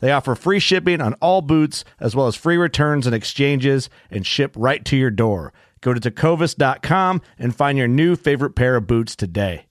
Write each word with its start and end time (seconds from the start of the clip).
They 0.00 0.12
offer 0.12 0.34
free 0.34 0.58
shipping 0.58 1.00
on 1.00 1.14
all 1.14 1.42
boots, 1.42 1.84
as 2.00 2.16
well 2.16 2.26
as 2.26 2.34
free 2.34 2.56
returns 2.56 3.06
and 3.06 3.14
exchanges, 3.14 3.88
and 4.10 4.26
ship 4.26 4.52
right 4.56 4.84
to 4.86 4.96
your 4.96 5.10
door. 5.10 5.52
Go 5.80 5.94
to 5.94 6.00
tecovas.com 6.00 7.22
and 7.38 7.54
find 7.54 7.78
your 7.78 7.88
new 7.88 8.16
favorite 8.16 8.54
pair 8.54 8.76
of 8.76 8.86
boots 8.86 9.14
today. 9.14 9.66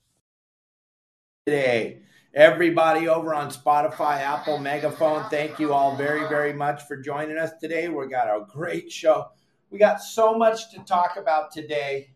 Today, 1.46 2.02
everybody 2.34 3.08
over 3.08 3.34
on 3.34 3.50
Spotify, 3.50 4.18
Apple, 4.20 4.58
Megaphone, 4.58 5.28
thank 5.30 5.58
you 5.58 5.72
all 5.72 5.96
very, 5.96 6.28
very 6.28 6.52
much 6.52 6.82
for 6.82 6.96
joining 6.96 7.38
us 7.38 7.50
today. 7.60 7.88
We 7.88 8.08
got 8.08 8.28
a 8.28 8.44
great 8.46 8.90
show. 8.90 9.28
We 9.70 9.78
got 9.78 10.00
so 10.00 10.36
much 10.36 10.72
to 10.72 10.80
talk 10.80 11.16
about 11.16 11.52
today. 11.52 12.10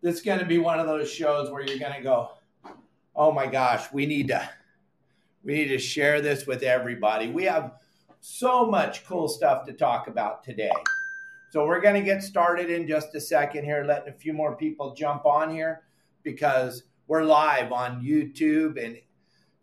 This 0.00 0.16
is 0.16 0.22
going 0.22 0.38
to 0.38 0.46
be 0.46 0.58
one 0.58 0.80
of 0.80 0.86
those 0.86 1.10
shows 1.10 1.50
where 1.50 1.62
you're 1.62 1.78
going 1.78 1.94
to 1.94 2.02
go, 2.02 2.30
oh 3.14 3.30
my 3.30 3.46
gosh, 3.46 3.92
we 3.92 4.06
need 4.06 4.28
to 4.28 4.48
we 5.44 5.54
need 5.54 5.68
to 5.68 5.78
share 5.78 6.20
this 6.20 6.46
with 6.46 6.62
everybody. 6.62 7.30
We 7.30 7.44
have 7.44 7.72
so 8.20 8.66
much 8.66 9.04
cool 9.04 9.28
stuff 9.28 9.66
to 9.66 9.72
talk 9.72 10.06
about 10.06 10.44
today. 10.44 10.70
So 11.50 11.66
we're 11.66 11.80
going 11.80 11.96
to 11.96 12.02
get 12.02 12.22
started 12.22 12.70
in 12.70 12.86
just 12.86 13.14
a 13.14 13.20
second 13.20 13.64
here, 13.64 13.84
letting 13.84 14.12
a 14.12 14.16
few 14.16 14.32
more 14.32 14.56
people 14.56 14.94
jump 14.94 15.26
on 15.26 15.52
here 15.52 15.82
because 16.22 16.84
we're 17.08 17.24
live 17.24 17.72
on 17.72 18.02
YouTube 18.02 18.82
and 18.82 18.96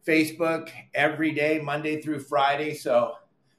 Facebook 0.05 0.69
every 0.93 1.31
day, 1.31 1.59
Monday 1.59 2.01
through 2.01 2.19
Friday. 2.19 2.75
So 2.75 3.13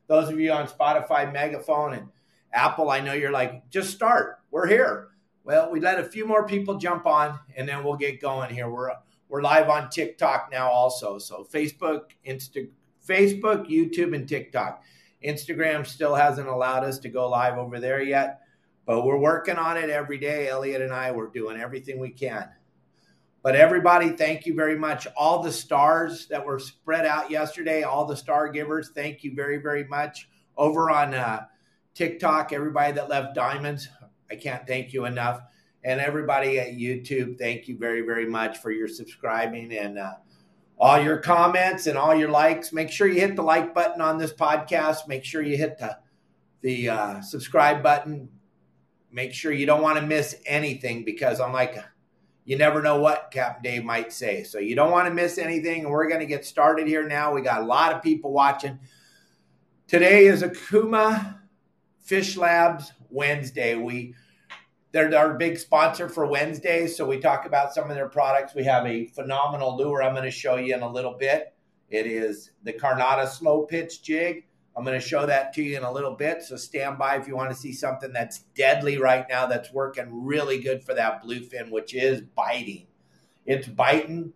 those 0.06 0.28
of 0.28 0.38
you 0.38 0.52
on 0.52 0.68
Spotify, 0.68 1.32
Megaphone, 1.32 1.94
and 1.94 2.08
Apple, 2.52 2.90
I 2.90 3.00
know 3.00 3.14
you're 3.14 3.32
like, 3.32 3.68
just 3.70 3.90
start. 3.90 4.40
We're 4.50 4.66
here. 4.66 5.08
Well, 5.44 5.70
we 5.70 5.80
let 5.80 5.98
a 5.98 6.04
few 6.04 6.26
more 6.26 6.46
people 6.46 6.76
jump 6.76 7.06
on 7.06 7.38
and 7.56 7.68
then 7.68 7.82
we'll 7.82 7.96
get 7.96 8.20
going 8.20 8.54
here. 8.54 8.70
We're 8.70 8.92
we're 9.30 9.42
live 9.42 9.70
on 9.70 9.88
TikTok 9.88 10.48
now 10.50 10.68
also. 10.68 11.18
So 11.18 11.46
Facebook, 11.50 12.10
Insta, 12.26 12.68
Facebook, 13.08 13.70
YouTube, 13.70 14.14
and 14.14 14.28
TikTok. 14.28 14.82
Instagram 15.24 15.86
still 15.86 16.14
hasn't 16.14 16.48
allowed 16.48 16.82
us 16.82 16.98
to 16.98 17.08
go 17.08 17.28
live 17.28 17.56
over 17.56 17.78
there 17.78 18.02
yet, 18.02 18.40
but 18.86 19.04
we're 19.04 19.18
working 19.18 19.56
on 19.56 19.76
it 19.76 19.88
every 19.88 20.18
day. 20.18 20.48
Elliot 20.48 20.82
and 20.82 20.92
I, 20.92 21.12
we're 21.12 21.28
doing 21.28 21.60
everything 21.60 22.00
we 22.00 22.10
can. 22.10 22.48
But 23.42 23.54
everybody, 23.56 24.10
thank 24.10 24.44
you 24.46 24.54
very 24.54 24.76
much. 24.76 25.06
All 25.16 25.42
the 25.42 25.52
stars 25.52 26.26
that 26.26 26.44
were 26.44 26.58
spread 26.58 27.06
out 27.06 27.30
yesterday, 27.30 27.84
all 27.84 28.04
the 28.04 28.16
star 28.16 28.48
givers, 28.48 28.90
thank 28.90 29.22
you 29.22 29.34
very, 29.34 29.58
very 29.58 29.84
much. 29.84 30.28
Over 30.56 30.90
on 30.90 31.14
uh, 31.14 31.44
TikTok, 31.94 32.52
everybody 32.52 32.92
that 32.92 33.08
left 33.08 33.34
diamonds, 33.34 33.88
I 34.30 34.34
can't 34.34 34.66
thank 34.66 34.92
you 34.92 35.06
enough. 35.06 35.40
And 35.82 36.00
everybody 36.00 36.58
at 36.58 36.74
YouTube, 36.74 37.38
thank 37.38 37.66
you 37.66 37.78
very, 37.78 38.02
very 38.02 38.26
much 38.26 38.58
for 38.58 38.70
your 38.70 38.88
subscribing 38.88 39.72
and 39.72 39.98
uh, 39.98 40.12
all 40.78 41.00
your 41.00 41.18
comments 41.18 41.86
and 41.86 41.96
all 41.96 42.14
your 42.14 42.28
likes. 42.28 42.72
Make 42.72 42.90
sure 42.90 43.06
you 43.06 43.20
hit 43.20 43.36
the 43.36 43.42
like 43.42 43.74
button 43.74 44.00
on 44.00 44.18
this 44.18 44.32
podcast. 44.32 45.08
Make 45.08 45.24
sure 45.24 45.42
you 45.42 45.56
hit 45.56 45.78
the 45.78 45.98
the 46.62 46.90
uh, 46.90 47.20
subscribe 47.22 47.82
button. 47.82 48.28
Make 49.10 49.32
sure 49.32 49.52
you 49.52 49.66
don't 49.66 49.82
want 49.82 49.98
to 49.98 50.06
miss 50.06 50.36
anything 50.46 51.04
because 51.04 51.40
I'm 51.40 51.52
like, 51.52 51.76
you 52.44 52.56
never 52.56 52.82
know 52.82 53.00
what 53.00 53.30
Captain 53.32 53.62
Dave 53.62 53.84
might 53.84 54.12
say. 54.12 54.42
So 54.42 54.58
you 54.58 54.74
don't 54.74 54.90
want 54.90 55.08
to 55.08 55.14
miss 55.14 55.38
anything. 55.38 55.82
And 55.84 55.90
we're 55.90 56.08
going 56.08 56.20
to 56.20 56.26
get 56.26 56.44
started 56.44 56.86
here 56.86 57.06
now. 57.06 57.32
We 57.32 57.42
got 57.42 57.62
a 57.62 57.64
lot 57.64 57.92
of 57.92 58.02
people 58.02 58.32
watching. 58.32 58.78
Today 59.86 60.26
is 60.26 60.42
Okuma 60.42 61.38
Fish 62.00 62.36
Labs 62.36 62.92
Wednesday. 63.08 63.74
We 63.74 64.14
they're 64.92 65.16
our 65.16 65.34
big 65.34 65.58
sponsor 65.58 66.08
for 66.08 66.26
Wednesday. 66.26 66.86
So 66.86 67.06
we 67.06 67.18
talk 67.18 67.46
about 67.46 67.72
some 67.74 67.88
of 67.90 67.96
their 67.96 68.08
products. 68.08 68.54
We 68.54 68.64
have 68.64 68.86
a 68.86 69.06
phenomenal 69.06 69.76
lure 69.76 70.02
I'm 70.02 70.14
going 70.14 70.24
to 70.24 70.30
show 70.30 70.56
you 70.56 70.74
in 70.74 70.82
a 70.82 70.90
little 70.90 71.14
bit. 71.14 71.54
It 71.88 72.06
is 72.06 72.50
the 72.62 72.72
Carnada 72.72 73.28
slow 73.28 73.62
pitch 73.62 74.02
jig. 74.02 74.46
I'm 74.76 74.84
going 74.84 74.98
to 74.98 75.06
show 75.06 75.26
that 75.26 75.52
to 75.54 75.62
you 75.62 75.76
in 75.76 75.82
a 75.82 75.92
little 75.92 76.14
bit. 76.14 76.42
So 76.42 76.56
stand 76.56 76.98
by 76.98 77.16
if 77.16 77.26
you 77.26 77.36
want 77.36 77.50
to 77.50 77.56
see 77.56 77.72
something 77.72 78.12
that's 78.12 78.44
deadly 78.54 78.98
right 78.98 79.26
now 79.28 79.46
that's 79.46 79.72
working 79.72 80.24
really 80.24 80.60
good 80.60 80.84
for 80.84 80.94
that 80.94 81.22
bluefin, 81.24 81.70
which 81.70 81.94
is 81.94 82.22
biting. 82.22 82.86
It's 83.44 83.66
biting. 83.66 84.32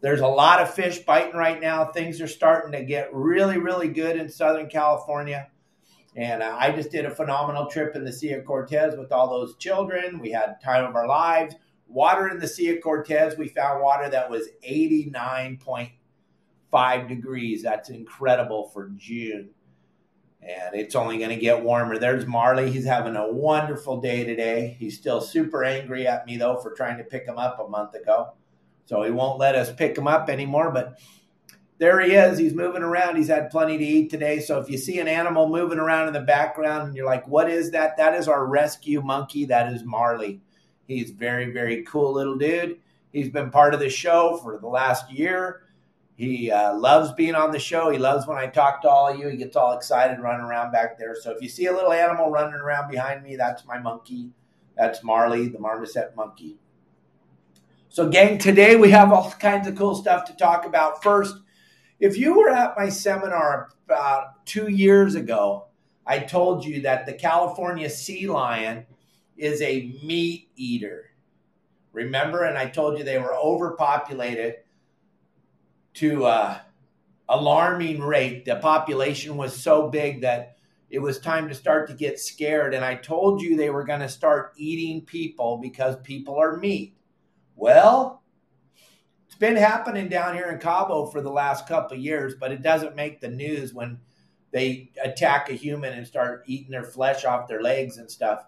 There's 0.00 0.20
a 0.20 0.26
lot 0.26 0.60
of 0.60 0.72
fish 0.72 1.00
biting 1.00 1.36
right 1.36 1.60
now. 1.60 1.86
Things 1.86 2.20
are 2.20 2.28
starting 2.28 2.72
to 2.72 2.84
get 2.84 3.12
really, 3.12 3.58
really 3.58 3.88
good 3.88 4.16
in 4.16 4.28
Southern 4.28 4.68
California. 4.68 5.48
And 6.16 6.42
uh, 6.42 6.56
I 6.58 6.70
just 6.70 6.90
did 6.90 7.06
a 7.06 7.14
phenomenal 7.14 7.66
trip 7.66 7.96
in 7.96 8.04
the 8.04 8.12
Sea 8.12 8.32
of 8.32 8.44
Cortez 8.44 8.96
with 8.96 9.10
all 9.10 9.28
those 9.28 9.56
children. 9.56 10.20
We 10.20 10.30
had 10.30 10.60
time 10.62 10.84
of 10.84 10.94
our 10.94 11.08
lives. 11.08 11.56
Water 11.88 12.28
in 12.28 12.38
the 12.38 12.46
Sea 12.46 12.76
of 12.76 12.82
Cortez, 12.82 13.36
we 13.36 13.48
found 13.48 13.82
water 13.82 14.08
that 14.08 14.30
was 14.30 14.48
89.5 14.68 17.08
degrees. 17.08 17.62
That's 17.62 17.90
incredible 17.90 18.68
for 18.68 18.90
June. 18.96 19.50
And 20.40 20.74
it's 20.74 20.94
only 20.94 21.18
going 21.18 21.30
to 21.30 21.36
get 21.36 21.64
warmer. 21.64 21.98
There's 21.98 22.26
Marley. 22.26 22.70
He's 22.70 22.84
having 22.84 23.16
a 23.16 23.32
wonderful 23.32 24.00
day 24.00 24.24
today. 24.24 24.76
He's 24.78 24.96
still 24.96 25.20
super 25.20 25.64
angry 25.64 26.06
at 26.06 26.26
me, 26.26 26.36
though, 26.36 26.58
for 26.58 26.72
trying 26.72 26.98
to 26.98 27.04
pick 27.04 27.26
him 27.26 27.38
up 27.38 27.58
a 27.58 27.68
month 27.68 27.94
ago. 27.94 28.34
So 28.84 29.02
he 29.02 29.10
won't 29.10 29.38
let 29.38 29.54
us 29.54 29.72
pick 29.72 29.96
him 29.96 30.06
up 30.06 30.28
anymore. 30.28 30.70
But 30.70 30.98
there 31.78 32.00
he 32.00 32.12
is. 32.12 32.38
He's 32.38 32.54
moving 32.54 32.82
around. 32.82 33.16
He's 33.16 33.28
had 33.28 33.50
plenty 33.50 33.76
to 33.78 33.84
eat 33.84 34.10
today. 34.10 34.40
So 34.40 34.60
if 34.60 34.70
you 34.70 34.78
see 34.78 35.00
an 35.00 35.08
animal 35.08 35.48
moving 35.48 35.78
around 35.78 36.06
in 36.06 36.12
the 36.12 36.20
background 36.20 36.88
and 36.88 36.96
you're 36.96 37.06
like, 37.06 37.26
what 37.26 37.50
is 37.50 37.70
that? 37.72 37.96
That 37.96 38.14
is 38.14 38.28
our 38.28 38.46
rescue 38.46 39.02
monkey. 39.02 39.44
That 39.44 39.72
is 39.72 39.82
Marley. 39.84 40.40
He's 40.86 41.10
very, 41.10 41.50
very 41.52 41.82
cool 41.84 42.12
little 42.12 42.36
dude. 42.36 42.78
He's 43.12 43.28
been 43.28 43.50
part 43.50 43.74
of 43.74 43.80
the 43.80 43.88
show 43.88 44.38
for 44.42 44.58
the 44.58 44.68
last 44.68 45.10
year. 45.10 45.62
He 46.16 46.50
uh, 46.50 46.76
loves 46.76 47.12
being 47.12 47.34
on 47.34 47.50
the 47.50 47.58
show. 47.58 47.90
He 47.90 47.98
loves 47.98 48.26
when 48.26 48.38
I 48.38 48.46
talk 48.46 48.82
to 48.82 48.88
all 48.88 49.08
of 49.08 49.18
you. 49.18 49.28
He 49.28 49.36
gets 49.36 49.56
all 49.56 49.76
excited 49.76 50.20
running 50.20 50.46
around 50.46 50.70
back 50.70 50.96
there. 50.96 51.16
So 51.20 51.32
if 51.32 51.42
you 51.42 51.48
see 51.48 51.66
a 51.66 51.72
little 51.72 51.92
animal 51.92 52.30
running 52.30 52.54
around 52.54 52.88
behind 52.88 53.24
me, 53.24 53.34
that's 53.34 53.64
my 53.64 53.78
monkey. 53.78 54.30
That's 54.76 55.02
Marley, 55.02 55.48
the 55.48 55.58
marmoset 55.58 56.14
monkey. 56.16 56.56
So, 57.88 58.08
gang, 58.08 58.38
today 58.38 58.74
we 58.76 58.90
have 58.90 59.12
all 59.12 59.30
kinds 59.30 59.68
of 59.68 59.76
cool 59.76 59.94
stuff 59.94 60.24
to 60.26 60.36
talk 60.36 60.66
about. 60.66 61.02
First, 61.02 61.36
if 62.00 62.16
you 62.16 62.38
were 62.38 62.50
at 62.50 62.76
my 62.76 62.88
seminar 62.88 63.70
about 63.86 64.44
two 64.46 64.68
years 64.68 65.14
ago, 65.14 65.66
I 66.06 66.18
told 66.18 66.64
you 66.64 66.82
that 66.82 67.06
the 67.06 67.14
California 67.14 67.88
sea 67.88 68.26
lion 68.26 68.86
is 69.36 69.62
a 69.62 69.98
meat 70.02 70.48
eater. 70.56 71.10
Remember? 71.92 72.44
And 72.44 72.58
I 72.58 72.66
told 72.66 72.98
you 72.98 73.04
they 73.04 73.18
were 73.18 73.34
overpopulated 73.34 74.56
to 75.94 76.26
uh, 76.26 76.58
alarming 77.28 78.00
rate. 78.00 78.44
The 78.44 78.56
population 78.56 79.36
was 79.36 79.56
so 79.56 79.88
big 79.88 80.20
that 80.22 80.56
it 80.90 80.98
was 80.98 81.18
time 81.18 81.48
to 81.48 81.54
start 81.54 81.88
to 81.88 81.94
get 81.94 82.20
scared. 82.20 82.74
And 82.74 82.84
I 82.84 82.96
told 82.96 83.40
you 83.40 83.56
they 83.56 83.70
were 83.70 83.84
going 83.84 84.00
to 84.00 84.08
start 84.08 84.52
eating 84.56 85.02
people 85.02 85.58
because 85.58 85.96
people 86.02 86.36
are 86.36 86.56
meat. 86.56 86.96
Well, 87.56 88.23
it's 89.34 89.40
been 89.40 89.56
happening 89.56 90.08
down 90.08 90.36
here 90.36 90.50
in 90.50 90.60
Cabo 90.60 91.06
for 91.06 91.20
the 91.20 91.28
last 91.28 91.66
couple 91.66 91.96
years, 91.96 92.36
but 92.38 92.52
it 92.52 92.62
doesn't 92.62 92.94
make 92.94 93.20
the 93.20 93.28
news 93.28 93.74
when 93.74 93.98
they 94.52 94.92
attack 95.02 95.50
a 95.50 95.54
human 95.54 95.92
and 95.92 96.06
start 96.06 96.44
eating 96.46 96.70
their 96.70 96.84
flesh 96.84 97.24
off 97.24 97.48
their 97.48 97.60
legs 97.60 97.98
and 97.98 98.08
stuff. 98.08 98.44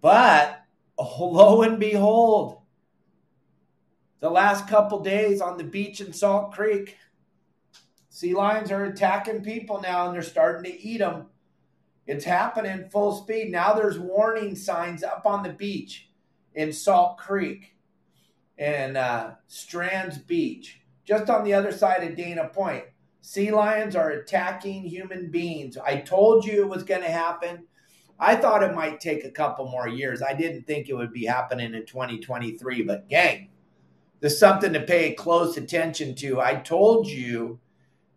But 0.00 0.62
lo 0.98 1.60
and 1.60 1.78
behold, 1.78 2.62
the 4.20 4.30
last 4.30 4.66
couple 4.66 5.00
days 5.00 5.42
on 5.42 5.58
the 5.58 5.64
beach 5.64 6.00
in 6.00 6.14
Salt 6.14 6.52
Creek, 6.52 6.96
sea 8.08 8.32
lions 8.32 8.70
are 8.70 8.86
attacking 8.86 9.44
people 9.44 9.78
now 9.82 10.06
and 10.06 10.14
they're 10.14 10.22
starting 10.22 10.72
to 10.72 10.80
eat 10.80 11.00
them. 11.00 11.26
It's 12.06 12.24
happening 12.24 12.88
full 12.88 13.14
speed. 13.14 13.52
Now 13.52 13.74
there's 13.74 13.98
warning 13.98 14.56
signs 14.56 15.02
up 15.02 15.26
on 15.26 15.42
the 15.42 15.52
beach 15.52 16.08
in 16.54 16.72
Salt 16.72 17.18
Creek 17.18 17.73
and 18.58 18.96
uh, 18.96 19.32
Strands 19.46 20.18
Beach, 20.18 20.80
just 21.04 21.28
on 21.30 21.44
the 21.44 21.54
other 21.54 21.72
side 21.72 22.04
of 22.08 22.16
Dana 22.16 22.48
Point. 22.48 22.84
Sea 23.20 23.50
lions 23.50 23.96
are 23.96 24.10
attacking 24.10 24.84
human 24.84 25.30
beings. 25.30 25.78
I 25.78 25.96
told 25.96 26.44
you 26.44 26.62
it 26.62 26.68
was 26.68 26.82
going 26.82 27.00
to 27.00 27.10
happen. 27.10 27.64
I 28.18 28.36
thought 28.36 28.62
it 28.62 28.74
might 28.74 29.00
take 29.00 29.24
a 29.24 29.30
couple 29.30 29.68
more 29.68 29.88
years. 29.88 30.22
I 30.22 30.34
didn't 30.34 30.66
think 30.66 30.88
it 30.88 30.94
would 30.94 31.12
be 31.12 31.24
happening 31.24 31.74
in 31.74 31.86
2023, 31.86 32.82
but 32.82 33.08
gang, 33.08 33.48
there's 34.20 34.38
something 34.38 34.72
to 34.72 34.80
pay 34.80 35.14
close 35.14 35.56
attention 35.56 36.14
to. 36.16 36.40
I 36.40 36.56
told 36.56 37.06
you 37.06 37.60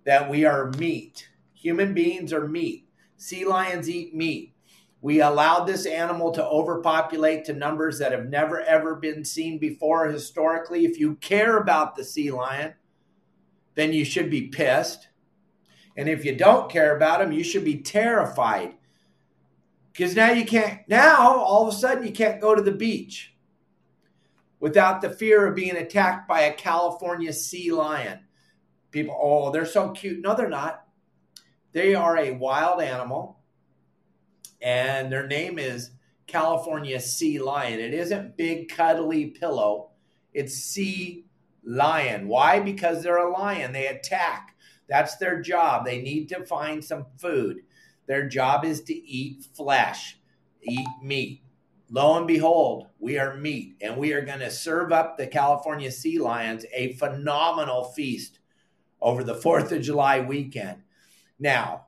that 0.03 0.29
we 0.29 0.45
are 0.45 0.71
meat. 0.77 1.29
Human 1.53 1.93
beings 1.93 2.31
are 2.31 2.47
meat. 2.47 2.87
Sea 3.17 3.45
lions 3.45 3.89
eat 3.89 4.13
meat. 4.13 4.53
We 5.01 5.21
allowed 5.21 5.65
this 5.65 5.85
animal 5.85 6.31
to 6.31 6.45
overpopulate 6.45 7.45
to 7.45 7.53
numbers 7.53 7.99
that 7.99 8.11
have 8.11 8.29
never 8.29 8.61
ever 8.61 8.95
been 8.95 9.23
seen 9.23 9.59
before 9.59 10.07
historically. 10.07 10.85
If 10.85 10.99
you 10.99 11.15
care 11.15 11.57
about 11.57 11.95
the 11.95 12.03
sea 12.03 12.31
lion, 12.31 12.73
then 13.75 13.93
you 13.93 14.03
should 14.03 14.29
be 14.29 14.47
pissed. 14.47 15.09
And 15.95 16.09
if 16.09 16.25
you 16.25 16.35
don't 16.35 16.71
care 16.71 16.95
about 16.95 17.21
him, 17.21 17.31
you 17.31 17.43
should 17.43 17.63
be 17.63 17.81
terrified. 17.81 18.75
Because 19.91 20.15
now 20.15 20.31
you 20.31 20.45
can't, 20.45 20.81
now 20.87 21.37
all 21.37 21.67
of 21.67 21.73
a 21.73 21.77
sudden 21.77 22.05
you 22.05 22.11
can't 22.11 22.41
go 22.41 22.53
to 22.53 22.61
the 22.61 22.71
beach 22.71 23.35
without 24.59 25.01
the 25.01 25.09
fear 25.09 25.47
of 25.47 25.55
being 25.55 25.75
attacked 25.75 26.27
by 26.27 26.41
a 26.41 26.53
California 26.53 27.33
sea 27.33 27.71
lion. 27.71 28.19
People, 28.91 29.17
oh, 29.19 29.51
they're 29.51 29.65
so 29.65 29.91
cute. 29.91 30.21
No, 30.21 30.35
they're 30.35 30.49
not. 30.49 30.85
They 31.71 31.93
are 31.93 32.17
a 32.17 32.31
wild 32.31 32.81
animal, 32.81 33.36
and 34.61 35.11
their 35.11 35.27
name 35.27 35.59
is 35.59 35.91
California 36.25 36.99
sea 36.99 37.39
lion. 37.39 37.79
It 37.79 37.93
isn't 37.93 38.37
big, 38.37 38.69
cuddly 38.69 39.27
pillow, 39.27 39.91
it's 40.33 40.53
sea 40.53 41.25
lion. 41.63 42.27
Why? 42.27 42.59
Because 42.59 43.03
they're 43.03 43.17
a 43.17 43.31
lion. 43.31 43.73
They 43.73 43.87
attack. 43.87 44.55
That's 44.87 45.17
their 45.17 45.41
job. 45.41 45.85
They 45.85 46.01
need 46.01 46.29
to 46.29 46.45
find 46.45 46.83
some 46.83 47.07
food. 47.17 47.61
Their 48.07 48.27
job 48.27 48.63
is 48.63 48.81
to 48.83 48.93
eat 48.93 49.45
flesh, 49.55 50.17
eat 50.61 50.87
meat. 51.03 51.41
Lo 51.89 52.17
and 52.17 52.27
behold, 52.27 52.87
we 52.99 53.17
are 53.17 53.37
meat, 53.37 53.75
and 53.81 53.97
we 53.97 54.13
are 54.13 54.25
going 54.25 54.39
to 54.39 54.51
serve 54.51 54.91
up 54.91 55.17
the 55.17 55.27
California 55.27 55.91
sea 55.91 56.19
lions 56.19 56.65
a 56.73 56.93
phenomenal 56.93 57.85
feast 57.85 58.39
over 59.01 59.23
the 59.23 59.35
4th 59.35 59.71
of 59.71 59.81
July 59.81 60.19
weekend. 60.19 60.83
Now, 61.39 61.86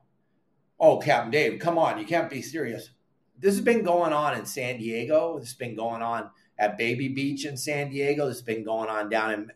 oh, 0.80 0.98
Captain 0.98 1.30
Dave, 1.30 1.60
come 1.60 1.78
on, 1.78 1.98
you 1.98 2.06
can't 2.06 2.30
be 2.30 2.42
serious. 2.42 2.90
This 3.38 3.54
has 3.54 3.64
been 3.64 3.84
going 3.84 4.12
on 4.12 4.36
in 4.36 4.46
San 4.46 4.78
Diego. 4.78 5.38
This 5.38 5.48
has 5.48 5.56
been 5.56 5.76
going 5.76 6.02
on 6.02 6.30
at 6.58 6.78
Baby 6.78 7.08
Beach 7.08 7.44
in 7.44 7.56
San 7.56 7.90
Diego. 7.90 8.26
This 8.26 8.38
has 8.38 8.42
been 8.42 8.64
going 8.64 8.88
on 8.88 9.08
down 9.08 9.32
in 9.32 9.52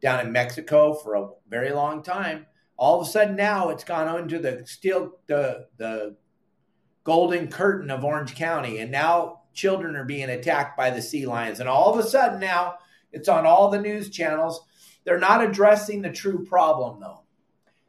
down 0.00 0.24
in 0.24 0.32
Mexico 0.32 0.94
for 0.94 1.14
a 1.14 1.28
very 1.48 1.72
long 1.72 2.02
time. 2.02 2.46
All 2.76 3.00
of 3.00 3.06
a 3.06 3.10
sudden 3.10 3.34
now 3.34 3.70
it's 3.70 3.84
gone 3.84 4.20
into 4.20 4.38
the 4.38 4.64
steel 4.66 5.12
the 5.26 5.66
the 5.76 6.16
golden 7.04 7.48
curtain 7.48 7.90
of 7.90 8.04
Orange 8.04 8.34
County, 8.34 8.78
and 8.78 8.90
now 8.90 9.42
children 9.54 9.96
are 9.96 10.04
being 10.04 10.30
attacked 10.30 10.76
by 10.76 10.90
the 10.90 11.02
sea 11.02 11.26
lions. 11.26 11.60
And 11.60 11.68
all 11.68 11.92
of 11.92 11.98
a 11.98 12.08
sudden 12.08 12.40
now 12.40 12.74
it's 13.12 13.28
on 13.28 13.46
all 13.46 13.70
the 13.70 13.80
news 13.80 14.10
channels. 14.10 14.60
They're 15.04 15.18
not 15.18 15.44
addressing 15.44 16.02
the 16.02 16.10
true 16.10 16.44
problem 16.44 17.00
though. 17.00 17.22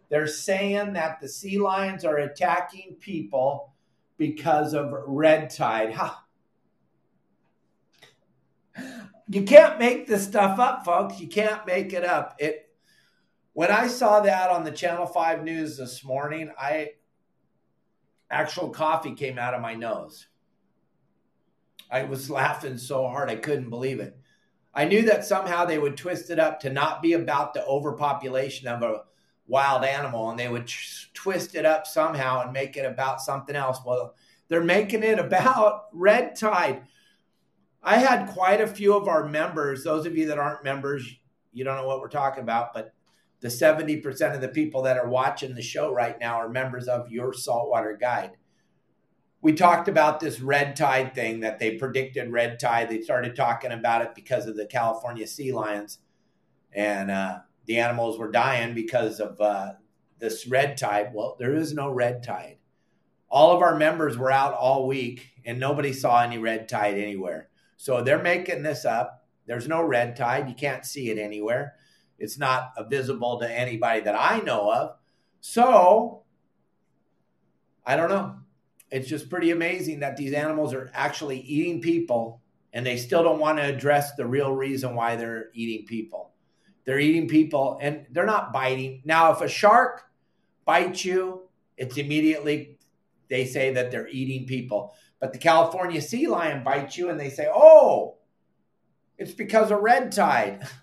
They're 0.09 0.27
saying 0.27 0.93
that 0.93 1.19
the 1.21 1.29
sea 1.29 1.59
lions 1.59 2.03
are 2.03 2.17
attacking 2.17 2.97
people 2.99 3.73
because 4.17 4.73
of 4.73 4.93
red 5.07 5.49
tide. 5.49 5.93
Ha. 5.93 6.25
You 9.29 9.43
can't 9.43 9.77
make 9.79 10.07
this 10.07 10.23
stuff 10.23 10.59
up, 10.59 10.83
folks. 10.83 11.19
You 11.19 11.27
can't 11.27 11.65
make 11.67 11.93
it 11.93 12.03
up. 12.03 12.35
It 12.39 12.65
when 13.53 13.71
I 13.71 13.87
saw 13.87 14.21
that 14.21 14.49
on 14.49 14.63
the 14.63 14.71
Channel 14.71 15.05
5 15.05 15.43
news 15.43 15.77
this 15.77 16.03
morning, 16.03 16.51
I 16.57 16.91
actual 18.31 18.69
coffee 18.69 19.13
came 19.13 19.37
out 19.37 19.53
of 19.53 19.61
my 19.61 19.73
nose. 19.73 20.27
I 21.91 22.03
was 22.03 22.29
laughing 22.29 22.77
so 22.77 23.07
hard 23.07 23.29
I 23.29 23.35
couldn't 23.35 23.69
believe 23.69 23.99
it. 23.99 24.17
I 24.73 24.85
knew 24.85 25.01
that 25.03 25.25
somehow 25.25 25.65
they 25.65 25.79
would 25.79 25.97
twist 25.97 26.29
it 26.29 26.39
up 26.39 26.59
to 26.61 26.69
not 26.69 27.01
be 27.01 27.13
about 27.13 27.53
the 27.53 27.65
overpopulation 27.65 28.67
of 28.67 28.83
a 28.83 29.01
wild 29.49 29.83
animal 29.83 30.29
and 30.29 30.39
they 30.39 30.47
would 30.47 30.67
t- 30.67 30.75
twist 31.13 31.55
it 31.55 31.65
up 31.65 31.85
somehow 31.85 32.41
and 32.41 32.53
make 32.53 32.77
it 32.77 32.85
about 32.85 33.19
something 33.19 33.55
else. 33.55 33.79
Well, 33.85 34.15
they're 34.47 34.63
making 34.63 35.03
it 35.03 35.19
about 35.19 35.87
red 35.93 36.35
tide. 36.35 36.83
I 37.81 37.97
had 37.97 38.29
quite 38.29 38.61
a 38.61 38.67
few 38.67 38.93
of 38.93 39.07
our 39.07 39.27
members, 39.27 39.83
those 39.83 40.05
of 40.05 40.15
you 40.15 40.27
that 40.27 40.37
aren't 40.37 40.63
members, 40.63 41.09
you 41.51 41.63
don't 41.63 41.77
know 41.77 41.87
what 41.87 41.99
we're 41.99 42.09
talking 42.09 42.43
about, 42.43 42.73
but 42.73 42.93
the 43.41 43.47
70% 43.47 44.35
of 44.35 44.41
the 44.41 44.49
people 44.49 44.81
that 44.83 44.97
are 44.97 45.07
watching 45.07 45.55
the 45.55 45.61
show 45.61 45.93
right 45.93 46.19
now 46.19 46.35
are 46.35 46.49
members 46.49 46.87
of 46.87 47.09
your 47.09 47.33
saltwater 47.33 47.97
guide. 47.99 48.31
We 49.41 49.53
talked 49.53 49.87
about 49.87 50.19
this 50.19 50.41
red 50.41 50.75
tide 50.75 51.15
thing 51.15 51.39
that 51.39 51.57
they 51.57 51.75
predicted 51.75 52.31
red 52.31 52.59
tide. 52.59 52.89
They 52.89 53.01
started 53.01 53.35
talking 53.35 53.71
about 53.71 54.01
it 54.01 54.13
because 54.13 54.45
of 54.45 54.57
the 54.57 54.65
California 54.65 55.25
sea 55.25 55.53
lions. 55.53 55.99
And 56.73 57.09
uh, 57.09 57.39
the 57.69 57.77
animals 57.77 58.17
were 58.17 58.31
dying 58.31 58.73
because 58.73 59.19
of 59.19 59.39
uh, 59.39 59.73
this 60.17 60.47
red 60.47 60.75
tide. 60.75 61.11
Well, 61.13 61.35
there 61.37 61.53
is 61.53 61.71
no 61.71 61.91
red 61.91 62.23
tide. 62.23 62.57
All 63.29 63.55
of 63.55 63.61
our 63.61 63.75
members 63.75 64.17
were 64.17 64.31
out 64.31 64.55
all 64.55 64.87
week 64.87 65.29
and 65.45 65.59
nobody 65.59 65.93
saw 65.93 66.23
any 66.23 66.39
red 66.39 66.67
tide 66.67 66.97
anywhere. 66.97 67.49
So 67.77 68.01
they're 68.01 68.23
making 68.23 68.63
this 68.63 68.85
up. 68.85 69.23
There's 69.45 69.67
no 69.67 69.83
red 69.83 70.15
tide. 70.15 70.49
You 70.49 70.55
can't 70.55 70.83
see 70.83 71.11
it 71.11 71.19
anywhere. 71.19 71.75
It's 72.17 72.39
not 72.39 72.71
visible 72.89 73.39
to 73.39 73.47
anybody 73.47 73.99
that 73.99 74.15
I 74.19 74.39
know 74.39 74.71
of. 74.71 74.95
So 75.39 76.23
I 77.85 77.95
don't 77.95 78.09
know. 78.09 78.37
It's 78.89 79.07
just 79.07 79.29
pretty 79.29 79.51
amazing 79.51 79.99
that 79.99 80.17
these 80.17 80.33
animals 80.33 80.73
are 80.73 80.89
actually 80.95 81.41
eating 81.41 81.81
people 81.81 82.41
and 82.73 82.83
they 82.83 82.97
still 82.97 83.21
don't 83.21 83.39
want 83.39 83.59
to 83.59 83.63
address 83.63 84.15
the 84.15 84.25
real 84.25 84.55
reason 84.55 84.95
why 84.95 85.15
they're 85.15 85.51
eating 85.53 85.85
people. 85.85 86.28
They're 86.85 86.99
eating 86.99 87.27
people 87.27 87.77
and 87.81 88.05
they're 88.11 88.25
not 88.25 88.53
biting. 88.53 89.01
Now, 89.05 89.31
if 89.31 89.41
a 89.41 89.47
shark 89.47 90.03
bites 90.65 91.05
you, 91.05 91.49
it's 91.77 91.97
immediately 91.97 92.77
they 93.29 93.45
say 93.45 93.73
that 93.73 93.91
they're 93.91 94.07
eating 94.07 94.45
people. 94.45 94.95
But 95.19 95.33
the 95.33 95.39
California 95.39 96.01
sea 96.01 96.27
lion 96.27 96.63
bites 96.63 96.97
you 96.97 97.09
and 97.09 97.19
they 97.19 97.29
say, 97.29 97.47
oh, 97.53 98.17
it's 99.17 99.33
because 99.33 99.69
of 99.71 99.81
red 99.81 100.11
tide. 100.11 100.67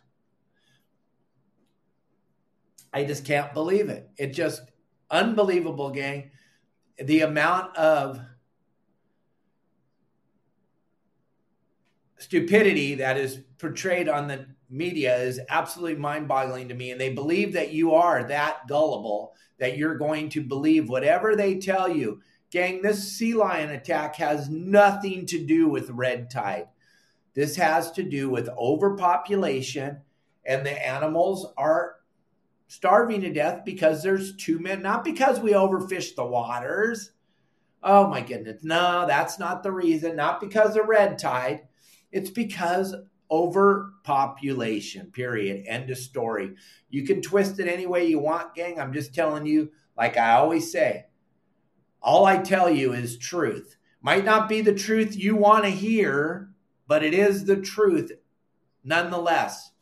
I 2.92 3.04
just 3.04 3.24
can't 3.24 3.52
believe 3.52 3.88
it. 3.88 4.08
It 4.16 4.32
just 4.32 4.62
unbelievable, 5.10 5.90
gang. 5.90 6.30
The 6.98 7.20
amount 7.20 7.76
of 7.76 8.20
stupidity 12.18 12.96
that 12.96 13.18
is 13.18 13.38
portrayed 13.58 14.08
on 14.08 14.28
the 14.28 14.46
media 14.68 15.16
is 15.16 15.40
absolutely 15.48 15.96
mind 15.96 16.28
boggling 16.28 16.68
to 16.68 16.74
me. 16.74 16.90
And 16.90 17.00
they 17.00 17.12
believe 17.12 17.52
that 17.52 17.72
you 17.72 17.94
are 17.94 18.24
that 18.24 18.66
gullible, 18.68 19.34
that 19.58 19.76
you're 19.76 19.98
going 19.98 20.28
to 20.30 20.42
believe 20.42 20.88
whatever 20.88 21.34
they 21.36 21.58
tell 21.58 21.88
you. 21.88 22.20
Gang, 22.50 22.82
this 22.82 23.12
sea 23.12 23.34
lion 23.34 23.70
attack 23.70 24.16
has 24.16 24.48
nothing 24.48 25.26
to 25.26 25.44
do 25.44 25.68
with 25.68 25.90
red 25.90 26.30
tide. 26.30 26.68
This 27.34 27.56
has 27.56 27.90
to 27.92 28.02
do 28.02 28.30
with 28.30 28.48
overpopulation, 28.48 29.98
and 30.44 30.64
the 30.64 30.86
animals 30.86 31.52
are 31.58 31.96
starving 32.68 33.20
to 33.20 33.32
death 33.32 33.62
because 33.64 34.02
there's 34.02 34.34
too 34.36 34.58
many, 34.58 34.82
not 34.82 35.04
because 35.04 35.40
we 35.40 35.52
overfish 35.52 36.14
the 36.14 36.24
waters. 36.24 37.12
Oh 37.82 38.08
my 38.08 38.20
goodness. 38.20 38.64
No, 38.64 39.06
that's 39.06 39.38
not 39.38 39.62
the 39.62 39.70
reason. 39.70 40.16
Not 40.16 40.40
because 40.40 40.76
of 40.76 40.86
red 40.86 41.18
tide. 41.18 41.68
It's 42.10 42.30
because 42.30 42.94
overpopulation, 43.30 45.10
period. 45.10 45.64
End 45.66 45.90
of 45.90 45.98
story. 45.98 46.54
You 46.90 47.04
can 47.04 47.22
twist 47.22 47.58
it 47.58 47.68
any 47.68 47.86
way 47.86 48.06
you 48.06 48.18
want, 48.18 48.54
gang. 48.54 48.78
I'm 48.78 48.92
just 48.92 49.14
telling 49.14 49.46
you, 49.46 49.70
like 49.96 50.16
I 50.16 50.34
always 50.34 50.70
say, 50.70 51.06
all 52.00 52.26
I 52.26 52.38
tell 52.38 52.70
you 52.70 52.92
is 52.92 53.18
truth. 53.18 53.76
Might 54.00 54.24
not 54.24 54.48
be 54.48 54.60
the 54.60 54.74
truth 54.74 55.16
you 55.16 55.34
want 55.34 55.64
to 55.64 55.70
hear, 55.70 56.50
but 56.86 57.02
it 57.02 57.14
is 57.14 57.44
the 57.44 57.56
truth 57.56 58.12
nonetheless. 58.84 59.72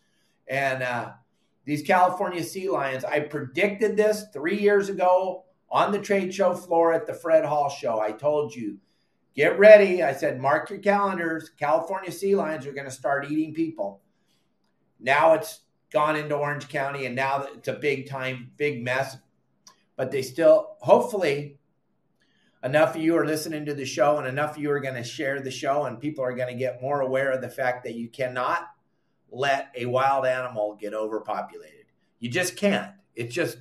And 0.49 0.83
uh, 0.83 1.13
these 1.65 1.83
California 1.83 2.43
sea 2.43 2.69
lions, 2.69 3.05
I 3.05 3.21
predicted 3.21 3.97
this 3.97 4.25
three 4.33 4.59
years 4.59 4.89
ago 4.89 5.45
on 5.71 5.93
the 5.93 5.99
trade 5.99 6.35
show 6.35 6.55
floor 6.55 6.93
at 6.93 7.07
the 7.07 7.15
Fred 7.15 7.45
Hall 7.45 7.69
show. 7.69 8.01
I 8.01 8.13
told 8.13 8.55
you 8.55 8.79
get 9.35 9.59
ready. 9.59 10.03
I 10.03 10.13
said, 10.13 10.41
mark 10.41 10.71
your 10.71 10.79
calendars. 10.79 11.51
California 11.59 12.13
sea 12.13 12.35
lions 12.35 12.67
are 12.67 12.73
going 12.73 12.87
to 12.87 12.91
start 12.91 13.31
eating 13.31 13.55
people. 13.55 14.01
Now 15.01 15.35
it's 15.35 15.61
gone 15.93 16.17
into 16.17 16.35
Orange 16.35 16.69
County, 16.69 17.07
and 17.07 17.15
now 17.15 17.47
it's 17.55 17.69
a 17.69 17.75
big 17.75 18.09
time, 18.09 18.51
big 18.57 18.83
mess. 18.83 19.17
But 19.97 20.11
they 20.11 20.23
still, 20.23 20.77
hopefully, 20.81 21.59
enough 22.65 22.97
of 22.97 23.03
you 23.03 23.17
are 23.17 23.27
listening 23.27 23.67
to 23.67 23.75
the 23.75 23.85
show 23.85 24.19
and 24.19 24.27
enough 24.27 24.53
of 24.53 24.63
you 24.63 24.71
are 24.71 24.81
going 24.81 24.95
to 24.95 25.05
share 25.05 25.41
the 25.41 25.51
show 25.51 25.85
and 25.85 26.01
people 26.01 26.25
are 26.25 26.35
going 26.35 26.49
to 26.49 26.59
get 26.59 26.81
more 26.81 27.03
aware 27.03 27.31
of 27.31 27.43
the 27.43 27.49
fact 27.49 27.85
that 27.85 27.95
you 27.95 28.09
cannot 28.09 28.71
let 29.31 29.71
a 29.77 29.85
wild 29.87 30.25
animal 30.25 30.75
get 30.75 30.95
overpopulated. 30.95 31.85
You 32.19 32.31
just 32.31 32.57
can't. 32.57 32.93
It's 33.15 33.35
just 33.35 33.59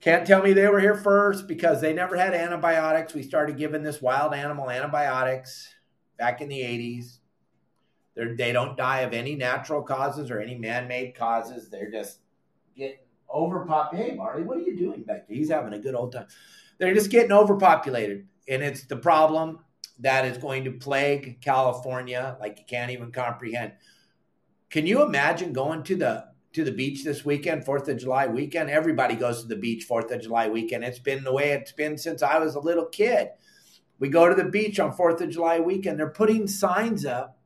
can't 0.00 0.26
tell 0.26 0.42
me 0.42 0.52
they 0.52 0.68
were 0.68 0.80
here 0.80 0.94
first 0.94 1.46
because 1.46 1.80
they 1.80 1.92
never 1.92 2.16
had 2.16 2.34
antibiotics. 2.34 3.12
We 3.12 3.22
started 3.22 3.58
giving 3.58 3.82
this 3.82 4.00
wild 4.00 4.32
animal 4.32 4.70
antibiotics 4.70 5.74
back 6.18 6.40
in 6.40 6.48
the 6.48 6.60
80s. 6.60 7.18
They're, 8.14 8.34
they 8.34 8.52
don't 8.52 8.76
die 8.76 9.00
of 9.00 9.12
any 9.12 9.34
natural 9.34 9.82
causes 9.82 10.30
or 10.30 10.40
any 10.40 10.56
man 10.56 10.88
made 10.88 11.14
causes. 11.14 11.68
They're 11.68 11.90
just 11.90 12.18
getting 12.76 12.98
overpopulated. 13.32 14.12
Hey, 14.12 14.16
Marley, 14.16 14.42
what 14.42 14.56
are 14.56 14.62
you 14.62 14.76
doing 14.76 15.02
back 15.02 15.28
there? 15.28 15.36
He's 15.36 15.50
having 15.50 15.74
a 15.74 15.78
good 15.78 15.94
old 15.94 16.12
time. 16.12 16.26
They're 16.78 16.94
just 16.94 17.10
getting 17.10 17.32
overpopulated. 17.32 18.26
And 18.48 18.62
it's 18.62 18.84
the 18.84 18.96
problem 18.96 19.60
that 20.00 20.24
is 20.24 20.38
going 20.38 20.64
to 20.64 20.72
plague 20.72 21.40
California 21.42 22.36
like 22.40 22.58
you 22.58 22.64
can't 22.66 22.90
even 22.90 23.12
comprehend. 23.12 23.72
Can 24.70 24.86
you 24.86 25.04
imagine 25.04 25.52
going 25.52 25.82
to 25.84 25.96
the 25.96 26.29
to 26.52 26.64
the 26.64 26.72
beach 26.72 27.04
this 27.04 27.24
weekend, 27.24 27.64
Fourth 27.64 27.88
of 27.88 27.98
July 27.98 28.26
weekend. 28.26 28.70
Everybody 28.70 29.14
goes 29.14 29.42
to 29.42 29.48
the 29.48 29.56
beach 29.56 29.84
Fourth 29.84 30.10
of 30.10 30.20
July 30.20 30.48
weekend. 30.48 30.84
It's 30.84 30.98
been 30.98 31.22
the 31.22 31.32
way 31.32 31.50
it's 31.52 31.72
been 31.72 31.96
since 31.96 32.22
I 32.22 32.38
was 32.38 32.56
a 32.56 32.60
little 32.60 32.86
kid. 32.86 33.28
We 34.00 34.08
go 34.08 34.28
to 34.28 34.34
the 34.34 34.48
beach 34.48 34.80
on 34.80 34.92
Fourth 34.92 35.20
of 35.20 35.30
July 35.30 35.60
weekend. 35.60 35.98
They're 35.98 36.10
putting 36.10 36.48
signs 36.48 37.06
up, 37.06 37.38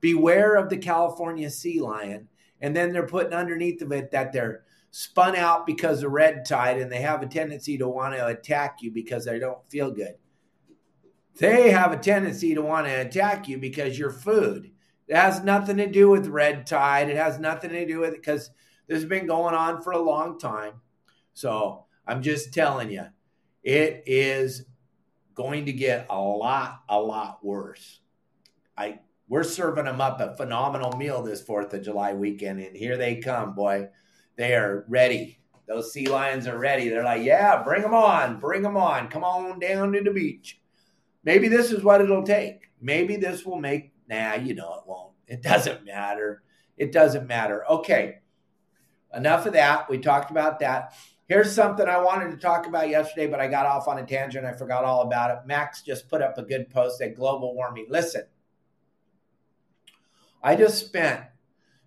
beware 0.00 0.56
of 0.56 0.70
the 0.70 0.78
California 0.78 1.50
sea 1.50 1.80
lion. 1.80 2.28
And 2.60 2.74
then 2.74 2.92
they're 2.92 3.06
putting 3.06 3.32
underneath 3.32 3.82
of 3.82 3.92
it 3.92 4.10
that 4.10 4.32
they're 4.32 4.64
spun 4.90 5.36
out 5.36 5.66
because 5.66 6.02
of 6.02 6.12
red 6.12 6.44
tide 6.44 6.78
and 6.78 6.90
they 6.90 7.00
have 7.00 7.22
a 7.22 7.26
tendency 7.26 7.78
to 7.78 7.88
want 7.88 8.14
to 8.14 8.26
attack 8.26 8.78
you 8.80 8.90
because 8.90 9.24
they 9.24 9.38
don't 9.38 9.64
feel 9.70 9.90
good. 9.90 10.14
They 11.38 11.70
have 11.70 11.92
a 11.92 11.96
tendency 11.96 12.54
to 12.54 12.62
want 12.62 12.86
to 12.86 13.00
attack 13.00 13.48
you 13.48 13.58
because 13.58 13.98
you're 13.98 14.10
food. 14.10 14.71
It 15.12 15.16
has 15.16 15.44
nothing 15.44 15.76
to 15.76 15.86
do 15.86 16.08
with 16.08 16.26
red 16.28 16.66
tide. 16.66 17.10
It 17.10 17.18
has 17.18 17.38
nothing 17.38 17.68
to 17.68 17.84
do 17.84 17.98
with 17.98 18.14
it 18.14 18.22
because 18.22 18.48
this 18.86 19.02
has 19.02 19.04
been 19.04 19.26
going 19.26 19.54
on 19.54 19.82
for 19.82 19.92
a 19.92 20.00
long 20.00 20.38
time. 20.38 20.80
So 21.34 21.84
I'm 22.06 22.22
just 22.22 22.54
telling 22.54 22.90
you, 22.90 23.04
it 23.62 24.04
is 24.06 24.64
going 25.34 25.66
to 25.66 25.72
get 25.74 26.06
a 26.08 26.18
lot, 26.18 26.80
a 26.88 26.98
lot 26.98 27.44
worse. 27.44 28.00
I 28.74 29.00
we're 29.28 29.44
serving 29.44 29.84
them 29.84 30.00
up 30.00 30.18
a 30.18 30.34
phenomenal 30.34 30.96
meal 30.96 31.22
this 31.22 31.42
Fourth 31.42 31.74
of 31.74 31.82
July 31.82 32.14
weekend, 32.14 32.60
and 32.60 32.74
here 32.74 32.96
they 32.96 33.16
come, 33.16 33.54
boy. 33.54 33.88
They 34.36 34.54
are 34.54 34.86
ready. 34.88 35.40
Those 35.68 35.92
sea 35.92 36.06
lions 36.06 36.46
are 36.46 36.58
ready. 36.58 36.88
They're 36.88 37.04
like, 37.04 37.22
yeah, 37.22 37.62
bring 37.62 37.82
them 37.82 37.92
on, 37.92 38.40
bring 38.40 38.62
them 38.62 38.78
on. 38.78 39.08
Come 39.08 39.24
on 39.24 39.58
down 39.58 39.92
to 39.92 40.00
the 40.00 40.10
beach. 40.10 40.58
Maybe 41.22 41.48
this 41.48 41.70
is 41.70 41.84
what 41.84 42.00
it'll 42.00 42.24
take. 42.24 42.70
Maybe 42.80 43.16
this 43.16 43.44
will 43.44 43.60
make 43.60 43.91
Nah, 44.12 44.34
you 44.34 44.54
know 44.54 44.74
it 44.74 44.86
won't. 44.86 45.14
It 45.26 45.42
doesn't 45.42 45.86
matter. 45.86 46.42
It 46.76 46.92
doesn't 46.92 47.26
matter. 47.26 47.66
Okay. 47.66 48.18
Enough 49.14 49.46
of 49.46 49.54
that. 49.54 49.88
We 49.88 49.98
talked 49.98 50.30
about 50.30 50.60
that. 50.60 50.94
Here's 51.28 51.54
something 51.54 51.88
I 51.88 51.98
wanted 51.98 52.30
to 52.32 52.36
talk 52.36 52.66
about 52.66 52.90
yesterday, 52.90 53.26
but 53.26 53.40
I 53.40 53.48
got 53.48 53.64
off 53.64 53.88
on 53.88 53.98
a 53.98 54.04
tangent. 54.04 54.44
I 54.44 54.52
forgot 54.52 54.84
all 54.84 55.02
about 55.02 55.30
it. 55.30 55.46
Max 55.46 55.80
just 55.80 56.10
put 56.10 56.20
up 56.20 56.36
a 56.36 56.42
good 56.42 56.68
post 56.68 57.00
at 57.00 57.16
global 57.16 57.54
warming. 57.54 57.86
Listen, 57.88 58.24
I 60.42 60.56
just 60.56 60.84
spent 60.84 61.22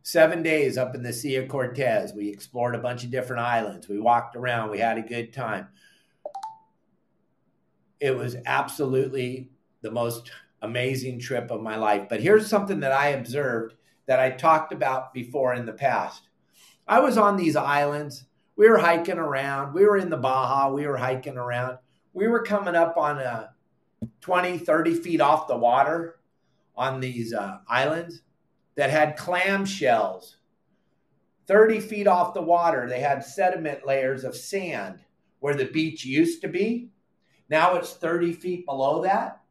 seven 0.02 0.42
days 0.42 0.80
up 0.80 0.96
in 0.96 1.04
the 1.04 1.14
Sea 1.14 1.36
of 1.36 1.48
Cortez. 1.48 2.14
We 2.14 2.30
explored 2.30 2.74
a 2.74 2.80
bunch 2.80 3.04
of 3.04 3.12
different 3.12 3.44
islands. 3.44 3.88
We 3.88 4.00
walked 4.00 4.36
around. 4.36 4.72
We 4.72 4.80
had 4.80 4.98
a 4.98 5.04
good 5.04 5.32
time. 5.32 5.68
It 8.00 8.18
was 8.18 8.36
absolutely 8.48 9.52
the 9.82 9.92
most 9.92 10.32
amazing 10.66 11.20
trip 11.20 11.52
of 11.52 11.62
my 11.62 11.78
life. 11.78 12.08
But 12.10 12.22
here's 12.22 12.48
something 12.48 12.82
that 12.82 12.92
I 12.92 13.10
observed 13.10 13.76
that 14.08 14.20
I 14.20 14.32
talked 14.32 14.74
about 14.74 15.14
before 15.14 15.54
in 15.54 15.66
the 15.66 15.74
past. 15.74 16.30
I 16.88 17.00
was 17.00 17.18
on 17.18 17.38
these 17.38 17.56
islands. 17.56 18.26
We 18.56 18.70
were 18.70 18.78
hiking 18.78 19.18
around. 19.18 19.74
We 19.74 19.86
were 19.86 19.98
in 19.98 20.10
the 20.10 20.18
Baja. 20.18 20.72
We 20.72 20.88
were 20.88 20.98
hiking 20.98 21.38
around. 21.38 21.78
We 22.14 22.28
were 22.28 22.44
coming 22.44 22.76
up 22.76 22.98
on 22.98 23.20
a 23.20 23.52
20, 24.22 24.60
30 24.60 24.94
feet 24.96 25.22
off 25.22 25.48
the 25.48 25.58
water 25.58 26.20
on 26.76 27.00
these 27.00 27.34
uh, 27.34 27.60
islands 27.68 28.22
that 28.76 28.90
had 28.90 29.18
clam 29.18 29.66
shells. 29.66 30.38
30 31.48 31.80
feet 31.80 32.08
off 32.08 32.34
the 32.34 32.42
water, 32.42 32.88
they 32.90 33.00
had 33.00 33.24
sediment 33.24 33.86
layers 33.86 34.24
of 34.24 34.36
sand 34.36 35.00
where 35.40 35.54
the 35.54 35.66
beach 35.66 36.04
used 36.04 36.42
to 36.42 36.48
be. 36.48 36.90
Now 37.50 37.76
it's 37.76 37.94
30 37.94 38.34
feet 38.34 38.66
below 38.66 39.04
that. 39.04 39.42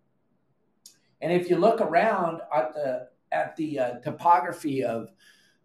And 1.25 1.33
if 1.33 1.49
you 1.49 1.57
look 1.57 1.81
around 1.81 2.43
at 2.55 2.75
the 2.75 3.09
at 3.33 3.57
the 3.57 3.79
uh, 3.79 3.95
topography 4.01 4.85
of 4.85 5.09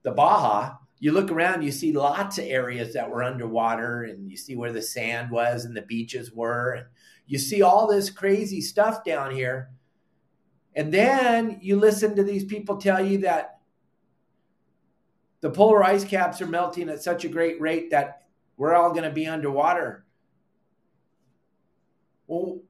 the 0.03 0.11
Baja, 0.11 0.77
you 0.99 1.11
look 1.11 1.29
around, 1.29 1.63
you 1.63 1.71
see 1.73 1.91
lots 1.91 2.37
of 2.37 2.45
areas 2.45 2.93
that 2.93 3.09
were 3.09 3.23
underwater, 3.23 4.03
and 4.03 4.31
you 4.31 4.37
see 4.37 4.55
where 4.55 4.71
the 4.71 4.81
sand 4.81 5.29
was 5.29 5.65
and 5.65 5.75
the 5.75 5.81
beaches 5.81 6.31
were, 6.31 6.75
and 6.75 6.85
you 7.27 7.37
see 7.37 7.61
all 7.61 7.87
this 7.87 8.09
crazy 8.09 8.61
stuff 8.61 9.03
down 9.03 9.35
here. 9.35 9.71
And 10.75 10.93
then 10.93 11.59
you 11.61 11.77
listen 11.77 12.15
to 12.15 12.23
these 12.23 12.45
people 12.45 12.77
tell 12.77 13.05
you 13.05 13.17
that 13.19 13.59
the 15.41 15.49
polar 15.49 15.83
ice 15.83 16.05
caps 16.05 16.41
are 16.41 16.47
melting 16.47 16.87
at 16.87 17.03
such 17.03 17.25
a 17.25 17.29
great 17.29 17.59
rate 17.59 17.91
that 17.91 18.27
we're 18.55 18.75
all 18.75 18.91
going 18.91 19.03
to 19.03 19.09
be 19.09 19.27
underwater. 19.27 20.05
Well, 22.27 22.61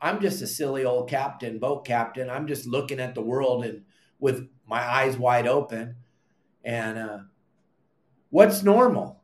I'm 0.00 0.20
just 0.20 0.42
a 0.42 0.46
silly 0.46 0.84
old 0.84 1.08
captain, 1.08 1.58
boat 1.58 1.84
captain. 1.84 2.28
I'm 2.28 2.46
just 2.46 2.66
looking 2.66 3.00
at 3.00 3.14
the 3.14 3.22
world 3.22 3.64
and 3.64 3.82
with 4.18 4.48
my 4.66 4.80
eyes 4.80 5.16
wide 5.16 5.46
open. 5.46 5.96
And 6.64 6.98
uh, 6.98 7.18
what's 8.30 8.62
normal? 8.62 9.22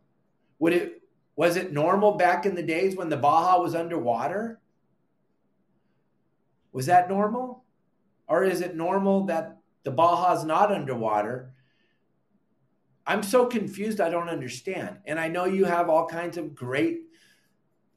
Would 0.59 0.73
it 0.73 1.03
was 1.37 1.57
it 1.57 1.73
normal 1.73 2.13
back 2.17 2.45
in 2.45 2.55
the 2.55 2.63
days 2.63 2.97
when 2.97 3.09
the 3.09 3.17
Baja 3.17 3.63
was 3.63 3.75
underwater? 3.75 4.61
Was 6.73 6.87
that 6.87 7.09
normal? 7.09 7.65
Or 8.29 8.45
is 8.45 8.61
it 8.61 8.77
normal 8.77 9.25
that 9.27 9.57
the 9.83 9.91
Baja's 9.91 10.45
not 10.45 10.71
underwater? 10.71 11.53
I'm 13.07 13.23
so 13.23 13.47
confused, 13.47 14.01
I 14.01 14.11
don't 14.11 14.29
understand. 14.29 14.99
And 15.07 15.19
I 15.19 15.29
know 15.29 15.47
you 15.47 15.65
have 15.65 15.89
all 15.89 16.07
kinds 16.07 16.37
of 16.37 16.55
great 16.55 17.10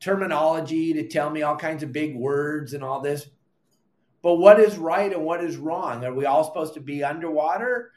terminology 0.04 0.94
to 0.94 1.08
tell 1.08 1.30
me 1.30 1.42
all 1.42 1.56
kinds 1.56 1.82
of 1.82 1.94
big 1.94 2.16
words 2.16 2.74
and 2.74 2.84
all 2.84 3.00
this. 3.00 3.28
But 4.22 4.36
what 4.36 4.60
is 4.60 4.78
right 4.78 5.12
and 5.12 5.24
what 5.24 5.44
is 5.44 5.58
wrong? 5.58 6.04
Are 6.04 6.14
we 6.14 6.26
all 6.26 6.44
supposed 6.44 6.74
to 6.76 6.80
be 6.82 7.04
underwater? 7.04 7.92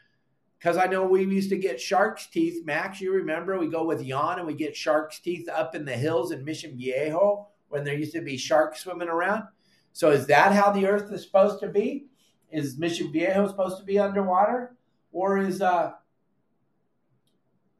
Because 0.58 0.76
I 0.76 0.86
know 0.86 1.04
we 1.04 1.24
used 1.24 1.50
to 1.50 1.58
get 1.58 1.80
shark's 1.80 2.26
teeth. 2.26 2.64
Max, 2.64 3.00
you 3.00 3.12
remember 3.12 3.58
we 3.58 3.68
go 3.68 3.84
with 3.84 4.06
Jan 4.06 4.38
and 4.38 4.46
we 4.46 4.54
get 4.54 4.76
shark's 4.76 5.20
teeth 5.20 5.48
up 5.48 5.74
in 5.74 5.84
the 5.84 5.96
hills 5.96 6.32
in 6.32 6.44
Mission 6.44 6.76
Viejo 6.76 7.48
when 7.68 7.84
there 7.84 7.96
used 7.96 8.12
to 8.12 8.22
be 8.22 8.36
sharks 8.36 8.80
swimming 8.80 9.08
around. 9.08 9.44
So 9.92 10.10
is 10.10 10.26
that 10.26 10.52
how 10.52 10.72
the 10.72 10.86
earth 10.86 11.12
is 11.12 11.24
supposed 11.24 11.60
to 11.60 11.68
be? 11.68 12.06
Is 12.50 12.78
Mission 12.78 13.12
Viejo 13.12 13.46
supposed 13.48 13.78
to 13.78 13.84
be 13.84 13.98
underwater? 13.98 14.76
Or 15.12 15.38
is 15.38 15.60
uh 15.60 15.92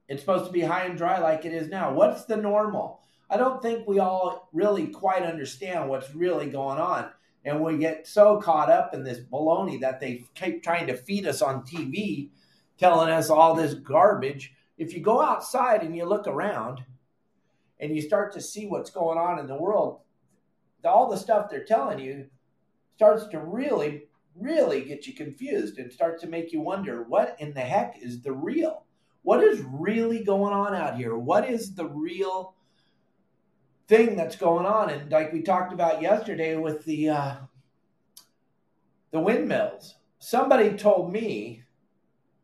it's 0.09 0.23
supposed 0.23 0.47
to 0.47 0.53
be 0.53 0.61
high 0.61 0.85
and 0.85 0.97
dry 0.97 1.19
like 1.19 1.45
it 1.45 1.53
is 1.53 1.69
now? 1.69 1.93
What's 1.93 2.25
the 2.27 2.37
normal? 2.37 3.01
I 3.29 3.37
don't 3.37 3.61
think 3.61 3.87
we 3.87 3.99
all 3.99 4.49
really 4.53 4.87
quite 4.87 5.23
understand 5.23 5.89
what's 5.89 6.15
really 6.15 6.47
going 6.47 6.79
on. 6.79 7.11
And 7.45 7.63
we 7.63 7.79
get 7.79 8.07
so 8.07 8.41
caught 8.41 8.71
up 8.71 8.93
in 8.93 9.05
this 9.05 9.21
baloney 9.21 9.81
that 9.81 10.01
they 10.01 10.25
keep 10.35 10.63
trying 10.63 10.87
to 10.89 10.97
feed 10.97 11.27
us 11.27 11.43
on 11.43 11.63
TV, 11.63 12.31
telling 12.79 13.09
us 13.09 13.31
all 13.31 13.55
this 13.55 13.75
garbage. 13.75 14.53
If 14.79 14.93
you 14.93 15.01
go 15.01 15.23
outside 15.23 15.83
and 15.83 15.97
you 15.97 16.05
look 16.05 16.27
around 16.27 16.83
and 17.79 17.95
you 17.95 18.03
start 18.03 18.33
to 18.33 18.41
see 18.41 18.67
what's 18.67 18.91
going 18.91 19.19
on 19.19 19.39
in 19.39 19.47
the 19.47 19.57
world, 19.57 20.01
all 20.85 21.09
the 21.09 21.17
stuff 21.17 21.49
they're 21.49 21.65
telling 21.65 21.99
you 21.99 22.27
starts 22.97 23.27
to 23.29 23.39
really, 23.39 24.05
really 24.35 24.83
get 24.83 25.07
you 25.07 25.15
confused 25.15 25.79
and 25.79 25.93
starts 25.93 26.23
to 26.23 26.29
make 26.29 26.53
you 26.53 26.61
wonder 26.61 27.05
what 27.05 27.37
in 27.39 27.55
the 27.55 27.61
heck 27.61 27.97
is 28.01 28.23
the 28.23 28.33
real? 28.33 28.85
What 29.23 29.43
is 29.43 29.61
really 29.63 30.25
going 30.25 30.53
on 30.53 30.75
out 30.75 30.97
here? 30.97 31.17
What 31.17 31.49
is 31.49 31.75
the 31.75 31.87
real 31.87 32.55
thing 33.89 34.17
that's 34.17 34.37
going 34.37 34.67
on. 34.67 34.91
And 34.91 35.11
like 35.11 35.33
we 35.33 35.43
talked 35.43 35.73
about 35.73 36.03
yesterday 36.03 36.57
with 36.57 36.85
the 36.85 37.11
uh, 37.11 37.35
the 39.13 39.21
windmills, 39.21 39.95
somebody 40.19 40.77
told 40.77 41.13
me, 41.13 41.63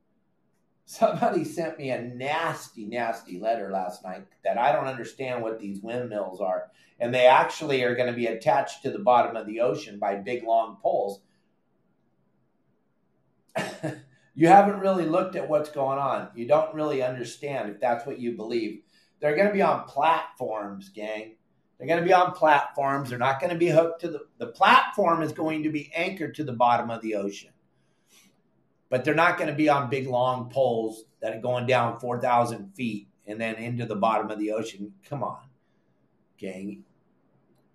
somebody 0.86 1.44
sent 1.44 1.78
me 1.78 1.90
a 1.90 2.00
nasty, 2.00 2.84
nasty 2.84 3.38
letter 3.38 3.70
last 3.70 4.04
night 4.04 4.26
that 4.44 4.58
I 4.58 4.72
don't 4.72 4.86
understand 4.86 5.42
what 5.42 5.58
these 5.58 5.80
windmills 5.80 6.40
are, 6.40 6.70
and 7.00 7.14
they 7.14 7.26
actually 7.26 7.82
are 7.82 7.96
going 7.96 8.10
to 8.10 8.16
be 8.16 8.26
attached 8.26 8.82
to 8.82 8.90
the 8.90 8.98
bottom 8.98 9.36
of 9.36 9.46
the 9.46 9.60
ocean 9.60 9.98
by 9.98 10.16
big 10.16 10.44
long 10.44 10.78
poles. 10.82 11.20
you 14.34 14.48
haven't 14.48 14.80
really 14.80 15.04
looked 15.04 15.36
at 15.36 15.48
what's 15.48 15.70
going 15.70 15.98
on. 15.98 16.28
You 16.34 16.46
don't 16.46 16.74
really 16.74 17.02
understand 17.02 17.70
if 17.70 17.80
that's 17.80 18.06
what 18.06 18.18
you 18.18 18.36
believe. 18.36 18.82
They're 19.22 19.36
going 19.36 19.46
to 19.46 19.54
be 19.54 19.62
on 19.62 19.84
platforms, 19.84 20.88
gang. 20.88 21.36
They're 21.78 21.86
going 21.86 22.00
to 22.00 22.06
be 22.06 22.12
on 22.12 22.32
platforms. 22.32 23.08
They're 23.08 23.18
not 23.20 23.40
going 23.40 23.52
to 23.52 23.58
be 23.58 23.68
hooked 23.68 24.00
to 24.00 24.08
the 24.08 24.26
the 24.38 24.48
platform 24.48 25.22
is 25.22 25.30
going 25.30 25.62
to 25.62 25.70
be 25.70 25.92
anchored 25.94 26.34
to 26.34 26.44
the 26.44 26.52
bottom 26.52 26.90
of 26.90 27.00
the 27.02 27.14
ocean. 27.14 27.50
But 28.90 29.04
they're 29.04 29.14
not 29.14 29.38
going 29.38 29.48
to 29.48 29.54
be 29.54 29.68
on 29.68 29.88
big 29.88 30.08
long 30.08 30.50
poles 30.50 31.04
that 31.20 31.34
are 31.34 31.40
going 31.40 31.66
down 31.66 32.00
4,000 32.00 32.74
feet 32.74 33.06
and 33.26 33.40
then 33.40 33.54
into 33.54 33.86
the 33.86 33.94
bottom 33.94 34.28
of 34.28 34.40
the 34.40 34.50
ocean. 34.50 34.92
Come 35.08 35.22
on, 35.22 35.44
gang. 36.36 36.82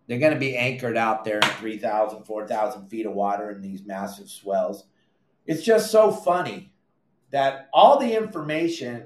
They're 0.07 0.19
going 0.19 0.33
to 0.33 0.39
be 0.39 0.57
anchored 0.57 0.97
out 0.97 1.23
there 1.23 1.39
in 1.39 1.49
3,000, 1.49 2.25
4,000 2.25 2.89
feet 2.89 3.05
of 3.05 3.13
water 3.13 3.51
in 3.51 3.61
these 3.61 3.85
massive 3.85 4.29
swells. 4.29 4.83
It's 5.45 5.63
just 5.63 5.91
so 5.91 6.11
funny 6.11 6.73
that 7.31 7.69
all 7.73 7.99
the 7.99 8.15
information 8.15 9.05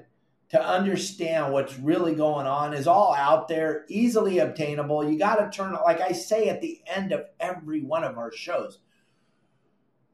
to 0.52 0.62
understand 0.62 1.50
what's 1.50 1.78
really 1.78 2.14
going 2.14 2.46
on 2.46 2.74
is 2.74 2.86
all 2.86 3.14
out 3.14 3.48
there, 3.48 3.86
easily 3.88 4.38
obtainable. 4.38 5.02
You 5.10 5.18
got 5.18 5.36
to 5.36 5.50
turn, 5.50 5.72
like 5.72 6.02
I 6.02 6.12
say 6.12 6.50
at 6.50 6.60
the 6.60 6.82
end 6.86 7.10
of 7.10 7.24
every 7.40 7.80
one 7.80 8.04
of 8.04 8.18
our 8.18 8.30
shows, 8.30 8.78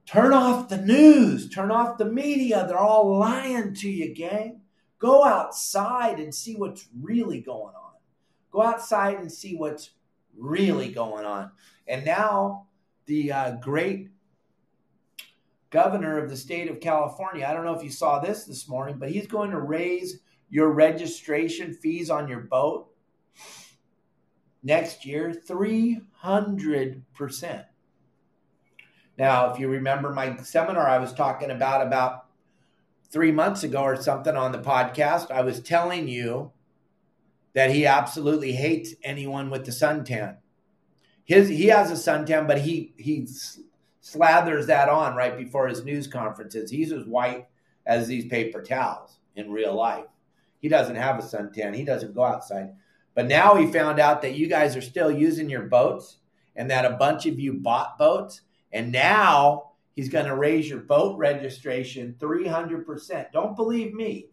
turn 0.07 0.33
off 0.33 0.68
the 0.68 0.80
news, 0.80 1.50
turn 1.50 1.73
off 1.73 1.99
the 1.99 2.04
media. 2.04 2.64
They're 2.68 2.78
all 2.78 3.18
lying 3.18 3.75
to 3.75 3.90
you, 3.90 4.14
gang. 4.14 4.61
Go 5.00 5.25
outside 5.25 6.21
and 6.21 6.33
see 6.33 6.54
what's 6.54 6.87
really 7.02 7.40
going 7.40 7.75
on. 7.75 7.95
Go 8.52 8.62
outside 8.62 9.18
and 9.18 9.33
see 9.33 9.57
what's 9.57 9.90
really 10.37 10.92
going 10.92 11.25
on. 11.25 11.50
And 11.88 12.04
now 12.04 12.68
the 13.07 13.33
uh, 13.33 13.50
great 13.57 14.11
governor 15.71 16.23
of 16.23 16.30
the 16.30 16.37
state 16.37 16.71
of 16.71 16.78
California, 16.78 17.45
I 17.45 17.52
don't 17.52 17.64
know 17.64 17.75
if 17.75 17.83
you 17.83 17.90
saw 17.90 18.21
this 18.21 18.45
this 18.45 18.68
morning, 18.68 18.99
but 18.99 19.11
he's 19.11 19.26
going 19.26 19.50
to 19.50 19.61
raise 19.61 20.21
your 20.50 20.71
registration 20.71 21.75
fees 21.75 22.11
on 22.11 22.28
your 22.28 22.40
boat 22.40 22.88
next 24.62 25.05
year 25.05 25.33
300%. 25.33 27.64
Now, 29.19 29.52
if 29.52 29.59
you 29.59 29.69
remember 29.69 30.12
my 30.12 30.37
seminar 30.37 30.88
I 30.88 30.99
was 30.99 31.12
talking 31.12 31.50
about 31.50 31.87
about 31.87 32.26
3 33.11 33.33
months 33.33 33.62
ago 33.62 33.83
or 33.83 33.97
something 33.97 34.37
on 34.37 34.52
the 34.52 34.59
podcast, 34.59 35.31
I 35.31 35.43
was 35.43 35.61
telling 35.61 36.09
you 36.09 36.52
that 37.55 37.71
he 37.71 37.87
absolutely 37.87 38.52
hates 38.52 38.95
anyone 39.02 39.50
with 39.50 39.64
the 39.64 39.73
suntan. 39.73 40.37
His 41.25 41.49
he 41.49 41.67
has 41.67 41.90
a 41.90 41.95
suntan, 41.95 42.47
but 42.47 42.61
he 42.61 42.95
he 42.97 43.26
slathers 44.02 44.67
that 44.67 44.88
on 44.88 45.17
right 45.17 45.37
before 45.37 45.69
his 45.69 45.85
news 45.85 46.07
conferences. 46.07 46.71
He's 46.71 46.93
as 46.93 47.05
white 47.05 47.49
as 47.85 48.07
these 48.07 48.26
paper 48.26 48.62
towels 48.62 49.19
in 49.35 49.50
real 49.50 49.75
life. 49.75 50.07
He 50.61 50.69
doesn't 50.69 50.97
have 50.97 51.19
a 51.19 51.23
suntan. 51.23 51.75
He 51.75 51.85
doesn't 51.85 52.15
go 52.15 52.25
outside. 52.25 52.75
But 53.15 53.27
now 53.27 53.57
he 53.57 53.67
found 53.67 53.99
out 53.99 54.23
that 54.23 54.37
you 54.37 54.47
guys 54.47 54.77
are 54.77 54.81
still 54.81 55.11
using 55.11 55.50
your 55.50 55.62
boats 55.62 56.19
and 56.57 56.71
that 56.71 56.85
a 56.85 56.97
bunch 56.97 57.27
of 57.27 57.38
you 57.38 57.55
bought 57.55 57.99
boats. 57.99 58.43
And 58.73 58.93
now 58.93 59.73
he's 59.95 60.09
going 60.09 60.27
to 60.27 60.37
raise 60.37 60.69
your 60.69 60.81
boat 60.81 61.19
registration 61.19 62.17
300%. 62.19 63.33
Don't 63.33 63.57
believe 63.57 63.95
me. 63.95 64.29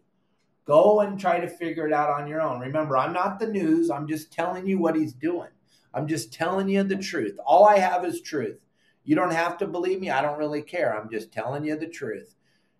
Go 0.66 1.00
and 1.00 1.18
try 1.18 1.38
to 1.38 1.48
figure 1.48 1.86
it 1.86 1.92
out 1.92 2.10
on 2.10 2.26
your 2.26 2.40
own. 2.40 2.60
Remember, 2.60 2.96
I'm 2.96 3.12
not 3.12 3.38
the 3.38 3.46
news. 3.46 3.88
I'm 3.88 4.08
just 4.08 4.32
telling 4.32 4.66
you 4.66 4.78
what 4.78 4.96
he's 4.96 5.12
doing. 5.12 5.50
I'm 5.94 6.08
just 6.08 6.32
telling 6.32 6.68
you 6.68 6.82
the 6.82 6.96
truth. 6.96 7.38
All 7.46 7.64
I 7.64 7.78
have 7.78 8.04
is 8.04 8.20
truth. 8.20 8.58
You 9.04 9.14
don't 9.14 9.32
have 9.32 9.56
to 9.58 9.66
believe 9.66 10.00
me. 10.00 10.10
I 10.10 10.20
don't 10.20 10.38
really 10.38 10.62
care. 10.62 10.96
I'm 10.96 11.08
just 11.08 11.32
telling 11.32 11.64
you 11.64 11.78
the 11.78 11.86
truth. 11.86 12.34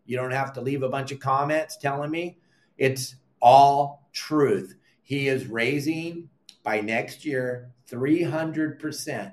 You 0.04 0.16
don't 0.16 0.32
have 0.32 0.52
to 0.54 0.60
leave 0.60 0.82
a 0.82 0.88
bunch 0.88 1.12
of 1.12 1.20
comments 1.20 1.76
telling 1.76 2.10
me. 2.10 2.38
It's 2.76 3.14
all 3.40 4.08
truth. 4.12 4.74
He 5.02 5.28
is 5.28 5.46
raising 5.46 6.28
by 6.62 6.80
next 6.80 7.24
year 7.24 7.70
300% 7.90 9.32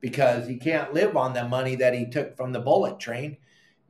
because 0.00 0.48
he 0.48 0.56
can't 0.56 0.94
live 0.94 1.16
on 1.16 1.34
the 1.34 1.46
money 1.46 1.76
that 1.76 1.94
he 1.94 2.06
took 2.06 2.36
from 2.36 2.52
the 2.52 2.60
bullet 2.60 2.98
train 2.98 3.36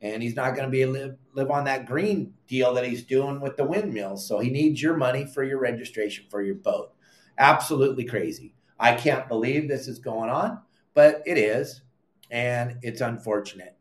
and 0.02 0.22
he's 0.22 0.36
not 0.36 0.54
going 0.54 0.64
to 0.64 0.70
be 0.70 0.82
able 0.82 0.94
to 0.94 1.00
live, 1.00 1.16
live 1.34 1.50
on 1.50 1.64
that 1.64 1.86
green 1.86 2.34
deal 2.48 2.74
that 2.74 2.86
he's 2.86 3.04
doing 3.04 3.40
with 3.40 3.56
the 3.56 3.64
windmills. 3.64 4.26
So 4.26 4.38
he 4.38 4.50
needs 4.50 4.82
your 4.82 4.96
money 4.96 5.26
for 5.26 5.44
your 5.44 5.60
registration 5.60 6.24
for 6.30 6.42
your 6.42 6.54
boat. 6.54 6.92
Absolutely 7.38 8.04
crazy. 8.04 8.54
I 8.78 8.94
can't 8.94 9.28
believe 9.28 9.68
this 9.68 9.88
is 9.88 9.98
going 9.98 10.30
on, 10.30 10.60
but 10.94 11.22
it 11.26 11.36
is, 11.36 11.82
and 12.30 12.78
it's 12.82 13.02
unfortunate. 13.02 13.76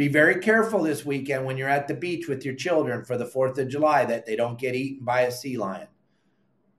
Be 0.00 0.08
very 0.08 0.40
careful 0.40 0.82
this 0.82 1.04
weekend 1.04 1.44
when 1.44 1.58
you're 1.58 1.68
at 1.68 1.86
the 1.86 1.92
beach 1.92 2.26
with 2.26 2.42
your 2.42 2.54
children 2.54 3.04
for 3.04 3.18
the 3.18 3.26
4th 3.26 3.58
of 3.58 3.68
July 3.68 4.06
that 4.06 4.24
they 4.24 4.34
don't 4.34 4.58
get 4.58 4.74
eaten 4.74 5.04
by 5.04 5.20
a 5.20 5.30
sea 5.30 5.58
lion. 5.58 5.88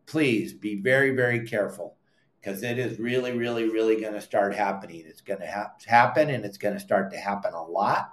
Please 0.07 0.53
be 0.53 0.81
very, 0.81 1.11
very 1.11 1.45
careful 1.45 1.97
because 2.39 2.63
it 2.63 2.79
is 2.79 2.97
really, 2.97 3.37
really, 3.37 3.69
really 3.69 4.01
going 4.01 4.15
to 4.15 4.21
start 4.21 4.55
happening. 4.55 5.03
It's 5.05 5.21
going 5.21 5.39
to 5.39 5.51
ha- 5.51 5.73
happen 5.85 6.31
and 6.31 6.43
it's 6.43 6.57
going 6.57 6.73
to 6.73 6.79
start 6.79 7.11
to 7.11 7.17
happen 7.19 7.53
a 7.53 7.63
lot 7.63 8.09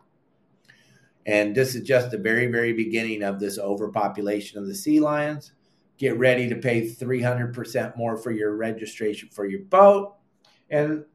and 1.25 1.55
this 1.55 1.75
is 1.75 1.85
just 1.85 2.11
the 2.11 2.18
very, 2.18 2.49
very 2.49 2.75
beginning 2.75 3.23
of 3.23 3.40
this 3.40 3.59
overpopulation 3.59 4.59
of 4.59 4.66
the 4.66 4.75
sea 4.75 5.01
lions. 5.01 5.53
Get 5.97 6.18
ready 6.18 6.51
to 6.51 6.57
pay 6.57 6.87
300% 6.87 7.97
more 7.97 8.18
for 8.18 8.31
your 8.31 8.57
registration 8.57 9.31
for 9.31 9.47
your 9.47 9.61
boat. 9.61 10.16
And 10.68 11.07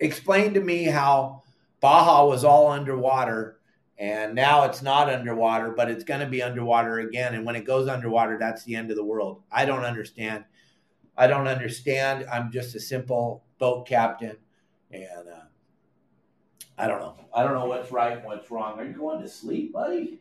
explain 0.00 0.54
to 0.54 0.60
me 0.60 0.86
how 0.86 1.44
Baja 1.80 2.26
was 2.26 2.44
all 2.44 2.68
underwater 2.68 3.56
and 3.98 4.34
now 4.34 4.64
it's 4.64 4.82
not 4.82 5.08
underwater, 5.08 5.70
but 5.70 5.90
it's 5.90 6.04
going 6.04 6.20
to 6.20 6.26
be 6.26 6.42
underwater 6.42 6.98
again. 6.98 7.34
And 7.34 7.46
when 7.46 7.56
it 7.56 7.64
goes 7.64 7.88
underwater, 7.88 8.38
that's 8.38 8.64
the 8.64 8.76
end 8.76 8.90
of 8.90 8.96
the 8.96 9.04
world. 9.04 9.42
I 9.50 9.64
don't 9.64 9.84
understand. 9.84 10.44
I 11.16 11.26
don't 11.26 11.48
understand. 11.48 12.26
I'm 12.30 12.52
just 12.52 12.74
a 12.74 12.80
simple 12.80 13.44
boat 13.58 13.88
captain. 13.88 14.36
And 14.90 15.28
uh, 15.28 15.44
I 16.76 16.88
don't 16.88 17.00
know. 17.00 17.16
I 17.34 17.42
don't 17.42 17.54
know 17.54 17.64
what's 17.64 17.90
right 17.90 18.18
and 18.18 18.24
what's 18.26 18.50
wrong. 18.50 18.78
Are 18.78 18.84
you 18.84 18.92
going 18.92 19.22
to 19.22 19.28
sleep, 19.28 19.72
buddy? 19.72 20.20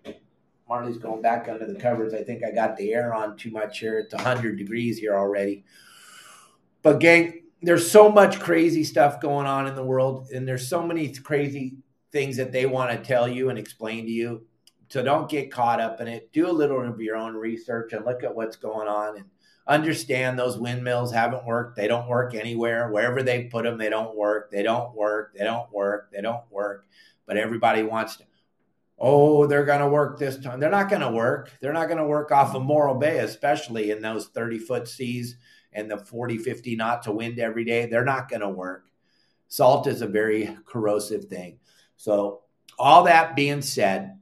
Marley's 0.70 0.98
going 0.98 1.22
back 1.22 1.50
under 1.50 1.65
the 1.65 1.76
covers. 1.76 2.13
I 2.13 2.24
think 2.24 2.44
I 2.44 2.52
got 2.52 2.78
the 2.78 2.94
air 2.94 3.13
on 3.13 3.36
too 3.36 3.52
much 3.52 3.80
here. 3.80 4.00
It's 4.00 4.13
100 4.13 4.58
degrees 4.58 4.98
here 4.98 5.15
already. 5.15 5.65
But, 6.82 7.00
gang, 7.00 7.41
there's 7.65 7.89
so 7.89 8.10
much 8.10 8.39
crazy 8.39 8.84
stuff 8.84 9.19
going 9.19 9.47
on 9.47 9.67
in 9.67 9.75
the 9.75 9.84
world, 9.84 10.30
and 10.34 10.47
there's 10.47 10.67
so 10.67 10.86
many 10.86 11.12
crazy 11.13 11.78
things 12.12 12.38
that 12.38 12.51
they 12.51 12.65
want 12.65 12.91
to 12.91 13.08
tell 13.08 13.28
you 13.28 13.49
and 13.49 13.58
explain 13.58 14.06
to 14.06 14.12
you. 14.12 14.45
So 14.89 15.04
don't 15.04 15.30
get 15.30 15.51
caught 15.51 15.82
up 15.82 15.99
in 15.99 16.08
it. 16.08 16.32
Do 16.32 16.47
a 16.47 16.51
little 16.51 16.88
of 16.88 17.01
your 17.01 17.15
own 17.15 17.34
research 17.34 17.91
and 17.93 18.06
look 18.06 18.23
at 18.23 18.36
what's 18.36 18.56
going 18.56 18.88
on 18.88 19.17
and 19.17 19.25
understand 19.67 20.38
those 20.38 20.60
windmills 20.60 21.12
haven't 21.12 21.45
worked. 21.45 21.75
They 21.75 21.88
don't 21.88 22.08
work 22.08 22.36
anywhere. 22.36 22.91
Wherever 22.91 23.23
they 23.23 23.45
put 23.45 23.63
them, 23.63 23.80
they 23.80 23.89
don't 23.89 24.15
work. 24.15 24.51
They 24.51 24.62
don't 24.62 24.95
work. 24.95 25.34
They 25.36 25.43
don't 25.43 25.71
work. 25.73 26.12
They 26.12 26.21
don't 26.21 26.49
work. 26.51 26.86
But 27.25 27.38
everybody 27.38 27.82
wants 27.82 28.17
to, 28.17 28.25
oh, 28.99 29.47
they're 29.47 29.65
going 29.65 29.80
to 29.80 29.89
work 29.89 30.19
this 30.19 30.38
time. 30.38 30.60
They're 30.60 30.69
not 30.69 30.89
going 30.89 31.01
to 31.01 31.12
work. 31.12 31.51
They're 31.62 31.73
not 31.73 31.88
going 31.88 31.97
to 31.97 32.06
work 32.06 32.32
off 32.32 32.54
of 32.54 32.62
Morro 32.62 32.93
Bay, 32.93 33.17
especially 33.17 33.89
in 33.89 34.04
those 34.04 34.28
30 34.28 34.60
foot 34.60 34.88
seas 34.88 35.36
and 35.76 35.92
the 35.92 35.98
40, 35.98 36.38
50 36.40 36.76
knots 36.76 37.08
of 37.08 37.16
wind 37.16 37.38
every 37.38 37.66
day. 37.66 37.86
They're 37.86 38.04
not 38.04 38.30
going 38.30 38.42
to 38.42 38.50
work. 38.50 38.88
Salt 39.48 39.86
is 39.88 40.02
a 40.02 40.08
very 40.08 40.58
corrosive 40.66 41.26
thing. 41.26 41.60
So, 41.98 42.42
all 42.78 43.04
that 43.04 43.36
being 43.36 43.62
said, 43.62 44.18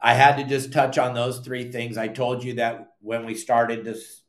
I 0.00 0.14
had 0.14 0.36
to 0.36 0.44
just 0.44 0.72
touch 0.72 0.98
on 0.98 1.14
those 1.14 1.40
three 1.40 1.72
things. 1.72 1.96
I 1.96 2.08
told 2.08 2.44
you 2.44 2.54
that 2.54 2.92
when 3.00 3.24
we 3.26 3.34
started 3.34 3.84
this 3.84 4.22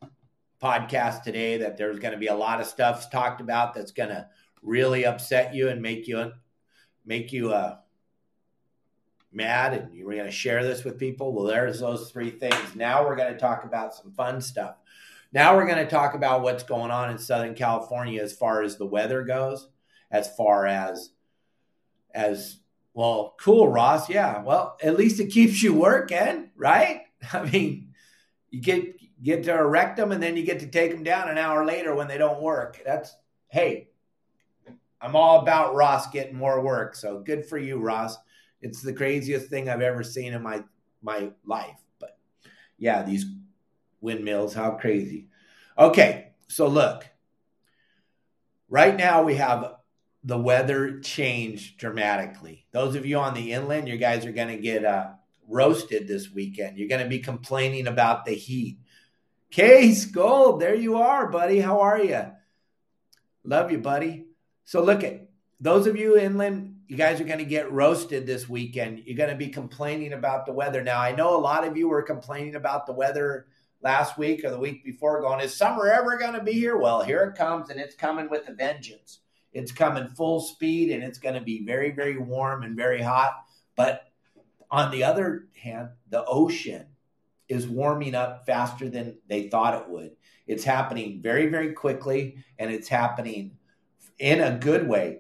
podcast 0.62 1.24
today 1.24 1.58
that 1.58 1.76
there's 1.76 2.00
going 2.00 2.14
to 2.14 2.20
be 2.20 2.28
a 2.28 2.36
lot 2.36 2.62
of 2.62 2.68
stuff 2.68 3.10
talked 3.10 3.42
about 3.42 3.74
that's 3.74 3.92
going 3.92 4.10
to 4.10 4.28
really 4.62 5.06
upset 5.06 5.56
you 5.56 5.70
and 5.70 5.82
make 5.82 6.08
you 6.08 6.32
make 7.04 7.34
you 7.34 7.52
uh, 7.52 7.78
mad 9.34 9.74
and 9.74 9.96
you 9.96 10.06
were 10.06 10.14
going 10.14 10.26
to 10.26 10.32
share 10.32 10.64
this 10.64 10.84
with 10.84 11.00
people 11.00 11.34
well 11.34 11.46
there's 11.46 11.80
those 11.80 12.12
three 12.12 12.30
things 12.30 12.76
now 12.76 13.04
we're 13.04 13.16
going 13.16 13.34
to 13.34 13.40
talk 13.40 13.64
about 13.64 13.96
some 13.96 14.12
fun 14.12 14.40
stuff 14.40 14.76
now 15.34 15.56
we're 15.56 15.66
going 15.66 15.84
to 15.84 15.90
talk 15.90 16.14
about 16.14 16.42
what's 16.42 16.64
going 16.64 16.92
on 16.92 17.10
in 17.10 17.18
southern 17.18 17.56
california 17.56 18.22
as 18.22 18.34
far 18.34 18.62
as 18.62 18.78
the 18.78 18.86
weather 18.86 19.24
goes 19.24 19.68
as 20.12 20.34
far 20.36 20.68
as 20.68 21.12
as 22.14 22.62
well, 22.94 23.36
cool, 23.40 23.68
Ross. 23.68 24.10
Yeah. 24.10 24.42
Well, 24.44 24.78
at 24.82 24.98
least 24.98 25.20
it 25.20 25.28
keeps 25.28 25.64
you 25.64 25.74
working, 25.74 26.50
right? 26.56 27.04
I 27.34 27.44
mean, 27.44 27.94
you 28.50 28.62
get 28.62 28.96
get 29.22 29.44
to 29.44 29.54
erect 29.54 29.98
them 29.98 30.12
and 30.12 30.22
then 30.22 30.36
you 30.36 30.44
get 30.44 30.60
to 30.62 30.68
take 30.68 30.92
them 30.92 31.04
down 31.04 31.30
an 31.30 31.38
hour 31.38 31.64
later 31.66 31.94
when 31.96 32.08
they 32.08 32.18
don't 32.18 32.42
work. 32.42 32.82
That's 32.86 33.16
hey, 33.50 33.90
I'm 35.00 35.16
all 35.16 35.42
about 35.42 35.76
Ross 35.76 36.10
getting 36.10 36.36
more 36.36 36.62
work. 36.62 36.96
So 36.96 37.20
good 37.20 37.46
for 37.46 37.58
you, 37.58 37.78
Ross. 37.78 38.18
It's 38.62 38.82
the 38.82 38.94
craziest 38.94 39.48
thing 39.48 39.70
I've 39.70 39.82
ever 39.82 40.04
seen 40.04 40.34
in 40.34 40.42
my 40.42 40.64
my 41.02 41.32
life. 41.46 41.78
But 42.00 42.18
yeah, 42.78 43.04
these 43.04 43.26
windmills, 44.02 44.54
how 44.54 44.72
crazy. 44.72 45.28
Okay, 45.78 46.32
so 46.48 46.68
look. 46.68 47.08
Right 48.70 48.96
now 48.96 49.24
we 49.24 49.36
have 49.36 49.76
the 50.24 50.38
weather 50.38 51.00
changed 51.00 51.78
dramatically. 51.78 52.66
Those 52.72 52.96
of 52.96 53.06
you 53.06 53.18
on 53.18 53.34
the 53.34 53.54
inland, 53.54 53.88
you 53.88 53.98
guys 53.98 54.26
are 54.26 54.32
going 54.32 54.56
to 54.56 54.62
get 54.62 54.86
uh, 54.86 55.12
roasted 55.48 56.08
this 56.08 56.32
weekend. 56.32 56.78
You're 56.78 56.88
going 56.88 57.04
to 57.04 57.10
be 57.10 57.20
complaining 57.20 57.88
about 57.88 58.26
the 58.26 58.34
heat. 58.34 58.80
Case 59.50 60.06
Gold, 60.06 60.62
there 60.62 60.76
you 60.76 60.98
are, 60.98 61.28
buddy. 61.28 61.60
How 61.60 61.82
are 61.82 62.02
you? 62.02 62.26
Love 63.44 63.72
you, 63.72 63.80
buddy. 63.80 64.28
So 64.64 64.84
look 64.84 65.04
at 65.04 65.28
those 65.60 65.88
of 65.88 65.98
you 65.98 66.18
inland, 66.18 66.78
you 66.88 66.96
guys 66.96 67.20
are 67.20 67.26
going 67.26 67.40
to 67.40 67.46
get 67.46 67.72
roasted 67.72 68.26
this 68.26 68.48
weekend. 68.48 69.04
You're 69.06 69.18
going 69.18 69.30
to 69.30 69.36
be 69.36 69.50
complaining 69.50 70.14
about 70.14 70.46
the 70.46 70.54
weather. 70.54 70.84
Now, 70.84 71.00
I 71.00 71.14
know 71.14 71.36
a 71.36 71.40
lot 71.40 71.68
of 71.68 71.78
you 71.78 71.88
were 71.90 72.02
complaining 72.02 72.56
about 72.56 72.86
the 72.86 72.94
weather 72.94 73.48
last 73.84 74.18
week 74.18 74.44
or 74.44 74.50
the 74.50 74.60
week 74.60 74.84
before, 74.84 75.22
going, 75.22 75.42
Is 75.42 75.56
summer 75.56 75.88
ever 75.88 76.18
going 76.18 76.34
to 76.34 76.44
be 76.44 76.54
here? 76.54 76.78
Well, 76.78 77.02
here 77.02 77.24
it 77.24 77.38
comes, 77.38 77.70
and 77.70 77.80
it's 77.80 77.96
coming 77.96 78.30
with 78.30 78.48
a 78.48 78.54
vengeance. 78.54 79.20
It's 79.54 79.72
coming 79.72 80.08
full 80.08 80.40
speed, 80.40 80.92
and 80.92 81.04
it's 81.04 81.20
going 81.20 81.36
to 81.36 81.42
be 81.42 81.66
very, 81.66 81.92
very 81.92 82.18
warm 82.18 82.64
and 82.64 82.76
very 82.76 83.02
hot. 83.02 83.34
But 83.76 84.04
on 84.70 84.92
the 84.92 85.04
other 85.04 85.48
hand, 85.62 85.90
the 86.10 86.24
ocean 86.26 86.86
is 87.50 87.68
warming 87.68 88.16
up 88.16 88.46
faster 88.46 88.90
than 88.90 89.18
they 89.28 89.50
thought 89.50 89.82
it 89.82 89.90
would. 89.90 90.12
It's 90.48 90.64
happening 90.64 91.22
very, 91.22 91.48
very 91.48 91.74
quickly, 91.74 92.38
and 92.58 92.72
it's 92.72 92.88
happening 92.88 93.58
in 94.18 94.40
a 94.40 94.58
good 94.58 94.88
way. 94.88 95.20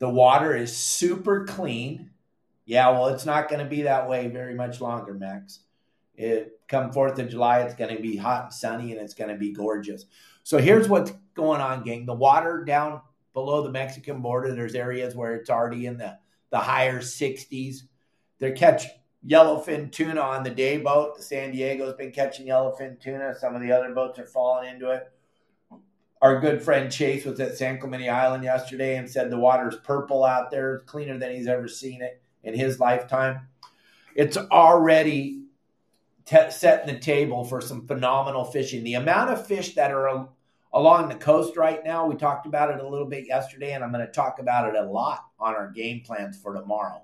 The 0.00 0.08
water 0.08 0.54
is 0.54 0.76
super 0.76 1.44
clean. 1.44 2.10
Yeah, 2.64 2.90
well, 2.90 3.08
it's 3.08 3.26
not 3.26 3.48
going 3.48 3.62
to 3.62 3.70
be 3.70 3.82
that 3.82 4.08
way 4.08 4.26
very 4.26 4.54
much 4.54 4.80
longer, 4.80 5.14
Max. 5.14 5.60
It 6.16 6.57
come 6.68 6.92
Fourth 6.92 7.18
of 7.18 7.28
July, 7.28 7.60
it's 7.60 7.74
going 7.74 7.94
to 7.94 8.00
be 8.00 8.16
hot 8.16 8.44
and 8.44 8.52
sunny, 8.52 8.92
and 8.92 9.00
it's 9.00 9.14
going 9.14 9.30
to 9.30 9.36
be 9.36 9.52
gorgeous. 9.52 10.04
So 10.42 10.58
here's 10.58 10.88
what's 10.88 11.12
going 11.34 11.60
on, 11.60 11.82
gang. 11.82 12.06
The 12.06 12.14
water 12.14 12.64
down 12.64 13.00
below 13.32 13.62
the 13.62 13.70
Mexican 13.70 14.20
border, 14.20 14.54
there's 14.54 14.74
areas 14.74 15.14
where 15.14 15.34
it's 15.34 15.50
already 15.50 15.86
in 15.86 15.98
the 15.98 16.18
the 16.50 16.58
higher 16.58 17.00
60s. 17.00 17.82
They're 18.38 18.54
catching 18.54 18.90
yellowfin 19.26 19.92
tuna 19.92 20.20
on 20.20 20.42
the 20.42 20.50
day 20.50 20.78
boat. 20.78 21.16
The 21.16 21.22
San 21.22 21.52
Diego's 21.52 21.94
been 21.94 22.12
catching 22.12 22.46
yellowfin 22.46 23.00
tuna. 23.00 23.34
Some 23.38 23.54
of 23.54 23.60
the 23.60 23.72
other 23.72 23.92
boats 23.92 24.18
are 24.18 24.26
falling 24.26 24.70
into 24.70 24.90
it. 24.90 25.10
Our 26.20 26.40
good 26.40 26.62
friend 26.62 26.90
Chase 26.90 27.24
was 27.24 27.38
at 27.38 27.56
San 27.56 27.78
Clemente 27.78 28.08
Island 28.08 28.42
yesterday 28.42 28.96
and 28.96 29.08
said 29.08 29.30
the 29.30 29.38
water's 29.38 29.76
purple 29.76 30.24
out 30.24 30.50
there, 30.50 30.80
cleaner 30.80 31.16
than 31.18 31.32
he's 31.32 31.46
ever 31.46 31.68
seen 31.68 32.02
it 32.02 32.20
in 32.42 32.54
his 32.54 32.80
lifetime. 32.80 33.48
It's 34.16 34.36
already 34.36 35.44
te- 36.28 36.50
setting 36.50 36.92
the 36.92 37.00
table 37.00 37.44
for 37.44 37.60
some 37.60 37.86
phenomenal 37.86 38.44
fishing. 38.44 38.84
The 38.84 38.94
amount 38.94 39.30
of 39.30 39.46
fish 39.46 39.74
that 39.74 39.90
are 39.90 40.28
along 40.72 41.08
the 41.08 41.14
coast 41.14 41.56
right 41.56 41.82
now, 41.84 42.06
we 42.06 42.14
talked 42.14 42.46
about 42.46 42.70
it 42.70 42.84
a 42.84 42.88
little 42.88 43.06
bit 43.06 43.26
yesterday, 43.26 43.72
and 43.72 43.82
I'm 43.82 43.92
going 43.92 44.04
to 44.06 44.12
talk 44.12 44.38
about 44.38 44.68
it 44.68 44.78
a 44.78 44.84
lot 44.84 45.24
on 45.40 45.54
our 45.54 45.70
game 45.70 46.02
plans 46.04 46.38
for 46.40 46.52
tomorrow. 46.52 47.02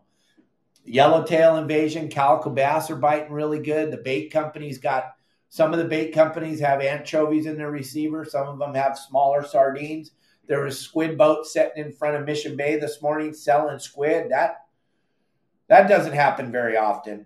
Yellowtail 0.84 1.56
invasion, 1.56 2.08
calico 2.08 2.50
bass 2.50 2.90
are 2.90 2.96
biting 2.96 3.32
really 3.32 3.60
good. 3.60 3.90
The 3.90 3.96
bait 3.96 4.28
companies 4.28 4.76
got 4.76 5.14
some 5.48 5.72
of 5.72 5.78
the 5.78 5.87
bait 5.87 6.12
companies 6.12 6.60
have 6.60 6.82
anchovies 6.82 7.46
in 7.46 7.56
their 7.56 7.70
receiver. 7.70 8.24
Some 8.24 8.48
of 8.48 8.58
them 8.58 8.74
have 8.74 8.98
smaller 8.98 9.42
sardines. 9.44 10.10
There 10.46 10.60
was 10.60 10.78
squid 10.78 11.16
boat 11.16 11.46
sitting 11.46 11.82
in 11.82 11.92
front 11.92 12.16
of 12.16 12.26
Mission 12.26 12.56
Bay 12.56 12.78
this 12.78 13.00
morning 13.00 13.32
selling 13.32 13.78
squid. 13.78 14.30
That 14.30 14.66
that 15.68 15.88
doesn't 15.88 16.12
happen 16.12 16.52
very 16.52 16.76
often. 16.76 17.24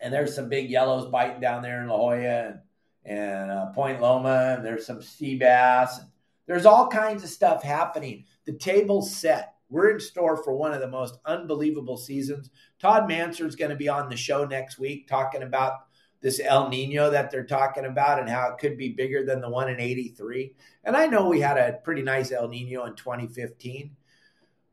And 0.00 0.12
there's 0.12 0.34
some 0.34 0.48
big 0.48 0.70
yellows 0.70 1.10
biting 1.10 1.40
down 1.40 1.62
there 1.62 1.82
in 1.82 1.88
La 1.88 1.96
Jolla 1.96 2.16
and, 2.16 2.58
and 3.04 3.50
uh, 3.50 3.66
Point 3.66 4.00
Loma. 4.00 4.54
And 4.56 4.64
there's 4.64 4.86
some 4.86 5.02
sea 5.02 5.36
bass. 5.36 6.00
There's 6.46 6.66
all 6.66 6.88
kinds 6.88 7.24
of 7.24 7.30
stuff 7.30 7.62
happening. 7.62 8.24
The 8.44 8.52
table's 8.52 9.14
set. 9.14 9.54
We're 9.68 9.90
in 9.90 10.00
store 10.00 10.42
for 10.44 10.54
one 10.54 10.72
of 10.72 10.80
the 10.80 10.88
most 10.88 11.18
unbelievable 11.24 11.96
seasons. 11.96 12.50
Todd 12.78 13.08
Manser 13.08 13.46
is 13.46 13.56
going 13.56 13.72
to 13.72 13.76
be 13.76 13.88
on 13.88 14.08
the 14.08 14.16
show 14.16 14.44
next 14.44 14.78
week 14.78 15.08
talking 15.08 15.42
about 15.42 15.72
this 16.20 16.40
El 16.40 16.68
Nino 16.68 17.10
that 17.10 17.30
they're 17.30 17.44
talking 17.44 17.84
about 17.84 18.20
and 18.20 18.28
how 18.28 18.50
it 18.50 18.58
could 18.58 18.78
be 18.78 18.90
bigger 18.90 19.24
than 19.24 19.40
the 19.40 19.50
one 19.50 19.68
in 19.68 19.80
83. 19.80 20.54
And 20.84 20.96
I 20.96 21.06
know 21.06 21.28
we 21.28 21.40
had 21.40 21.58
a 21.58 21.78
pretty 21.84 22.02
nice 22.02 22.32
El 22.32 22.48
Nino 22.48 22.84
in 22.84 22.94
2015, 22.94 23.96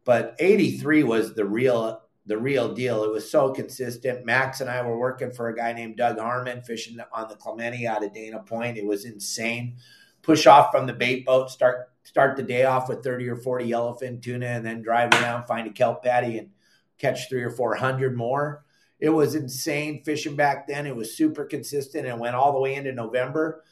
but 0.06 0.36
83 0.39 1.04
was 1.04 1.34
the 1.34 1.45
real 1.45 2.03
the 2.26 2.38
real 2.38 2.74
deal. 2.74 3.04
It 3.04 3.12
was 3.12 3.30
so 3.30 3.52
consistent. 3.52 4.26
Max 4.26 4.62
and 4.62 4.70
I 4.70 4.82
were 4.82 4.98
working 4.98 5.32
for 5.32 5.50
a 5.50 5.56
guy 5.56 5.74
named 5.74 5.98
Doug 5.98 6.18
Harmon 6.18 6.62
fishing 6.62 6.98
on 7.12 7.28
the 7.28 7.36
Clemente 7.36 7.86
out 7.86 8.04
of 8.04 8.14
Dana 8.14 8.40
Point. 8.40 8.78
It 8.78 8.86
was 8.86 9.06
insane. 9.06 9.76
Push 10.22 10.48
off 10.48 10.72
from 10.72 10.88
the 10.88 10.94
bait 10.94 11.26
boat, 11.26 11.50
start 11.50 11.90
start 12.04 12.36
the 12.36 12.44
day 12.44 12.66
off 12.66 12.90
with 12.90 13.04
30 13.04 13.30
or 13.30 13.36
40 13.38 13.70
yellowfin 13.70 14.22
tuna 14.22 14.46
and 14.46 14.66
then 14.66 14.82
drive 14.82 15.14
around, 15.14 15.46
find 15.46 15.68
a 15.68 15.72
kelp 15.72 16.04
patty 16.04 16.38
and 16.38 16.50
catch 16.98 17.30
three 17.30 17.44
or 17.44 17.52
400 17.52 18.16
more. 18.16 18.64
It 19.00 19.10
was 19.10 19.36
insane 19.36 20.04
fishing 20.04 20.36
back 20.36 20.68
then. 20.68 20.88
It 20.88 20.96
was 20.96 21.16
super 21.16 21.44
consistent 21.46 22.08
and 22.08 22.20
went 22.20 22.36
all 22.36 22.54
the 22.54 22.60
way 22.60 22.76
into 22.76 22.94
November. 22.94 23.64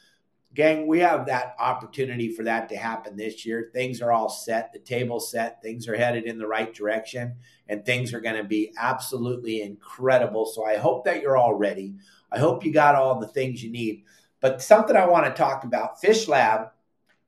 Gang, 0.53 0.85
we 0.85 0.99
have 0.99 1.27
that 1.27 1.55
opportunity 1.59 2.33
for 2.33 2.43
that 2.43 2.67
to 2.69 2.75
happen 2.75 3.15
this 3.15 3.45
year. 3.45 3.69
Things 3.73 4.01
are 4.01 4.11
all 4.11 4.27
set, 4.27 4.73
the 4.73 4.79
table's 4.79 5.31
set, 5.31 5.61
things 5.61 5.87
are 5.87 5.95
headed 5.95 6.25
in 6.25 6.37
the 6.37 6.47
right 6.47 6.73
direction, 6.73 7.35
and 7.69 7.85
things 7.85 8.13
are 8.13 8.19
going 8.19 8.35
to 8.35 8.43
be 8.43 8.73
absolutely 8.77 9.61
incredible. 9.61 10.45
So 10.45 10.65
I 10.65 10.77
hope 10.77 11.05
that 11.05 11.21
you're 11.21 11.37
all 11.37 11.53
ready. 11.53 11.95
I 12.31 12.39
hope 12.39 12.65
you 12.65 12.73
got 12.73 12.95
all 12.95 13.19
the 13.19 13.27
things 13.27 13.63
you 13.63 13.71
need. 13.71 14.03
But 14.41 14.61
something 14.61 14.95
I 14.95 15.05
want 15.05 15.25
to 15.25 15.31
talk 15.31 15.63
about 15.63 16.01
Fish 16.01 16.27
Lab 16.27 16.71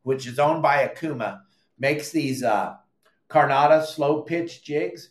which 0.03 0.27
is 0.27 0.37
owned 0.37 0.61
by 0.61 0.87
Okuma, 0.87 1.41
makes 1.79 2.11
these 2.11 2.43
uh, 2.43 2.75
Carnada 3.29 3.83
slow 3.85 4.21
pitch 4.21 4.63
jigs. 4.63 5.09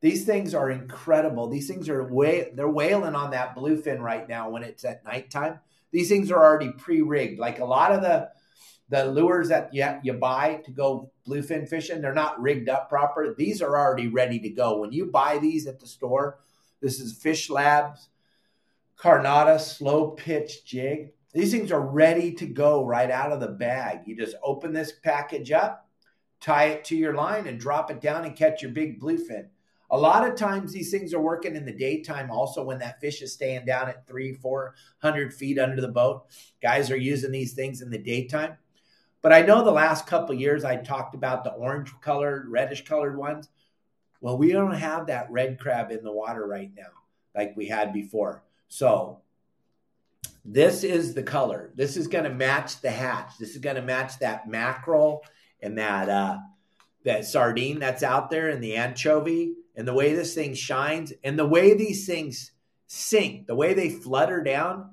These 0.00 0.24
things 0.24 0.54
are 0.54 0.70
incredible. 0.70 1.48
These 1.48 1.68
things 1.68 1.88
are 1.88 2.02
way 2.12 2.50
they're 2.54 2.68
whaling 2.68 3.14
on 3.14 3.30
that 3.30 3.54
bluefin 3.54 4.00
right 4.00 4.28
now 4.28 4.48
when 4.48 4.62
it's 4.62 4.84
at 4.84 5.04
nighttime. 5.04 5.60
These 5.92 6.08
things 6.08 6.30
are 6.30 6.42
already 6.42 6.72
pre-rigged. 6.72 7.38
Like 7.38 7.58
a 7.58 7.64
lot 7.64 7.92
of 7.92 8.02
the 8.02 8.30
the 8.88 9.04
lures 9.04 9.48
that 9.50 9.72
you, 9.72 9.86
you 10.02 10.12
buy 10.14 10.60
to 10.64 10.72
go 10.72 11.12
bluefin 11.26 11.68
fishing, 11.68 12.00
they're 12.00 12.12
not 12.12 12.40
rigged 12.40 12.68
up 12.68 12.88
proper. 12.88 13.36
These 13.38 13.62
are 13.62 13.78
already 13.78 14.08
ready 14.08 14.40
to 14.40 14.50
go. 14.50 14.78
When 14.78 14.90
you 14.90 15.06
buy 15.06 15.38
these 15.38 15.68
at 15.68 15.78
the 15.78 15.86
store, 15.86 16.40
this 16.80 16.98
is 16.98 17.16
Fish 17.16 17.48
Labs 17.48 18.08
Carnada 19.00 19.58
slow 19.58 20.10
pitch 20.10 20.64
jig. 20.64 21.12
These 21.32 21.52
things 21.52 21.72
are 21.72 21.80
ready 21.80 22.32
to 22.32 22.46
go 22.46 22.84
right 22.84 23.10
out 23.10 23.32
of 23.32 23.40
the 23.40 23.48
bag. 23.48 24.00
You 24.04 24.16
just 24.16 24.36
open 24.42 24.72
this 24.72 24.92
package 24.92 25.52
up, 25.52 25.88
tie 26.40 26.66
it 26.66 26.84
to 26.86 26.96
your 26.96 27.14
line, 27.14 27.46
and 27.46 27.58
drop 27.58 27.90
it 27.90 28.00
down 28.00 28.24
and 28.24 28.36
catch 28.36 28.60
your 28.60 28.72
big 28.72 29.00
bluefin. 29.00 29.46
A 29.92 29.98
lot 29.98 30.28
of 30.28 30.36
times 30.36 30.72
these 30.72 30.90
things 30.90 31.12
are 31.12 31.20
working 31.20 31.56
in 31.56 31.64
the 31.64 31.72
daytime 31.72 32.30
also 32.30 32.62
when 32.62 32.78
that 32.78 33.00
fish 33.00 33.22
is 33.22 33.32
staying 33.32 33.66
down 33.66 33.88
at 33.88 34.06
three, 34.06 34.34
400 34.34 35.34
feet 35.34 35.58
under 35.58 35.80
the 35.80 35.88
boat. 35.88 36.26
Guys 36.62 36.90
are 36.90 36.96
using 36.96 37.32
these 37.32 37.54
things 37.54 37.82
in 37.82 37.90
the 37.90 37.98
daytime. 37.98 38.56
But 39.22 39.32
I 39.32 39.42
know 39.42 39.64
the 39.64 39.72
last 39.72 40.06
couple 40.06 40.34
years 40.34 40.64
I 40.64 40.76
talked 40.76 41.14
about 41.14 41.44
the 41.44 41.52
orange 41.52 41.92
colored, 42.00 42.48
reddish 42.48 42.84
colored 42.84 43.16
ones. 43.16 43.48
Well, 44.20 44.38
we 44.38 44.52
don't 44.52 44.74
have 44.74 45.08
that 45.08 45.30
red 45.30 45.58
crab 45.58 45.90
in 45.90 46.04
the 46.04 46.12
water 46.12 46.46
right 46.46 46.70
now 46.76 46.90
like 47.34 47.56
we 47.56 47.66
had 47.66 47.92
before. 47.92 48.42
So 48.68 49.20
this 50.44 50.84
is 50.84 51.14
the 51.14 51.22
color. 51.22 51.70
This 51.74 51.96
is 51.96 52.06
going 52.06 52.24
to 52.24 52.30
match 52.30 52.80
the 52.80 52.90
hatch. 52.90 53.32
This 53.38 53.50
is 53.50 53.58
going 53.58 53.76
to 53.76 53.82
match 53.82 54.18
that 54.20 54.48
mackerel 54.48 55.24
and 55.60 55.76
that 55.78 56.08
uh, 56.08 56.38
that 57.04 57.24
sardine 57.24 57.78
that's 57.78 58.02
out 58.02 58.30
there 58.30 58.50
and 58.50 58.62
the 58.62 58.76
anchovy 58.76 59.54
and 59.80 59.88
the 59.88 59.94
way 59.94 60.14
this 60.14 60.34
thing 60.34 60.52
shines 60.52 61.10
and 61.24 61.38
the 61.38 61.46
way 61.46 61.74
these 61.74 62.06
things 62.06 62.52
sink, 62.86 63.46
the 63.46 63.54
way 63.54 63.72
they 63.72 63.88
flutter 63.88 64.42
down. 64.42 64.90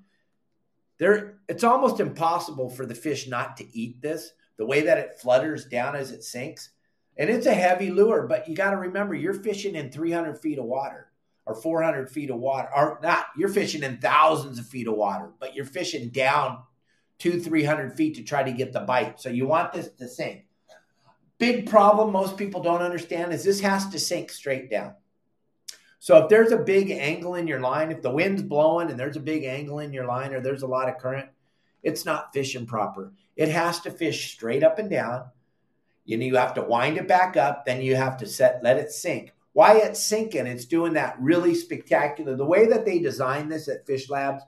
There, 0.97 1.39
it's 1.49 1.65
almost 1.65 1.99
impossible 1.99 2.69
for 2.69 2.85
the 2.85 2.95
fish 2.95 3.27
not 3.27 3.57
to 3.57 3.77
eat 3.77 4.01
this. 4.01 4.31
The 4.55 4.65
way 4.65 4.83
that 4.83 4.97
it 4.97 5.19
flutters 5.19 5.65
down 5.65 5.95
as 5.95 6.11
it 6.11 6.23
sinks, 6.23 6.69
and 7.17 7.29
it's 7.29 7.45
a 7.45 7.53
heavy 7.53 7.91
lure. 7.91 8.25
But 8.27 8.47
you 8.47 8.55
got 8.55 8.71
to 8.71 8.77
remember, 8.77 9.13
you're 9.13 9.33
fishing 9.33 9.75
in 9.75 9.91
300 9.91 10.39
feet 10.39 10.57
of 10.57 10.65
water 10.65 11.11
or 11.45 11.53
400 11.53 12.09
feet 12.09 12.29
of 12.29 12.37
water, 12.37 12.69
or 12.75 12.99
not, 13.03 13.27
you're 13.37 13.49
fishing 13.49 13.83
in 13.83 13.97
thousands 13.97 14.57
of 14.57 14.65
feet 14.65 14.87
of 14.87 14.95
water, 14.95 15.31
but 15.39 15.53
you're 15.53 15.65
fishing 15.65 16.09
down 16.09 16.59
two, 17.19 17.39
300 17.39 17.95
feet 17.95 18.15
to 18.15 18.23
try 18.23 18.41
to 18.41 18.51
get 18.51 18.73
the 18.73 18.79
bite. 18.79 19.19
So 19.19 19.29
you 19.29 19.47
want 19.47 19.73
this 19.73 19.89
to 19.99 20.07
sink. 20.07 20.46
Big 21.39 21.69
problem 21.69 22.11
most 22.11 22.37
people 22.37 22.61
don't 22.61 22.81
understand 22.81 23.33
is 23.33 23.43
this 23.43 23.59
has 23.59 23.87
to 23.89 23.99
sink 23.99 24.31
straight 24.31 24.69
down. 24.69 24.93
So 25.99 26.17
if 26.17 26.29
there's 26.29 26.51
a 26.51 26.57
big 26.57 26.89
angle 26.91 27.35
in 27.35 27.47
your 27.47 27.59
line, 27.59 27.91
if 27.91 28.01
the 28.01 28.09
wind's 28.09 28.43
blowing 28.43 28.89
and 28.89 28.99
there's 28.99 29.17
a 29.17 29.21
big 29.21 29.43
angle 29.43 29.79
in 29.79 29.93
your 29.93 30.05
line 30.05 30.33
or 30.33 30.41
there's 30.41 30.63
a 30.63 30.67
lot 30.67 30.89
of 30.89 30.97
current, 30.97 31.29
it's 31.83 32.05
not 32.05 32.33
fishing 32.33 32.65
proper. 32.65 33.11
It 33.35 33.49
has 33.49 33.79
to 33.81 33.91
fish 33.91 34.33
straight 34.33 34.63
up 34.63 34.79
and 34.79 34.89
down. 34.89 35.25
You 36.05 36.17
know, 36.17 36.25
you 36.25 36.35
have 36.37 36.53
to 36.55 36.61
wind 36.61 36.97
it 36.97 37.07
back 37.07 37.37
up, 37.37 37.65
then 37.65 37.81
you 37.81 37.95
have 37.95 38.17
to 38.17 38.25
set 38.25 38.63
let 38.63 38.77
it 38.77 38.91
sink 38.91 39.33
why 39.57 39.77
it's 39.77 40.03
sinking. 40.03 40.45
It's 40.45 40.65
doing 40.65 40.93
that 40.93 41.15
really 41.19 41.55
spectacular. 41.55 42.35
The 42.35 42.45
way 42.45 42.67
that 42.67 42.85
they 42.85 42.99
design 42.99 43.49
this 43.49 43.67
at 43.67 43.87
Fish 43.87 44.07
Labs 44.07 44.43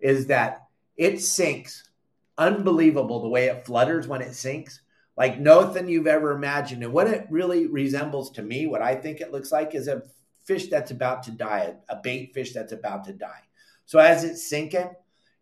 is 0.00 0.28
that 0.28 0.62
it 0.96 1.20
sinks 1.20 1.90
unbelievable 2.38 3.20
the 3.20 3.28
way 3.28 3.48
it 3.48 3.66
flutters 3.66 4.08
when 4.08 4.22
it 4.22 4.32
sinks 4.32 4.80
like 5.16 5.38
nothing 5.38 5.88
you've 5.88 6.06
ever 6.06 6.32
imagined 6.32 6.82
and 6.82 6.92
what 6.92 7.06
it 7.06 7.26
really 7.30 7.66
resembles 7.66 8.30
to 8.30 8.42
me 8.42 8.66
what 8.66 8.82
i 8.82 8.94
think 8.94 9.20
it 9.20 9.32
looks 9.32 9.52
like 9.52 9.74
is 9.74 9.88
a 9.88 10.02
fish 10.44 10.68
that's 10.68 10.90
about 10.90 11.22
to 11.22 11.30
die 11.30 11.74
a 11.88 11.96
bait 11.96 12.32
fish 12.34 12.52
that's 12.52 12.72
about 12.72 13.04
to 13.04 13.12
die 13.12 13.42
so 13.86 13.98
as 13.98 14.24
it's 14.24 14.48
sinking 14.48 14.90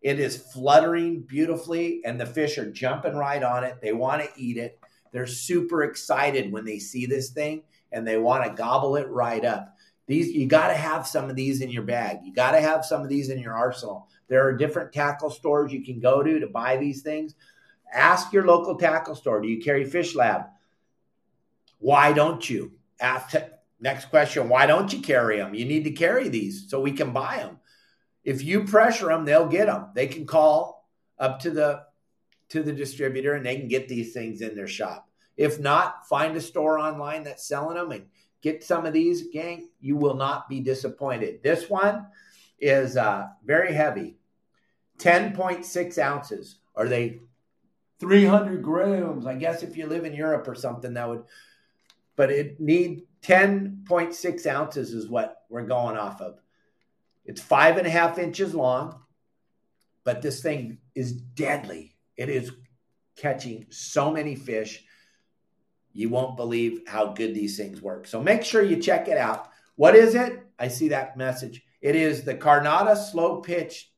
It 0.01 0.21
is 0.21 0.37
fluttering 0.37 1.23
beautifully, 1.23 2.03
and 2.05 2.21
the 2.21 2.27
fish 2.27 2.57
are 2.57 2.71
jumping 2.71 3.17
right 3.17 3.43
on 3.43 3.65
it. 3.65 3.81
They 3.83 3.93
want 3.93 4.23
to 4.23 4.31
eat 4.41 4.57
it. 4.57 4.79
They're 5.13 5.27
super 5.27 5.83
excited 5.83 6.53
when 6.53 6.65
they 6.65 6.79
see 6.79 7.07
this 7.07 7.31
thing 7.31 7.63
and 7.93 8.07
they 8.07 8.19
want 8.19 8.45
to 8.45 8.51
gobble 8.51 8.97
it 8.97 9.09
right 9.09 9.45
up. 9.45 9.75
These 10.07 10.29
you 10.33 10.47
got 10.47 10.69
to 10.69 10.75
have 10.75 11.07
some 11.07 11.29
of 11.29 11.37
these 11.37 11.61
in 11.61 11.71
your 11.71 11.83
bag. 11.83 12.19
You 12.23 12.33
got 12.33 12.53
to 12.53 12.61
have 12.61 12.85
some 12.85 13.03
of 13.03 13.09
these 13.09 13.29
in 13.31 13.39
your 13.39 13.55
arsenal. 13.55 14.09
There 14.29 14.47
are 14.47 14.57
different 14.57 14.93
tackle 14.93 15.31
stores 15.31 15.73
you 15.73 15.85
can 15.85 16.01
go 16.01 16.23
to 16.23 16.39
to 16.41 16.47
buy 16.47 16.77
these 16.77 17.03
things. 17.03 17.35
Ask 17.93 18.33
your 18.33 18.47
local 18.47 18.77
tackle 18.77 19.15
store, 19.15 19.41
do 19.41 19.49
you 19.49 19.63
carry 19.63 19.85
Fish 19.85 20.15
Lab? 20.15 20.43
Why 21.79 22.13
don't 22.13 22.49
you? 22.49 22.73
Ask 23.01 23.35
next 23.81 24.07
question, 24.07 24.49
why 24.49 24.67
don't 24.67 24.93
you 24.93 25.01
carry 25.01 25.39
them? 25.39 25.55
You 25.55 25.65
need 25.65 25.85
to 25.85 25.93
carry 25.93 26.29
these 26.29 26.69
so 26.69 26.81
we 26.81 26.93
can 26.93 27.13
buy 27.13 27.39
them. 27.39 27.59
If 28.25 28.43
you 28.43 28.65
pressure 28.65 29.07
them, 29.07 29.25
they'll 29.25 29.49
get 29.49 29.67
them. 29.67 29.91
They 29.95 30.07
can 30.07 30.27
call 30.27 30.89
up 31.19 31.41
to 31.41 31.51
the 31.51 31.85
to 32.51 32.63
the 32.63 32.73
distributor 32.73 33.35
and 33.35 33.45
they 33.45 33.57
can 33.57 33.69
get 33.69 33.89
these 33.89 34.13
things 34.13 34.41
in 34.41 34.55
their 34.55 34.69
shop. 34.69 35.09
If 35.37 35.61
not, 35.61 36.09
find 36.09 36.37
a 36.37 36.41
store 36.41 36.79
online 36.79 37.23
that's 37.23 37.47
selling 37.47 37.77
them 37.77 37.93
and 37.93 38.07
get 38.43 38.65
some 38.65 38.87
of 38.87 38.93
these, 38.93 39.29
gang. 39.29 39.69
You 39.81 39.97
will 39.97 40.15
not 40.15 40.49
be 40.49 40.61
disappointed. 40.61 41.43
This 41.43 41.69
one 41.69 42.07
is 42.59 42.97
uh, 42.97 43.29
very 43.45 43.73
heavy 43.73 44.17
10.6 44.99 45.99
ounces. 45.99 46.57
Are 46.75 46.89
they 46.89 47.21
300 48.01 48.63
grams? 48.63 49.27
I 49.27 49.35
guess 49.35 49.63
if 49.63 49.77
you 49.77 49.87
live 49.87 50.05
in 50.05 50.15
Europe 50.15 50.47
or 50.49 50.55
something, 50.55 50.95
that 50.95 51.09
would, 51.09 51.25
but 52.17 52.31
it 52.31 52.61
need 52.61 53.07
10.6 53.23 54.47
ounces 54.47 54.93
is 54.93 55.09
what 55.09 55.43
we're 55.49 55.67
going 55.67 55.97
off 55.97 56.21
of. 56.21 56.41
It's 57.25 57.41
five 57.41 57.77
and 57.77 57.87
a 57.87 57.91
half 57.91 58.19
inches 58.19 58.55
long, 58.55 59.01
but 60.05 60.23
this 60.23 60.41
thing 60.41 60.79
is 60.95 61.13
deadly. 61.13 61.97
It 62.17 62.29
is 62.29 62.53
catching 63.17 63.67
so 63.71 64.11
many 64.11 64.35
fish. 64.35 64.85
You 65.93 66.09
won't 66.09 66.37
believe 66.37 66.83
how 66.87 67.13
good 67.13 67.35
these 67.35 67.57
things 67.57 67.83
work. 67.83 68.07
So 68.07 68.23
make 68.23 68.45
sure 68.45 68.63
you 68.63 68.77
check 68.77 69.09
it 69.09 69.19
out. 69.19 69.51
What 69.77 69.95
is 69.95 70.15
it? 70.15 70.45
I 70.59 70.69
see 70.69 70.89
that 70.89 71.17
message. 71.17 71.63
It 71.81 71.97
is 71.97 72.25
the 72.25 72.35
Carnada 72.35 72.97
Slow 72.97 73.41
Pitch 73.41 73.91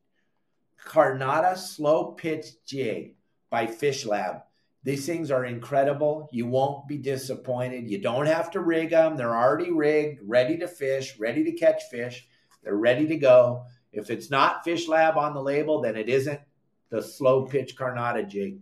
Carnada 0.85 1.57
Slow 1.57 2.13
Pitch 2.13 2.47
Jig 2.67 3.17
by 3.51 3.67
Fish 3.67 4.07
Lab. 4.07 4.43
These 4.83 5.05
things 5.05 5.31
are 5.31 5.45
incredible. 5.45 6.29
You 6.33 6.47
won't 6.47 6.89
be 6.89 6.97
disappointed. 6.97 7.91
You 7.91 7.99
don't 7.99 8.27
have 8.27 8.51
to 8.53 8.61
rig 8.61 8.91
them. 8.91 9.17
They're 9.17 9.37
already 9.37 9.71
rigged, 9.71 10.21
ready 10.25 10.57
to 10.59 10.69
fish, 10.69 11.19
ready 11.19 11.45
to 11.45 11.53
catch 11.53 11.83
fish. 11.91 12.27
They're 12.63 12.77
ready 12.77 13.07
to 13.09 13.17
go. 13.17 13.65
If 13.93 14.09
it's 14.11 14.31
not 14.31 14.65
Fish 14.65 14.89
Lab 14.89 15.19
on 15.19 15.35
the 15.35 15.43
label, 15.43 15.81
then 15.81 15.97
it 15.97 16.09
isn't 16.09 16.41
the 16.89 17.03
slow 17.03 17.45
pitch 17.45 17.77
Carnada 17.77 18.27
jig. 18.27 18.61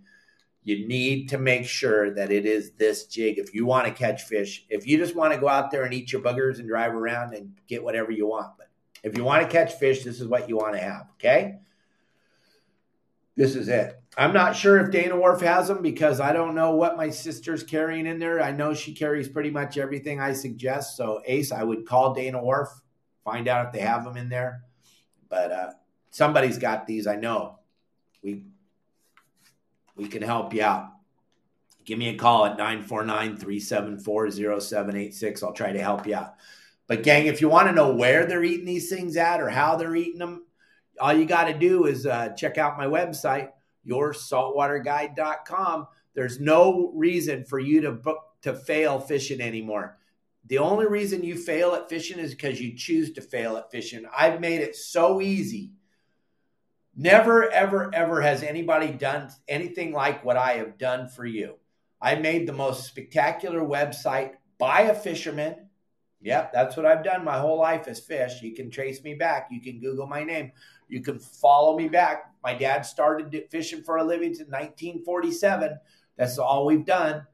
You 0.64 0.87
need 0.87 1.29
to 1.31 1.38
make 1.38 1.66
sure 1.66 2.12
that 2.14 2.31
it 2.31 2.44
is 2.44 2.72
this 2.72 3.07
jig 3.07 3.38
if 3.38 3.55
you 3.55 3.64
want 3.64 3.87
to 3.87 3.92
catch 3.92 4.24
fish. 4.24 4.66
If 4.68 4.87
you 4.87 4.98
just 4.98 5.14
want 5.14 5.33
to 5.33 5.40
go 5.40 5.48
out 5.48 5.70
there 5.70 5.85
and 5.85 5.94
eat 5.94 6.12
your 6.12 6.20
boogers 6.20 6.59
and 6.59 6.68
drive 6.68 6.94
around 6.94 7.35
and 7.35 7.55
get 7.68 7.83
whatever 7.83 8.11
you 8.11 8.27
want, 8.27 8.53
but 8.59 8.68
if 9.03 9.16
you 9.16 9.24
want 9.24 9.42
to 9.42 9.48
catch 9.48 9.74
fish, 9.74 10.03
this 10.03 10.20
is 10.20 10.27
what 10.27 10.48
you 10.48 10.57
want 10.57 10.74
to 10.74 10.81
have. 10.81 11.07
Okay. 11.14 11.59
This 13.37 13.55
is 13.55 13.68
it. 13.68 13.98
I'm 14.16 14.33
not 14.33 14.57
sure 14.57 14.79
if 14.81 14.90
Dana 14.90 15.16
Wharf 15.16 15.40
has 15.42 15.68
them 15.68 15.83
because 15.83 16.18
I 16.21 16.33
don't 16.33 16.55
know 16.55 16.73
what 16.73 16.97
my 16.97 17.11
sister's 17.11 17.62
carrying 17.62 18.07
in 18.07 18.18
there. 18.18 18.42
I 18.42 18.51
know 18.51 18.75
she 18.75 18.94
carries 18.94 19.29
pretty 19.29 19.51
much 19.51 19.79
everything 19.79 20.21
I 20.21 20.33
suggest. 20.33 20.97
So, 20.97 21.23
Ace, 21.27 21.53
I 21.53 21.62
would 21.62 21.87
call 21.87 22.14
Dana 22.14 22.42
Wharf, 22.42 22.68
find 23.25 23.47
out 23.47 23.66
if 23.66 23.73
they 23.73 23.81
have 23.81 24.05
them 24.05 24.16
in 24.16 24.29
there. 24.29 24.62
But 25.29 25.53
uh, 25.53 25.71
somebody's 26.11 26.59
got 26.59 26.87
these, 26.87 27.07
I 27.07 27.16
know. 27.16 27.59
We 28.23 28.44
we 29.94 30.07
can 30.07 30.23
help 30.23 30.55
you 30.55 30.62
out. 30.62 30.92
Give 31.85 31.99
me 31.99 32.09
a 32.11 32.16
call 32.16 32.47
at 32.47 32.57
949 32.57 33.37
374 33.37 34.31
0786. 34.61 35.42
I'll 35.42 35.53
try 35.53 35.73
to 35.73 35.81
help 35.81 36.07
you 36.07 36.14
out. 36.14 36.35
But, 36.87 37.03
gang, 37.03 37.27
if 37.27 37.40
you 37.40 37.49
want 37.49 37.68
to 37.68 37.75
know 37.75 37.92
where 37.92 38.25
they're 38.25 38.44
eating 38.44 38.64
these 38.64 38.88
things 38.88 39.16
at 39.16 39.40
or 39.40 39.49
how 39.49 39.77
they're 39.77 39.97
eating 39.97 40.18
them, 40.18 40.47
all 41.01 41.12
you 41.12 41.27
got 41.27 41.44
to 41.44 41.55
do 41.55 41.87
is 41.87 42.07
uh, 42.07 42.31
check 42.31 42.59
out 42.59 42.79
my 42.79 42.87
website, 42.87 43.51
yoursaltwaterguide.com. 43.88 45.87
There's 46.14 46.40
no 46.40 46.92
reason 46.94 47.44
for 47.44 47.59
you 47.59 47.81
to 47.83 47.92
book 47.92 48.18
to 48.42 48.55
fail 48.55 49.01
fishing 49.01 49.40
anymore. 49.40 49.98
The 50.46 50.59
only 50.59 50.87
reason 50.87 51.24
you 51.24 51.37
fail 51.37 51.74
at 51.74 51.88
fishing 51.88 52.18
is 52.18 52.35
because 52.35 52.61
you 52.61 52.77
choose 52.77 53.12
to 53.12 53.20
fail 53.20 53.57
at 53.57 53.70
fishing. 53.70 54.05
I've 54.16 54.40
made 54.40 54.61
it 54.61 54.77
so 54.77 55.20
easy. 55.20 55.72
Never, 56.96 57.51
ever, 57.51 57.94
ever 57.94 58.22
has 58.22 58.42
anybody 58.42 58.90
done 58.90 59.31
anything 59.46 59.92
like 59.92 60.24
what 60.24 60.37
I 60.37 60.55
have 60.55 60.79
done 60.79 61.09
for 61.09 61.27
you. 61.27 61.55
I 62.01 62.14
made 62.14 62.46
the 62.46 62.53
most 62.53 62.87
spectacular 62.87 63.61
website 63.61 64.33
by 64.59 64.83
a 64.83 64.94
fisherman. 64.94 65.68
Yep, 66.20 66.53
that's 66.53 66.77
what 66.77 66.87
I've 66.87 67.05
done 67.05 67.24
my 67.24 67.38
whole 67.38 67.59
life 67.59 67.87
is 67.87 68.01
fish. 68.01 68.42
You 68.42 68.55
can 68.55 68.70
trace 68.70 69.05
me 69.05 69.14
back. 69.14 69.48
You 69.51 69.61
can 69.61 69.81
Google 69.81 70.07
my 70.07 70.24
name. 70.24 70.51
You 70.88 71.01
can 71.01 71.18
follow 71.18 71.77
me 71.77 71.88
back. 71.88 72.28
My 72.42 72.55
dad 72.55 72.83
started 72.83 73.44
fishing 73.51 73.83
for 73.83 73.96
a 73.96 74.05
living 74.05 74.33
in 74.33 74.46
1947. 74.46 75.79
That's 76.16 76.38
all 76.38 76.66
we've 76.66 76.87
done. 76.87 77.27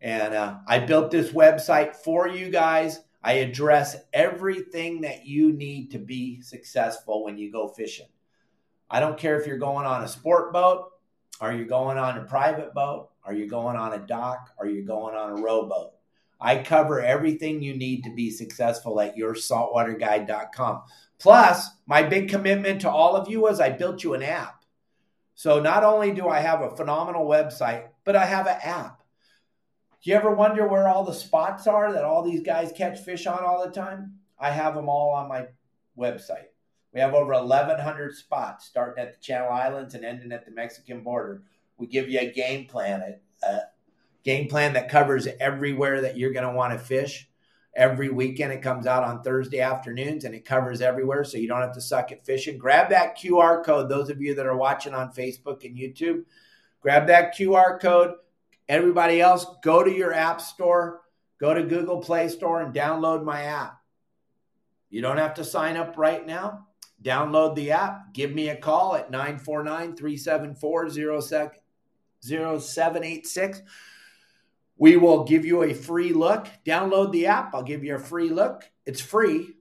And 0.00 0.34
uh, 0.34 0.58
I 0.66 0.78
built 0.80 1.10
this 1.10 1.30
website 1.32 1.96
for 1.96 2.28
you 2.28 2.50
guys. 2.50 3.00
I 3.22 3.34
address 3.34 3.96
everything 4.12 5.00
that 5.02 5.26
you 5.26 5.52
need 5.52 5.90
to 5.90 5.98
be 5.98 6.40
successful 6.40 7.24
when 7.24 7.36
you 7.36 7.50
go 7.50 7.68
fishing. 7.68 8.06
I 8.90 9.00
don't 9.00 9.18
care 9.18 9.38
if 9.38 9.46
you're 9.46 9.58
going 9.58 9.86
on 9.86 10.04
a 10.04 10.08
sport 10.08 10.52
boat, 10.52 10.90
are 11.40 11.52
you 11.52 11.66
going 11.66 11.98
on 11.98 12.16
a 12.18 12.24
private 12.24 12.74
boat, 12.74 13.10
are 13.24 13.34
you 13.34 13.46
going 13.46 13.76
on 13.76 13.92
a 13.92 13.98
dock, 13.98 14.50
are 14.58 14.66
you 14.66 14.82
going 14.82 15.14
on 15.14 15.38
a 15.38 15.42
rowboat. 15.42 15.92
I 16.40 16.58
cover 16.58 17.00
everything 17.00 17.62
you 17.62 17.76
need 17.76 18.04
to 18.04 18.14
be 18.14 18.30
successful 18.30 19.00
at 19.00 19.16
yoursaltwaterguide.com. 19.16 20.82
Plus, 21.18 21.68
my 21.86 22.02
big 22.02 22.28
commitment 22.28 22.80
to 22.82 22.90
all 22.90 23.16
of 23.16 23.28
you 23.28 23.40
was 23.40 23.60
I 23.60 23.70
built 23.70 24.04
you 24.04 24.14
an 24.14 24.22
app. 24.22 24.64
So 25.34 25.60
not 25.60 25.84
only 25.84 26.12
do 26.12 26.28
I 26.28 26.40
have 26.40 26.62
a 26.62 26.76
phenomenal 26.76 27.26
website, 27.26 27.88
but 28.04 28.16
I 28.16 28.24
have 28.24 28.46
an 28.46 28.58
app. 28.62 29.02
Do 30.02 30.10
you 30.10 30.16
ever 30.16 30.32
wonder 30.32 30.66
where 30.66 30.88
all 30.88 31.04
the 31.04 31.12
spots 31.12 31.66
are 31.66 31.92
that 31.92 32.04
all 32.04 32.22
these 32.22 32.42
guys 32.42 32.72
catch 32.72 33.00
fish 33.00 33.26
on 33.26 33.44
all 33.44 33.64
the 33.64 33.72
time? 33.72 34.14
I 34.38 34.50
have 34.50 34.74
them 34.74 34.88
all 34.88 35.10
on 35.10 35.28
my 35.28 35.46
website. 35.98 36.46
We 36.94 37.00
have 37.00 37.14
over 37.14 37.32
1,100 37.32 38.14
spots 38.14 38.66
starting 38.66 39.04
at 39.04 39.14
the 39.14 39.20
Channel 39.20 39.50
Islands 39.50 39.94
and 39.94 40.04
ending 40.04 40.32
at 40.32 40.44
the 40.44 40.52
Mexican 40.52 41.02
border. 41.02 41.42
We 41.76 41.86
give 41.86 42.08
you 42.08 42.20
a 42.20 42.32
game 42.32 42.66
plan, 42.66 43.02
a, 43.42 43.46
a 43.46 43.60
game 44.24 44.48
plan 44.48 44.72
that 44.74 44.88
covers 44.88 45.28
everywhere 45.40 46.00
that 46.00 46.16
you're 46.16 46.32
going 46.32 46.48
to 46.48 46.52
want 46.52 46.72
to 46.72 46.78
fish 46.78 47.27
every 47.78 48.10
weekend. 48.10 48.52
It 48.52 48.60
comes 48.60 48.86
out 48.86 49.04
on 49.04 49.22
Thursday 49.22 49.60
afternoons 49.60 50.24
and 50.24 50.34
it 50.34 50.44
covers 50.44 50.82
everywhere, 50.82 51.22
so 51.22 51.38
you 51.38 51.46
don't 51.46 51.62
have 51.62 51.74
to 51.74 51.80
suck 51.80 52.10
at 52.10 52.26
fishing. 52.26 52.58
Grab 52.58 52.90
that 52.90 53.16
QR 53.16 53.64
code. 53.64 53.88
Those 53.88 54.10
of 54.10 54.20
you 54.20 54.34
that 54.34 54.46
are 54.46 54.56
watching 54.56 54.94
on 54.94 55.12
Facebook 55.12 55.64
and 55.64 55.78
YouTube, 55.78 56.24
grab 56.80 57.06
that 57.06 57.36
QR 57.36 57.80
code. 57.80 58.14
Everybody 58.68 59.20
else, 59.20 59.46
go 59.62 59.84
to 59.84 59.90
your 59.90 60.12
app 60.12 60.40
store, 60.40 61.02
go 61.40 61.54
to 61.54 61.62
Google 61.62 62.00
Play 62.00 62.28
Store 62.28 62.60
and 62.60 62.74
download 62.74 63.24
my 63.24 63.44
app. 63.44 63.78
You 64.90 65.00
don't 65.00 65.18
have 65.18 65.34
to 65.34 65.44
sign 65.44 65.76
up 65.76 65.96
right 65.96 66.26
now. 66.26 66.66
Download 67.02 67.54
the 67.54 67.70
app. 67.70 68.12
Give 68.12 68.34
me 68.34 68.48
a 68.48 68.56
call 68.56 68.96
at 68.96 69.12
949 69.12 69.94
374 69.94 70.90
0786 70.90 73.62
we 74.78 74.96
will 74.96 75.24
give 75.24 75.44
you 75.44 75.64
a 75.64 75.74
free 75.74 76.12
look. 76.12 76.46
Download 76.64 77.12
the 77.12 77.26
app. 77.26 77.54
I'll 77.54 77.62
give 77.64 77.84
you 77.84 77.96
a 77.96 77.98
free 77.98 78.30
look. 78.30 78.64
It's 78.86 79.00
free. 79.00 79.56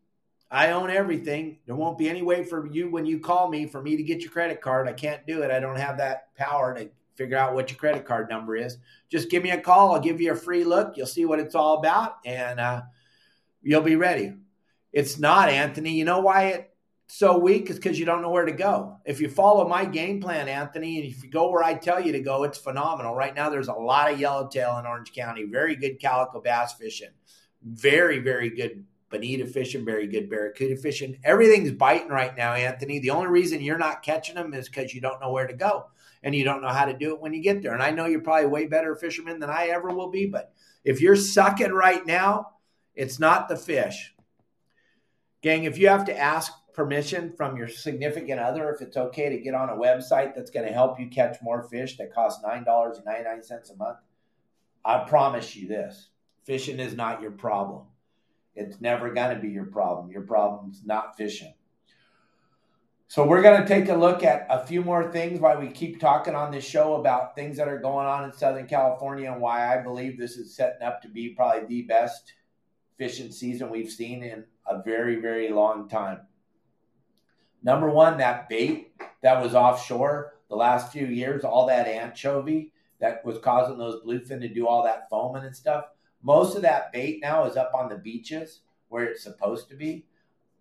I 0.50 0.72
own 0.72 0.90
everything. 0.90 1.58
There 1.66 1.76
won't 1.76 1.98
be 1.98 2.08
any 2.08 2.22
way 2.22 2.44
for 2.44 2.68
you 2.68 2.90
when 2.90 3.06
you 3.06 3.20
call 3.20 3.50
me 3.50 3.66
for 3.66 3.82
me 3.82 3.98
to 3.98 4.04
get 4.04 4.22
your 4.22 4.32
credit 4.32 4.62
card. 4.62 4.88
I 4.88 4.94
can't 4.94 5.26
do 5.28 5.42
it. 5.42 5.52
I 5.52 5.60
don't 5.60 5.78
have 5.78 5.98
that 5.98 6.34
power 6.36 6.74
to 6.76 6.90
figure 7.16 7.38
out 7.38 7.56
what 7.56 7.70
your 7.70 7.78
credit 7.78 8.06
card 8.06 8.30
number 8.30 8.56
is. 8.56 8.78
Just 9.10 9.30
give 9.30 9.44
me 9.44 9.50
a 9.50 9.60
call. 9.60 9.94
I'll 9.94 10.00
give 10.00 10.22
you 10.22 10.32
a 10.32 10.36
free 10.36 10.64
look. 10.64 10.96
You'll 10.96 11.08
see 11.08 11.26
what 11.26 11.40
it's 11.40 11.56
all 11.56 11.80
about 11.80 12.18
and 12.24 12.60
uh, 12.60 12.84
you'll 13.62 13.82
be 13.82 13.96
ready. 13.96 14.34
It's 14.94 15.18
not, 15.18 15.50
Anthony. 15.50 15.92
You 15.92 16.06
know 16.06 16.20
why 16.20 16.44
it 16.46 16.77
so 17.08 17.38
weak 17.38 17.70
is 17.70 17.78
because 17.78 17.98
you 17.98 18.06
don't 18.06 18.22
know 18.22 18.30
where 18.30 18.46
to 18.46 18.52
go. 18.52 18.98
If 19.06 19.22
you 19.22 19.30
follow 19.30 19.68
my 19.68 19.86
game 19.86 20.20
plan, 20.20 20.50
Anthony, 20.50 20.98
and 20.98 21.10
if 21.10 21.24
you 21.24 21.30
go 21.30 21.50
where 21.50 21.64
I 21.64 21.74
tell 21.74 22.02
you 22.02 22.12
to 22.12 22.20
go, 22.20 22.44
it's 22.44 22.58
phenomenal. 22.58 23.16
Right 23.16 23.34
now, 23.34 23.50
there's 23.50 23.70
a 23.70 23.74
lot 23.74 24.12
of 24.12 24.20
yellowtail 24.20 24.78
in 24.78 24.86
Orange 24.86 25.14
County. 25.14 25.46
Very 25.46 25.78
good 25.78 26.02
calico 26.02 26.42
bass 26.42 26.74
fishing. 26.74 27.12
Very, 27.64 28.20
very 28.20 28.50
good 28.50 28.86
bonita 29.10 29.48
fishing. 29.48 29.86
Very 29.86 30.06
good 30.08 30.30
barracuda 30.30 30.76
fishing. 30.76 31.18
Everything's 31.24 31.72
biting 31.72 32.10
right 32.10 32.36
now, 32.36 32.54
Anthony. 32.54 33.00
The 33.00 33.12
only 33.12 33.28
reason 33.28 33.62
you're 33.62 33.78
not 33.78 34.04
catching 34.04 34.36
them 34.36 34.54
is 34.54 34.68
because 34.68 34.94
you 34.94 35.00
don't 35.00 35.22
know 35.22 35.32
where 35.32 35.48
to 35.48 35.54
go 35.54 35.86
and 36.24 36.36
you 36.36 36.44
don't 36.44 36.62
know 36.62 36.68
how 36.68 36.86
to 36.86 36.98
do 36.98 37.14
it 37.14 37.22
when 37.22 37.34
you 37.34 37.42
get 37.42 37.62
there. 37.62 37.74
And 37.74 37.82
I 37.84 37.92
know 37.92 38.06
you're 38.06 38.20
probably 38.20 38.48
way 38.48 38.68
better 38.68 38.96
fisherman 38.96 39.40
than 39.40 39.50
I 39.50 39.68
ever 39.68 39.90
will 39.90 40.10
be, 40.10 40.26
but 40.26 40.52
if 40.84 41.00
you're 41.00 41.16
sucking 41.16 41.72
right 41.72 42.06
now, 42.06 42.48
it's 42.96 43.18
not 43.18 43.48
the 43.48 43.56
fish. 43.56 44.14
Gang, 45.42 45.64
if 45.64 45.78
you 45.78 45.88
have 45.88 46.06
to 46.06 46.18
ask 46.18 46.52
permission 46.78 47.34
from 47.36 47.58
your 47.58 47.68
significant 47.68 48.40
other 48.40 48.72
if 48.72 48.82
it's 48.82 48.98
okay 48.98 49.30
to 49.30 49.40
get 49.40 49.56
on 49.56 49.70
a 49.70 49.76
website 49.76 50.36
that's 50.36 50.52
going 50.52 50.66
to 50.66 50.72
help 50.72 51.00
you 51.00 51.08
catch 51.08 51.42
more 51.42 51.64
fish 51.64 51.98
that 51.98 52.14
costs 52.14 52.46
$9.99 52.46 53.72
a 53.72 53.76
month, 53.78 53.98
I 54.86 55.00
promise 55.00 55.56
you 55.56 55.68
this 55.68 56.10
fishing 56.46 56.80
is 56.80 56.96
not 56.96 57.20
your 57.20 57.32
problem. 57.32 57.88
It's 58.56 58.80
never 58.80 59.12
going 59.12 59.36
to 59.36 59.42
be 59.42 59.50
your 59.50 59.66
problem. 59.66 60.12
Your 60.12 60.22
problem's 60.22 60.84
not 60.86 61.18
fishing. 61.18 61.56
So, 63.08 63.26
we're 63.26 63.42
going 63.42 63.62
to 63.62 63.68
take 63.68 63.90
a 63.90 63.96
look 63.96 64.24
at 64.24 64.46
a 64.50 64.66
few 64.68 64.84
more 64.84 65.12
things 65.12 65.40
while 65.40 65.60
we 65.60 65.70
keep 65.70 66.00
talking 66.00 66.36
on 66.36 66.52
this 66.52 66.66
show 66.66 66.96
about 66.96 67.36
things 67.36 67.58
that 67.58 67.70
are 67.70 67.80
going 67.80 68.06
on 68.06 68.26
in 68.26 68.34
Southern 68.34 68.68
California 68.68 69.32
and 69.32 69.42
why 69.42 69.74
I 69.74 69.82
believe 69.82 70.18
this 70.18 70.36
is 70.36 70.56
setting 70.56 70.84
up 70.84 71.02
to 71.02 71.08
be 71.08 71.30
probably 71.30 71.66
the 71.66 71.88
best 71.88 72.34
fishing 72.98 73.32
season 73.32 73.72
we've 73.72 73.90
seen 73.90 74.24
in 74.24 74.44
a 74.68 74.84
very, 74.84 75.16
very 75.16 75.50
long 75.50 75.88
time. 75.90 76.20
Number 77.68 77.90
one, 77.90 78.18
that 78.20 78.48
bait 78.48 78.94
that 79.22 79.44
was 79.44 79.54
offshore 79.54 80.36
the 80.48 80.56
last 80.56 80.94
few 80.94 81.06
years, 81.06 81.44
all 81.44 81.68
that 81.68 81.86
anchovy 81.86 82.72
that 83.02 83.26
was 83.26 83.40
causing 83.40 83.78
those 83.78 84.02
bluefin 84.06 84.40
to 84.40 84.48
do 84.48 84.66
all 84.66 84.86
that 84.86 85.10
foaming 85.10 85.44
and 85.44 85.54
stuff. 85.54 85.84
Most 86.24 86.56
of 86.56 86.62
that 86.62 86.94
bait 86.94 87.20
now 87.22 87.44
is 87.44 87.58
up 87.58 87.74
on 87.76 87.90
the 87.90 87.98
beaches 87.98 88.62
where 88.88 89.04
it's 89.04 89.22
supposed 89.22 89.68
to 89.68 89.76
be, 89.76 90.06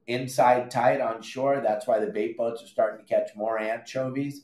inside 0.09 0.69
tight 0.69 1.01
on 1.01 1.23
shore. 1.23 1.61
That's 1.61 1.87
why 1.87 2.01
the 2.01 2.09
bait 2.09 2.37
boats 2.37 2.61
are 2.65 2.67
starting 2.67 3.07
to 3.07 3.15
catch 3.15 3.37
more 3.37 3.57
anchovies. 3.57 4.43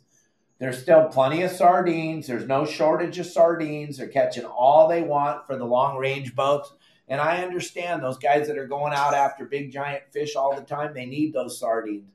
There's 0.60 0.80
still 0.80 1.08
plenty 1.08 1.42
of 1.42 1.50
sardines. 1.50 2.28
There's 2.28 2.46
no 2.46 2.64
shortage 2.64 3.18
of 3.18 3.26
sardines. 3.26 3.96
They're 3.96 4.06
catching 4.06 4.44
all 4.44 4.86
they 4.86 5.02
want 5.02 5.48
for 5.48 5.56
the 5.56 5.64
long 5.64 5.98
range 5.98 6.36
boats. 6.36 6.72
And 7.08 7.20
I 7.20 7.42
understand 7.42 8.04
those 8.04 8.18
guys 8.18 8.46
that 8.46 8.56
are 8.56 8.68
going 8.68 8.92
out 8.92 9.14
after 9.14 9.46
big 9.46 9.72
giant 9.72 10.04
fish 10.12 10.36
all 10.36 10.54
the 10.54 10.62
time, 10.62 10.94
they 10.94 11.06
need 11.06 11.32
those 11.32 11.58
sardines. 11.58 12.12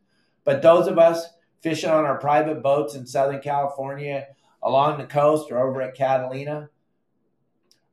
But 0.48 0.62
those 0.62 0.88
of 0.88 0.98
us 0.98 1.28
fishing 1.62 1.90
on 1.90 2.06
our 2.06 2.18
private 2.18 2.64
boats 2.64 2.96
in 2.96 3.06
Southern 3.06 3.42
California, 3.42 4.28
along 4.64 4.98
the 4.98 5.06
coast, 5.06 5.52
or 5.52 5.60
over 5.60 5.82
at 5.82 5.94
Catalina, 5.94 6.70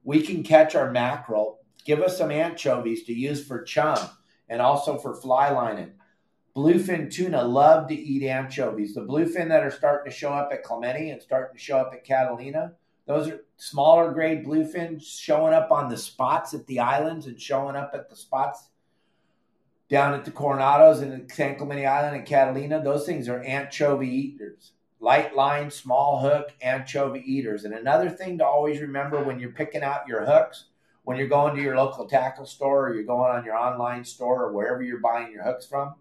we 0.04 0.22
can 0.22 0.44
catch 0.44 0.76
our 0.76 0.92
mackerel. 0.92 1.58
Give 1.84 2.00
us 2.00 2.16
some 2.16 2.30
anchovies 2.30 3.02
to 3.06 3.12
use 3.12 3.44
for 3.44 3.64
chum 3.64 3.98
and 4.48 4.62
also 4.62 4.98
for 4.98 5.16
fly 5.16 5.50
lining. 5.50 5.94
Bluefin 6.54 7.12
tuna 7.12 7.42
love 7.42 7.88
to 7.88 7.94
eat 7.96 8.22
anchovies. 8.22 8.94
The 8.94 9.00
bluefin 9.00 9.48
that 9.48 9.64
are 9.64 9.72
starting 9.72 10.12
to 10.12 10.16
show 10.16 10.32
up 10.32 10.50
at 10.52 10.62
Clemente 10.62 11.10
and 11.10 11.20
starting 11.20 11.56
to 11.56 11.60
show 11.60 11.78
up 11.78 11.90
at 11.92 12.04
Catalina, 12.04 12.74
those 13.08 13.26
are 13.26 13.40
smaller 13.56 14.12
grade 14.12 14.46
bluefin 14.46 15.02
showing 15.04 15.54
up 15.54 15.72
on 15.72 15.88
the 15.88 15.98
spots 15.98 16.54
at 16.54 16.64
the 16.68 16.78
islands 16.78 17.26
and 17.26 17.40
showing 17.40 17.74
up 17.74 17.90
at 17.94 18.08
the 18.08 18.14
spots 18.14 18.68
down 19.88 20.14
at 20.14 20.24
the 20.24 20.30
Coronados 20.30 21.02
and 21.02 21.30
San 21.30 21.56
Clemente 21.56 21.86
Island 21.86 22.16
and 22.16 22.26
Catalina. 22.26 22.82
Those 22.82 23.06
things 23.06 23.28
are 23.28 23.42
anchovy 23.42 24.08
eaters. 24.08 24.72
Light 25.00 25.36
line, 25.36 25.70
small 25.70 26.20
hook, 26.20 26.54
anchovy 26.62 27.22
eaters. 27.26 27.64
And 27.64 27.74
another 27.74 28.08
thing 28.08 28.38
to 28.38 28.46
always 28.46 28.80
remember 28.80 29.22
when 29.22 29.38
you're 29.38 29.52
picking 29.52 29.82
out 29.82 30.08
your 30.08 30.24
hooks, 30.24 30.66
when 31.02 31.18
you're 31.18 31.28
going 31.28 31.54
to 31.54 31.62
your 31.62 31.76
local 31.76 32.06
tackle 32.06 32.46
store 32.46 32.88
or 32.88 32.94
you're 32.94 33.04
going 33.04 33.30
on 33.30 33.44
your 33.44 33.56
online 33.56 34.04
store 34.04 34.44
or 34.44 34.52
wherever 34.52 34.82
you're 34.82 35.00
buying 35.00 35.30
your 35.30 35.44
hooks 35.44 35.66
from, 35.66 35.94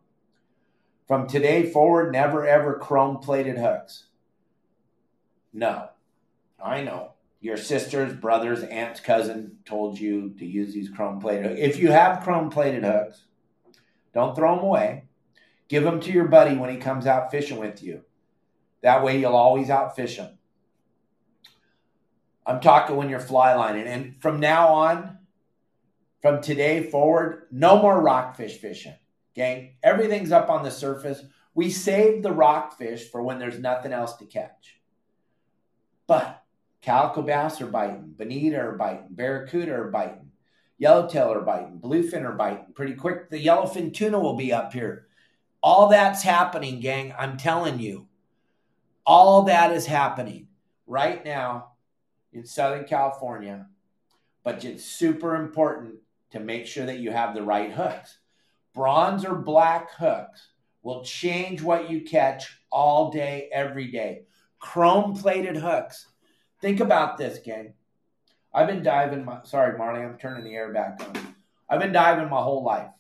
from 1.08 1.28
today 1.28 1.70
forward, 1.70 2.14
never 2.14 2.48
ever 2.48 2.76
chrome 2.76 3.18
plated 3.18 3.58
hooks. 3.58 4.06
No, 5.52 5.90
I 6.64 6.82
know. 6.82 7.12
Your 7.42 7.58
sisters, 7.58 8.14
brothers, 8.14 8.64
aunts, 8.64 9.02
cousin 9.02 9.58
told 9.66 10.00
you 10.00 10.34
to 10.40 10.46
use 10.46 10.74
these 10.74 10.90
chrome 10.90 11.20
plated. 11.20 11.60
If 11.60 11.78
you 11.78 11.92
have 11.92 12.24
chrome 12.24 12.50
plated 12.50 12.86
hooks, 12.86 13.26
don't 14.14 14.36
throw 14.36 14.56
them 14.56 14.66
away. 14.66 15.06
Give 15.68 15.84
them 15.84 16.00
to 16.02 16.12
your 16.12 16.28
buddy 16.28 16.56
when 16.56 16.70
he 16.70 16.78
comes 16.78 17.08
out 17.08 17.32
fishing 17.32 17.58
with 17.58 17.82
you. 17.82 18.04
That 18.82 19.04
way 19.04 19.20
you'll 19.20 19.36
always 19.36 19.70
outfish 19.70 20.18
him. 20.18 20.38
I'm 22.46 22.60
talking 22.60 22.96
when 22.96 23.10
you're 23.10 23.20
fly 23.20 23.56
lining. 23.56 23.88
And 23.88 24.22
from 24.22 24.40
now 24.40 24.68
on, 24.68 25.18
from 26.22 26.42
today 26.42 26.84
forward, 26.84 27.48
no 27.52 27.82
more 27.82 28.02
rockfish 28.02 28.58
fishing. 28.58 28.96
Gang, 29.34 29.76
everything's 29.82 30.32
up 30.32 30.50
on 30.50 30.64
the 30.64 30.72
surface. 30.72 31.24
We 31.56 31.70
save 31.70 32.22
the 32.22 32.32
rockfish 32.32 33.10
for 33.10 33.24
when 33.24 33.40
there's 33.40 33.60
nothing 33.60 33.94
else 33.94 34.16
to 34.18 34.26
catch. 34.26 34.80
But 36.06 36.44
Calico 36.82 37.22
bass 37.22 37.62
are 37.62 37.68
biting, 37.68 38.14
bonita 38.18 38.60
are 38.60 38.78
biting, 38.78 39.08
barracuda 39.12 39.74
are 39.74 39.90
biting, 39.90 40.32
yellowtail 40.84 41.32
are 41.32 41.42
biting, 41.42 41.80
bluefin 41.80 42.24
are 42.24 42.36
biting. 42.36 42.74
Pretty 42.76 42.94
quick, 42.94 43.30
the 43.30 43.44
yellowfin 43.44 43.94
tuna 43.94 44.20
will 44.20 44.36
be 44.36 44.54
up 44.54 44.74
here. 44.74 45.08
All 45.62 45.88
that's 45.88 46.22
happening, 46.22 46.80
gang. 46.80 47.14
I'm 47.18 47.38
telling 47.38 47.80
you. 47.80 48.08
All 49.06 49.44
that 49.44 49.72
is 49.72 49.86
happening 49.86 50.48
right 50.86 51.24
now 51.24 51.72
in 52.32 52.46
Southern 52.46 52.86
California. 52.86 53.68
But 54.44 54.66
it's 54.66 54.84
super 54.84 55.36
important 55.36 55.96
to 56.32 56.40
make 56.40 56.68
sure 56.68 56.86
that 56.86 57.00
you 57.00 57.12
have 57.12 57.34
the 57.34 57.44
right 57.44 57.72
hooks. 57.72 58.20
Bronze 58.74 59.24
or 59.24 59.36
black 59.36 59.92
hooks 59.94 60.50
will 60.82 61.04
change 61.04 61.62
what 61.62 61.90
you 61.90 62.02
catch 62.02 62.60
all 62.70 63.10
day, 63.10 63.50
every 63.54 63.88
day. 63.88 64.24
Chrome 64.60 65.16
plated 65.16 65.56
hooks 65.56 66.08
Think 66.64 66.80
about 66.80 67.18
this, 67.18 67.40
gang. 67.40 67.74
I've 68.54 68.68
been 68.68 68.84
diving. 68.84 69.26
My, 69.26 69.40
sorry, 69.44 69.78
Marley, 69.78 70.04
I'm 70.04 70.18
turning 70.18 70.44
the 70.44 70.56
air 70.56 70.72
back 70.72 71.02
on. 71.02 71.36
I've 71.70 71.80
been 71.80 71.92
diving 71.92 72.30
my 72.30 72.42
whole 72.42 72.64
life, 72.64 72.92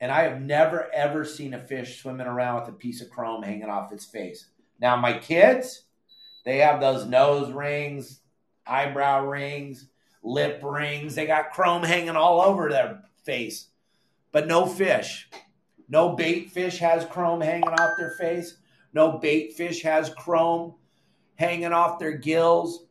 and 0.00 0.10
I 0.10 0.22
have 0.22 0.40
never 0.40 0.92
ever 0.92 1.24
seen 1.24 1.54
a 1.54 1.60
fish 1.60 2.02
swimming 2.02 2.26
around 2.26 2.60
with 2.60 2.70
a 2.70 2.76
piece 2.76 3.00
of 3.00 3.10
chrome 3.10 3.42
hanging 3.42 3.68
off 3.68 3.92
its 3.92 4.04
face. 4.04 4.46
Now, 4.80 4.96
my 4.96 5.18
kids, 5.18 5.84
they 6.44 6.58
have 6.58 6.80
those 6.80 7.06
nose 7.06 7.52
rings, 7.52 8.20
eyebrow 8.66 9.26
rings, 9.26 9.86
lip 10.22 10.60
rings. 10.62 11.14
They 11.14 11.26
got 11.26 11.52
chrome 11.52 11.82
hanging 11.82 12.16
all 12.16 12.40
over 12.40 12.68
their 12.68 13.02
face, 13.24 13.68
but 14.32 14.46
no 14.46 14.66
fish. 14.66 15.28
No 15.88 16.10
bait 16.14 16.50
fish 16.50 16.78
has 16.78 17.04
chrome 17.04 17.40
hanging 17.40 17.68
off 17.68 17.96
their 17.98 18.12
face. 18.12 18.56
No 18.92 19.18
bait 19.18 19.54
fish 19.54 19.82
has 19.82 20.10
chrome 20.10 20.74
hanging 21.36 21.72
off 21.72 21.98
their 21.98 22.16
gills. 22.16 22.86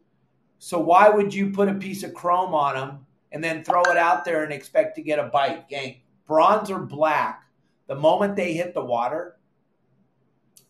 So 0.59 0.77
why 0.77 1.09
would 1.09 1.33
you 1.33 1.51
put 1.51 1.69
a 1.69 1.73
piece 1.73 2.03
of 2.03 2.13
chrome 2.13 2.53
on 2.53 2.75
them 2.75 3.05
and 3.31 3.41
then 3.41 3.63
throw 3.63 3.81
it 3.83 3.97
out 3.97 4.25
there 4.25 4.43
and 4.43 4.51
expect 4.51 4.95
to 4.97 5.01
get 5.01 5.17
a 5.17 5.23
bite? 5.23 5.69
Gang, 5.69 6.01
bronze 6.27 6.69
or 6.69 6.79
black, 6.79 7.45
the 7.87 7.95
moment 7.95 8.35
they 8.35 8.53
hit 8.53 8.73
the 8.73 8.83
water, 8.83 9.37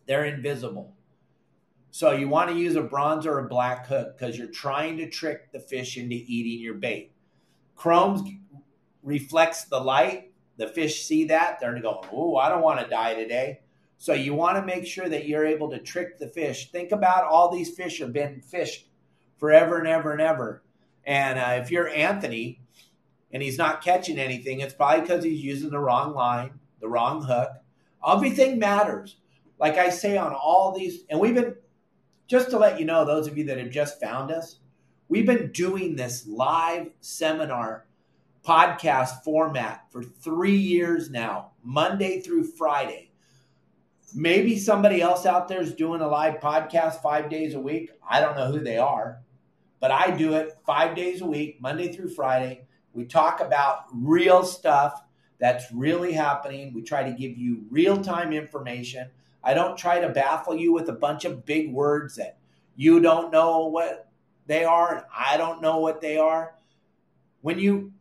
they're 0.05 0.25
invisible. 0.25 0.93
So 1.91 2.11
you 2.11 2.29
want 2.29 2.51
to 2.51 2.55
use 2.55 2.75
a 2.75 2.83
bronze 2.83 3.25
or 3.25 3.39
a 3.39 3.47
black 3.47 3.87
hook 3.87 4.15
because 4.17 4.37
you're 4.37 4.47
trying 4.47 4.97
to 4.97 5.09
trick 5.09 5.51
the 5.51 5.59
fish 5.59 5.97
into 5.97 6.15
eating 6.15 6.61
your 6.61 6.75
bait. 6.75 7.11
Chrome 7.75 8.41
reflects 9.01 9.65
the 9.65 9.79
light. 9.79 10.31
The 10.57 10.67
fish 10.67 11.03
see 11.05 11.25
that. 11.25 11.59
They're 11.59 11.79
going, 11.79 12.05
oh, 12.11 12.37
I 12.37 12.49
don't 12.49 12.61
want 12.61 12.79
to 12.79 12.87
die 12.87 13.15
today. 13.15 13.61
So 13.97 14.13
you 14.13 14.35
want 14.35 14.57
to 14.57 14.65
make 14.65 14.85
sure 14.85 15.09
that 15.09 15.27
you're 15.27 15.45
able 15.45 15.69
to 15.71 15.79
trick 15.79 16.19
the 16.19 16.27
fish. 16.27 16.71
Think 16.71 16.91
about 16.91 17.23
all 17.23 17.49
these 17.49 17.75
fish 17.75 17.99
have 17.99 18.13
been 18.13 18.39
fished 18.39 18.88
forever 19.39 19.79
and 19.79 19.87
ever 19.87 20.11
and 20.11 20.21
ever. 20.21 20.61
And 21.05 21.39
uh, 21.39 21.61
if 21.61 21.71
you're 21.71 21.89
Anthony 21.89 22.61
and 23.31 23.41
he's 23.41 23.57
not 23.57 23.83
catching 23.83 24.19
anything, 24.19 24.59
it's 24.59 24.73
probably 24.73 25.01
because 25.01 25.23
he's 25.23 25.43
using 25.43 25.71
the 25.71 25.79
wrong 25.79 26.13
line, 26.13 26.59
the 26.81 26.89
wrong 26.89 27.23
hook. 27.23 27.49
Everything 28.07 28.59
matters. 28.59 29.17
Like 29.59 29.77
I 29.77 29.89
say 29.89 30.17
on 30.17 30.33
all 30.33 30.77
these, 30.77 31.03
and 31.09 31.19
we've 31.19 31.35
been, 31.35 31.55
just 32.27 32.51
to 32.51 32.59
let 32.59 32.79
you 32.79 32.85
know, 32.85 33.05
those 33.05 33.27
of 33.27 33.37
you 33.37 33.45
that 33.45 33.57
have 33.57 33.71
just 33.71 33.99
found 33.99 34.31
us, 34.31 34.59
we've 35.07 35.25
been 35.25 35.51
doing 35.51 35.95
this 35.95 36.27
live 36.27 36.91
seminar 37.01 37.85
podcast 38.45 39.23
format 39.23 39.85
for 39.91 40.03
three 40.03 40.55
years 40.55 41.09
now, 41.09 41.51
Monday 41.63 42.21
through 42.21 42.43
Friday. 42.43 43.11
Maybe 44.13 44.57
somebody 44.57 45.01
else 45.01 45.25
out 45.25 45.47
there 45.47 45.61
is 45.61 45.73
doing 45.73 46.01
a 46.01 46.07
live 46.07 46.39
podcast 46.39 47.01
five 47.01 47.29
days 47.29 47.53
a 47.53 47.59
week. 47.59 47.91
I 48.07 48.21
don't 48.21 48.37
know 48.37 48.51
who 48.51 48.59
they 48.59 48.77
are 48.77 49.19
but 49.79 49.91
I 49.91 50.11
do 50.11 50.33
it 50.33 50.57
five 50.65 50.95
days 50.95 51.21
a 51.21 51.25
week, 51.25 51.61
Monday 51.61 51.91
through 51.91 52.09
Friday. 52.09 52.65
We 52.93 53.05
talk 53.05 53.39
about 53.39 53.85
real 53.93 54.43
stuff 54.43 55.01
that's 55.39 55.71
really 55.71 56.11
happening. 56.11 56.73
We 56.73 56.81
try 56.81 57.03
to 57.03 57.11
give 57.11 57.37
you 57.37 57.63
real 57.69 58.01
time 58.01 58.33
information. 58.33 59.09
I 59.43 59.53
don't 59.53 59.77
try 59.77 59.99
to 59.99 60.09
baffle 60.09 60.55
you 60.55 60.73
with 60.73 60.89
a 60.89 60.93
bunch 60.93 61.23
of 61.23 61.45
big 61.45 61.71
words 61.71 62.15
that 62.17 62.37
you 62.75 62.99
don't 62.99 63.31
know 63.31 63.67
what 63.67 64.09
they 64.47 64.65
are 64.65 64.95
and 64.95 65.05
I 65.15 65.37
don't 65.37 65.61
know 65.61 65.77
what 65.77 66.01
they 66.01 66.17
are. 66.17 66.55
When 67.41 67.57
you, 67.57 67.93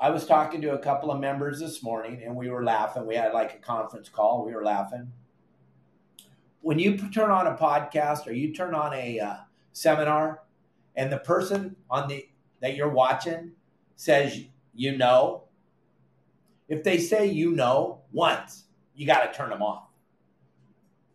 I 0.00 0.10
was 0.10 0.26
talking 0.26 0.60
to 0.62 0.72
a 0.72 0.78
couple 0.78 1.12
of 1.12 1.20
members 1.20 1.60
this 1.60 1.82
morning 1.82 2.22
and 2.24 2.34
we 2.34 2.50
were 2.50 2.64
laughing. 2.64 3.06
We 3.06 3.14
had 3.14 3.32
like 3.32 3.54
a 3.54 3.58
conference 3.58 4.08
call. 4.08 4.44
We 4.44 4.54
were 4.54 4.64
laughing. 4.64 5.12
When 6.62 6.78
you 6.78 6.96
turn 6.96 7.30
on 7.30 7.46
a 7.46 7.54
podcast 7.54 8.26
or 8.26 8.32
you 8.32 8.52
turn 8.52 8.74
on 8.74 8.92
a 8.94 9.20
uh, 9.20 9.36
seminar, 9.72 10.42
and 10.96 11.12
the 11.12 11.18
person 11.18 11.76
on 11.90 12.08
the 12.08 12.26
that 12.60 12.76
you're 12.76 12.88
watching 12.88 13.52
says 13.96 14.44
you 14.74 14.96
know 14.96 15.44
if 16.68 16.82
they 16.82 16.98
say 16.98 17.26
you 17.26 17.52
know 17.52 18.00
once 18.12 18.64
you 18.94 19.06
got 19.06 19.30
to 19.30 19.36
turn 19.36 19.50
them 19.50 19.62
off 19.62 19.84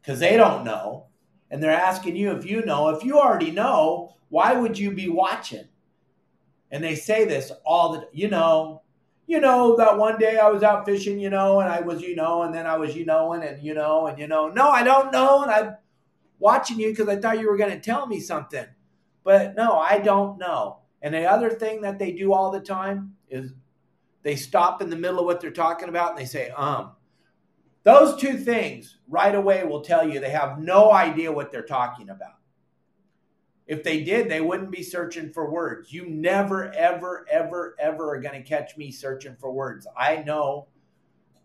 because 0.07 0.21
they 0.21 0.37
don't 0.37 0.63
know. 0.63 1.07
And 1.51 1.61
they're 1.61 1.69
asking 1.71 2.15
you 2.15 2.31
if 2.31 2.45
you 2.45 2.63
know. 2.63 2.87
If 2.89 3.03
you 3.03 3.19
already 3.19 3.51
know, 3.51 4.15
why 4.29 4.53
would 4.53 4.79
you 4.79 4.91
be 4.91 5.09
watching? 5.09 5.65
And 6.71 6.81
they 6.81 6.95
say 6.95 7.25
this 7.25 7.51
all 7.65 7.91
the, 7.91 8.07
you 8.13 8.29
know, 8.29 8.83
you 9.25 9.41
know 9.41 9.75
that 9.75 9.97
one 9.97 10.17
day 10.17 10.37
I 10.37 10.47
was 10.47 10.63
out 10.63 10.85
fishing, 10.85 11.19
you 11.19 11.29
know, 11.29 11.59
and 11.59 11.69
I 11.69 11.81
was, 11.81 12.01
you 12.01 12.15
know, 12.15 12.43
and 12.43 12.55
then 12.55 12.65
I 12.65 12.77
was, 12.77 12.95
you 12.95 13.05
know, 13.05 13.33
and, 13.33 13.43
and 13.43 13.61
you 13.61 13.73
know, 13.73 14.07
and 14.07 14.17
you 14.17 14.27
know, 14.27 14.47
no, 14.47 14.69
I 14.69 14.83
don't 14.83 15.11
know, 15.11 15.43
and 15.43 15.51
I'm 15.51 15.75
watching 16.39 16.79
you 16.79 16.89
because 16.89 17.09
I 17.09 17.17
thought 17.17 17.39
you 17.39 17.49
were 17.49 17.57
going 17.57 17.71
to 17.71 17.79
tell 17.79 18.07
me 18.07 18.21
something, 18.21 18.65
but 19.27 19.57
no, 19.57 19.77
I 19.77 19.99
don't 19.99 20.39
know. 20.39 20.77
And 21.01 21.13
the 21.13 21.25
other 21.25 21.49
thing 21.49 21.81
that 21.81 21.99
they 21.99 22.13
do 22.13 22.31
all 22.31 22.49
the 22.49 22.61
time 22.61 23.17
is 23.29 23.51
they 24.23 24.37
stop 24.37 24.81
in 24.81 24.89
the 24.89 24.95
middle 24.95 25.19
of 25.19 25.25
what 25.25 25.41
they're 25.41 25.51
talking 25.51 25.89
about 25.89 26.11
and 26.11 26.19
they 26.19 26.25
say, 26.25 26.49
um. 26.51 26.91
Those 27.83 28.19
two 28.21 28.37
things 28.37 28.97
right 29.05 29.35
away 29.35 29.65
will 29.65 29.81
tell 29.81 30.07
you 30.07 30.21
they 30.21 30.29
have 30.29 30.59
no 30.59 30.93
idea 30.93 31.29
what 31.29 31.51
they're 31.51 31.61
talking 31.61 32.09
about. 32.09 32.37
If 33.65 33.83
they 33.83 34.01
did, 34.05 34.29
they 34.29 34.39
wouldn't 34.39 34.71
be 34.71 34.81
searching 34.81 35.33
for 35.33 35.51
words. 35.51 35.91
You 35.91 36.07
never, 36.07 36.73
ever, 36.73 37.25
ever, 37.29 37.75
ever 37.77 38.15
are 38.15 38.21
going 38.21 38.41
to 38.41 38.47
catch 38.47 38.77
me 38.77 38.91
searching 38.91 39.35
for 39.37 39.51
words. 39.51 39.87
I 39.97 40.17
know. 40.17 40.67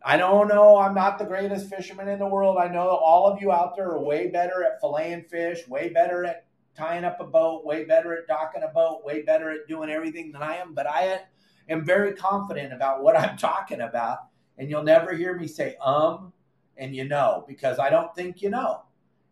I 0.05 0.16
don't 0.16 0.47
know. 0.47 0.76
I'm 0.76 0.95
not 0.95 1.18
the 1.18 1.24
greatest 1.24 1.68
fisherman 1.68 2.09
in 2.09 2.20
the 2.20 2.28
world. 2.28 2.59
I 2.59 2.68
know 2.68 2.89
all 2.91 3.26
of 3.26 3.43
you 3.43 3.51
out 3.51 3.74
there 3.74 3.91
are 3.91 4.05
way 4.05 4.28
better 4.28 4.62
at 4.62 4.80
filleting 4.80 5.28
fish, 5.28 5.66
way 5.66 5.89
better 5.89 6.24
at 6.24 6.45
tying 6.77 7.05
up 7.05 7.20
a 7.20 7.25
boat, 7.25 7.64
way 7.64 7.85
better 7.85 8.16
at 8.16 8.27
docking 8.27 8.62
a 8.62 8.68
boat, 8.68 9.05
way 9.05 9.23
better 9.23 9.51
at 9.51 9.68
doing 9.68 9.91
everything 9.91 10.33
than 10.33 10.43
I 10.43 10.57
am. 10.57 10.75
But 10.75 10.87
I 10.89 11.20
am 11.68 11.85
very 11.85 12.14
confident 12.14 12.73
about 12.73 13.03
what 13.03 13.16
I'm 13.20 13.37
talking 13.37 13.81
about. 13.81 14.18
And 14.59 14.68
you'll 14.68 14.83
never 14.83 15.14
hear 15.14 15.37
me 15.37 15.47
say, 15.47 15.77
um, 15.83 16.33
and 16.77 16.95
you 16.95 17.05
know, 17.05 17.45
because 17.49 17.79
I 17.79 17.91
don't 17.91 18.14
think 18.14 18.43
you 18.43 18.51
know. 18.51 18.83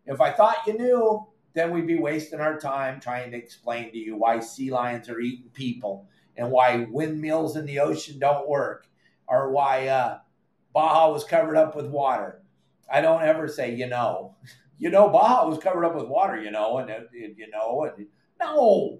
If 0.05 0.19
I 0.19 0.31
thought 0.31 0.65
you 0.65 0.77
knew, 0.77 1.27
then 1.53 1.71
we'd 1.71 1.87
be 1.87 1.99
wasting 1.99 2.39
our 2.39 2.59
time 2.59 2.99
trying 2.99 3.31
to 3.31 3.37
explain 3.37 3.91
to 3.91 3.97
you 3.97 4.15
why 4.15 4.39
sea 4.39 4.71
lions 4.71 5.09
are 5.09 5.19
eating 5.19 5.49
people 5.53 6.07
and 6.37 6.49
why 6.49 6.87
windmills 6.89 7.57
in 7.57 7.65
the 7.65 7.79
ocean 7.79 8.19
don't 8.19 8.47
work 8.47 8.87
or 9.27 9.51
why 9.51 9.87
uh, 9.87 10.19
Baja 10.73 11.11
was 11.11 11.23
covered 11.23 11.57
up 11.57 11.75
with 11.75 11.85
water. 11.87 12.41
I 12.91 13.01
don't 13.01 13.23
ever 13.23 13.47
say, 13.47 13.75
you 13.75 13.87
know, 13.87 14.35
you 14.81 14.89
know, 14.89 15.07
Baja 15.09 15.47
was 15.47 15.59
covered 15.59 15.85
up 15.85 15.93
with 15.93 16.07
water, 16.07 16.41
you 16.41 16.49
know, 16.49 16.79
and, 16.79 16.89
uh, 16.89 17.01
and 17.13 17.37
you 17.37 17.47
know, 17.51 17.83
and 17.83 18.07
no, 18.39 18.99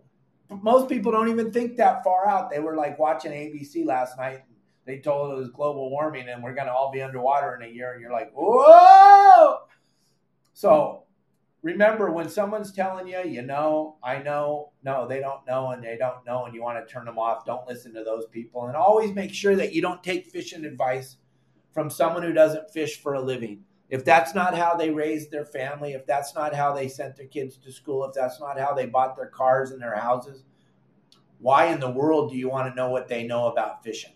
most 0.61 0.88
people 0.88 1.11
don't 1.11 1.27
even 1.27 1.51
think 1.51 1.75
that 1.77 2.03
far 2.03 2.27
out. 2.27 2.51
They 2.51 2.59
were 2.59 2.75
like 2.75 2.99
watching 2.99 3.32
ABC 3.32 3.84
last 3.84 4.15
night. 4.15 4.43
They 4.86 4.99
told 4.99 5.32
it 5.32 5.38
was 5.38 5.49
global 5.49 5.89
warming 5.89 6.29
and 6.29 6.43
we're 6.43 6.53
going 6.53 6.67
to 6.67 6.71
all 6.71 6.91
be 6.91 7.01
underwater 7.01 7.55
in 7.55 7.67
a 7.67 7.71
year. 7.73 7.93
And 7.93 8.01
you're 8.01 8.11
like, 8.11 8.32
whoa. 8.32 9.61
So 10.53 11.05
remember 11.63 12.11
when 12.11 12.29
someone's 12.29 12.71
telling 12.71 13.07
you, 13.07 13.23
you 13.23 13.41
know, 13.41 13.97
I 14.03 14.19
know, 14.19 14.73
no, 14.84 15.07
they 15.07 15.19
don't 15.19 15.47
know 15.47 15.71
and 15.71 15.84
they 15.84 15.97
don't 15.97 16.23
know, 16.27 16.45
and 16.45 16.53
you 16.53 16.61
want 16.61 16.86
to 16.86 16.93
turn 16.93 17.05
them 17.05 17.17
off, 17.17 17.43
don't 17.43 17.67
listen 17.67 17.91
to 17.95 18.03
those 18.03 18.27
people. 18.27 18.67
And 18.67 18.75
always 18.75 19.15
make 19.15 19.34
sure 19.34 19.55
that 19.55 19.73
you 19.73 19.82
don't 19.82 20.03
take 20.03 20.27
fishing 20.27 20.63
advice 20.63 21.17
from 21.73 21.89
someone 21.89 22.21
who 22.21 22.34
doesn't 22.34 22.69
fish 22.69 23.01
for 23.01 23.15
a 23.15 23.21
living. 23.21 23.63
If 23.92 24.04
that's 24.04 24.34
not 24.34 24.58
how 24.58 24.76
they 24.76 24.89
raised 24.89 25.30
their 25.30 25.46
family, 25.46 25.94
if 25.94 26.08
that's 26.08 26.34
not 26.34 26.56
how 26.56 26.74
they 26.74 26.88
sent 26.88 27.16
their 27.16 27.28
kids 27.28 27.58
to 27.58 27.72
school, 27.72 28.04
if 28.06 28.14
that's 28.16 28.39
not 28.39 28.60
how 28.60 28.74
they 28.74 28.88
bought 28.88 29.16
their 29.16 29.28
cars 29.28 29.70
and 29.70 29.80
their 29.80 29.96
houses, 29.96 30.44
why 31.38 31.68
in 31.68 31.80
the 31.80 31.92
world 31.92 32.32
do 32.32 32.38
you 32.38 32.50
want 32.50 32.72
to 32.72 32.76
know 32.76 32.89
what 32.89 33.08
they 33.08 33.28
know 33.28 33.48
about 33.48 33.84
fishing? 33.84 34.14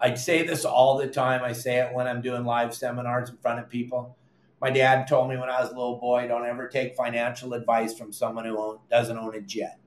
I 0.00 0.14
say 0.14 0.46
this 0.46 0.64
all 0.64 0.96
the 0.96 1.08
time. 1.08 1.42
I 1.42 1.52
say 1.52 1.76
it 1.80 1.92
when 1.92 2.06
I'm 2.06 2.22
doing 2.22 2.44
live 2.44 2.74
seminars 2.74 3.28
in 3.28 3.36
front 3.36 3.60
of 3.60 3.68
people 3.68 4.16
my 4.62 4.70
dad 4.70 5.08
told 5.08 5.28
me 5.28 5.36
when 5.36 5.50
I 5.50 5.60
was 5.60 5.70
a 5.70 5.74
little 5.74 5.98
boy, 5.98 6.28
don't 6.28 6.46
ever 6.46 6.68
take 6.68 6.94
financial 6.94 7.52
advice 7.52 7.98
from 7.98 8.12
someone 8.12 8.44
who 8.44 8.56
own, 8.56 8.78
doesn't 8.88 9.18
own 9.18 9.34
a 9.34 9.40
jet. 9.40 9.80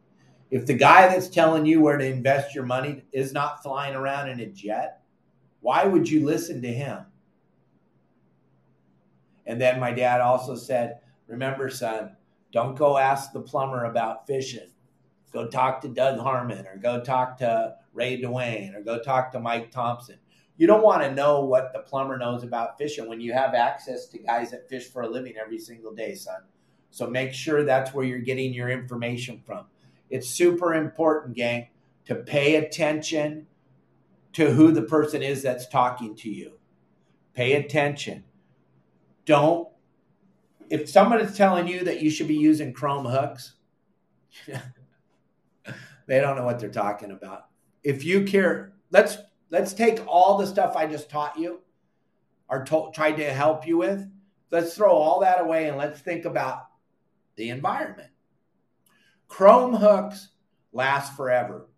If 0.52 0.66
the 0.66 0.74
guy 0.74 1.08
that's 1.08 1.30
telling 1.30 1.66
you 1.66 1.80
where 1.80 1.98
to 1.98 2.06
invest 2.06 2.54
your 2.54 2.66
money 2.66 3.06
is 3.14 3.32
not 3.32 3.64
flying 3.64 3.96
around 3.96 4.28
in 4.28 4.42
a 4.42 4.48
jet, 4.48 5.00
why 5.62 5.86
would 5.86 6.10
you 6.10 6.26
listen 6.26 6.62
to 6.62 6.68
him? 6.68 7.06
And 9.46 9.62
then 9.62 9.80
my 9.80 9.91
dad 9.91 10.22
also 10.22 10.56
said, 10.56 11.00
Remember, 11.28 11.70
son, 11.70 12.16
don't 12.52 12.78
go 12.78 12.98
ask 12.98 13.32
the 13.32 13.41
plumber 13.41 13.86
about 13.86 14.28
fishing. 14.28 14.70
Go 15.34 15.48
talk 15.48 15.82
to 15.82 15.88
Doug 15.88 16.20
Harmon 16.20 16.66
or 16.68 16.78
go 16.78 17.02
talk 17.02 17.38
to 17.39 17.76
Ray 17.93 18.22
Dwayne 18.22 18.76
or 18.76 18.82
go 18.82 19.02
talk 19.02 19.32
to 19.32 19.39
Mike 19.39 19.72
Thompson 19.72 20.18
you 20.58 20.68
don't 20.68 20.84
want 20.84 21.04
to 21.04 21.14
know 21.14 21.41
what 21.41 21.74
the 21.74 21.80
plumber 21.80 22.18
knows 22.18 22.43
about 22.43 22.78
fishing 22.78 23.10
when 23.10 23.20
you 23.20 23.34
have 23.34 23.54
access 23.54 24.06
to 24.08 24.20
guys 24.20 24.52
that 24.52 24.70
fish 24.70 24.88
for 24.88 25.02
a 25.02 25.08
living 25.08 25.36
every 25.38 25.60
single 25.60 25.93
day, 25.93 26.16
son. 26.16 26.41
So 26.91 27.08
make 27.08 27.34
sure 27.34 27.64
that's 27.64 27.93
where 27.93 28.06
you're 28.06 28.20
getting 28.20 28.54
your 28.54 28.70
information 28.70 29.41
from. 29.46 29.66
It's 30.10 30.30
super 30.30 30.74
important, 30.74 31.36
gang, 31.36 31.68
to 32.06 32.16
pay 32.16 32.56
attention 32.56 33.48
to 34.34 34.52
who 34.52 34.72
the 34.72 34.84
person 34.84 35.22
is 35.22 35.41
that's 35.43 35.68
talking 35.68 36.16
to 36.18 36.30
you. 36.30 36.54
Pay 37.34 37.54
attention. 37.54 38.24
Don't, 39.26 39.67
if 40.69 40.89
somebody's 40.89 41.36
telling 41.36 41.67
you 41.67 41.84
that 41.84 42.01
you 42.01 42.09
should 42.09 42.28
be 42.28 42.36
using 42.36 42.73
chrome 42.73 43.05
hooks, 43.05 43.53
they 44.47 46.21
don't 46.21 46.36
know 46.36 46.45
what 46.45 46.59
they're 46.59 46.69
talking 46.69 47.11
about. 47.11 47.47
If 47.84 48.03
you 48.03 48.23
care, 48.23 48.73
let's 48.91 49.17
Let's 49.49 49.73
take 49.73 50.05
all 50.07 50.38
the 50.38 50.47
stuff 50.47 50.76
I 50.76 50.86
just 50.88 51.09
taught 51.09 51.38
you 51.38 51.61
or 52.49 52.63
to- 52.65 52.91
tried 52.93 53.17
to 53.17 53.32
help 53.32 53.67
you 53.67 53.78
with. 53.78 54.05
Let's 54.51 54.76
throw 54.76 54.91
all 54.91 55.19
that 55.21 55.41
away 55.41 55.67
and 55.69 55.78
let's 55.78 55.99
think 56.01 56.26
about 56.26 56.67
the 57.36 57.49
environment. 57.49 58.09
Chrome 59.28 59.73
hooks 59.73 60.30
last 60.71 61.15
forever. 61.15 61.69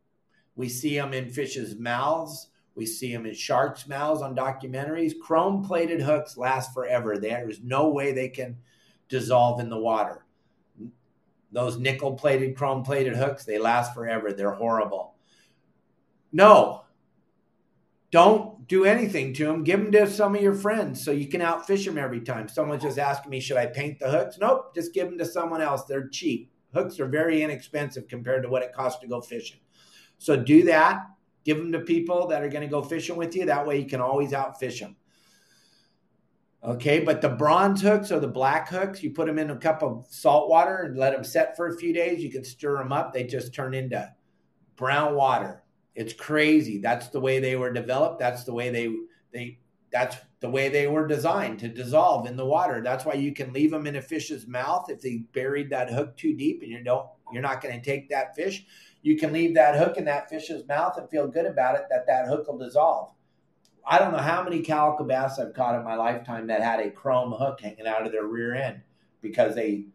We 0.55 0.69
see 0.69 0.95
them 0.95 1.13
in 1.13 1.29
fish's 1.29 1.75
mouths. 1.75 2.49
We 2.77 2.85
see 2.85 3.11
them 3.11 3.25
in 3.25 3.33
sharks' 3.33 3.87
mouths 3.87 4.21
on 4.21 4.35
documentaries. 4.35 5.17
Chrome 5.19 5.63
plated 5.63 5.99
hooks 5.99 6.37
last 6.37 6.75
forever. 6.75 7.17
There 7.17 7.49
is 7.49 7.59
no 7.63 7.89
way 7.89 8.11
they 8.11 8.29
can 8.29 8.57
dissolve 9.09 9.59
in 9.59 9.69
the 9.69 9.79
water. 9.79 10.23
Those 11.51 11.79
nickel 11.79 12.13
plated, 12.13 12.55
chrome 12.55 12.83
plated 12.83 13.15
hooks, 13.15 13.45
they 13.45 13.57
last 13.57 13.95
forever. 13.95 14.31
They're 14.31 14.51
horrible. 14.51 15.15
No, 16.31 16.83
don't 18.11 18.67
do 18.67 18.85
anything 18.85 19.33
to 19.33 19.45
them. 19.45 19.63
Give 19.63 19.79
them 19.79 19.91
to 19.93 20.07
some 20.07 20.35
of 20.35 20.41
your 20.43 20.53
friends 20.53 21.03
so 21.03 21.09
you 21.09 21.27
can 21.27 21.41
outfish 21.41 21.83
them 21.83 21.97
every 21.97 22.21
time. 22.21 22.47
Someone's 22.47 22.83
just 22.83 22.99
asking 22.99 23.31
me, 23.31 23.39
should 23.39 23.57
I 23.57 23.65
paint 23.65 23.97
the 23.97 24.11
hooks? 24.11 24.37
Nope, 24.37 24.75
just 24.75 24.93
give 24.93 25.09
them 25.09 25.17
to 25.17 25.25
someone 25.25 25.61
else. 25.61 25.85
They're 25.85 26.09
cheap. 26.09 26.51
Hooks 26.75 26.99
are 26.99 27.07
very 27.07 27.41
inexpensive 27.41 28.07
compared 28.07 28.43
to 28.43 28.49
what 28.49 28.61
it 28.61 28.71
costs 28.71 29.01
to 29.01 29.07
go 29.07 29.19
fishing. 29.19 29.61
So 30.19 30.37
do 30.37 30.63
that. 30.65 31.07
Give 31.47 31.59
them 31.59 31.71
to 31.71 31.79
people 31.79 32.27
that 32.27 32.43
are 32.43 32.49
going 32.49 32.63
to 32.63 32.67
go 32.67 32.81
fishing 32.81 33.15
with 33.15 33.33
you. 33.33 33.45
That 33.45 33.65
way 33.65 33.79
you 33.79 33.87
can 33.87 34.01
always 34.01 34.33
outfish 34.33 34.81
them. 34.81 34.97
Okay, 36.61 36.99
but 36.99 37.21
the 37.21 37.29
bronze 37.29 37.81
hooks 37.81 38.11
or 38.11 38.19
the 38.19 38.27
black 38.27 38.67
hooks, 38.67 39.01
you 39.01 39.11
put 39.11 39.27
them 39.27 39.39
in 39.39 39.49
a 39.49 39.55
cup 39.55 39.81
of 39.81 40.05
salt 40.09 40.49
water 40.49 40.79
and 40.79 40.97
let 40.97 41.13
them 41.13 41.23
set 41.23 41.55
for 41.55 41.67
a 41.67 41.77
few 41.77 41.93
days. 41.93 42.21
You 42.21 42.29
can 42.29 42.43
stir 42.43 42.77
them 42.77 42.91
up. 42.91 43.13
They 43.13 43.23
just 43.23 43.53
turn 43.53 43.73
into 43.73 44.13
brown 44.75 45.15
water. 45.15 45.63
It's 45.95 46.11
crazy. 46.11 46.79
That's 46.79 47.07
the 47.07 47.21
way 47.21 47.39
they 47.39 47.55
were 47.55 47.71
developed. 47.71 48.19
That's 48.19 48.43
the 48.43 48.53
way 48.53 48.69
they 48.69 48.93
they 49.31 49.59
that's 49.89 50.17
the 50.41 50.49
way 50.49 50.67
they 50.67 50.87
were 50.87 51.07
designed 51.07 51.59
to 51.59 51.69
dissolve 51.69 52.27
in 52.27 52.35
the 52.35 52.45
water. 52.45 52.81
That's 52.81 53.05
why 53.05 53.13
you 53.13 53.33
can 53.33 53.53
leave 53.53 53.71
them 53.71 53.87
in 53.87 53.95
a 53.95 54.01
fish's 54.01 54.47
mouth 54.47 54.89
if 54.89 54.99
they 54.99 55.23
buried 55.31 55.69
that 55.69 55.89
hook 55.89 56.17
too 56.17 56.35
deep 56.35 56.61
and 56.61 56.69
you 56.69 56.83
don't 56.83 57.07
you're 57.31 57.41
not 57.41 57.61
going 57.61 57.73
to 57.73 57.81
take 57.81 58.09
that 58.09 58.35
fish. 58.35 58.65
You 59.07 59.15
can 59.17 59.31
leave 59.31 59.55
that 59.55 59.77
hook 59.77 59.95
in 59.95 60.03
that 60.03 60.29
fish's 60.29 60.67
mouth 60.67 60.97
and 60.97 61.09
feel 61.09 61.29
good 61.29 61.45
about 61.45 61.75
it 61.75 61.85
that 61.89 62.07
that 62.07 62.27
hook 62.27 62.45
will 62.45 62.57
dissolve. 62.57 63.13
I 63.85 63.99
don't 63.99 64.11
know 64.11 64.17
how 64.17 64.43
many 64.43 64.61
calico 64.61 65.05
bass 65.05 65.39
I've 65.39 65.53
caught 65.53 65.75
in 65.79 65.85
my 65.85 65.95
lifetime 65.95 66.47
that 66.47 66.61
had 66.61 66.81
a 66.81 66.91
chrome 66.91 67.31
hook 67.31 67.61
hanging 67.61 67.87
out 67.87 68.05
of 68.05 68.11
their 68.11 68.25
rear 68.25 68.53
end 68.53 68.81
because 69.21 69.55
they 69.55 69.85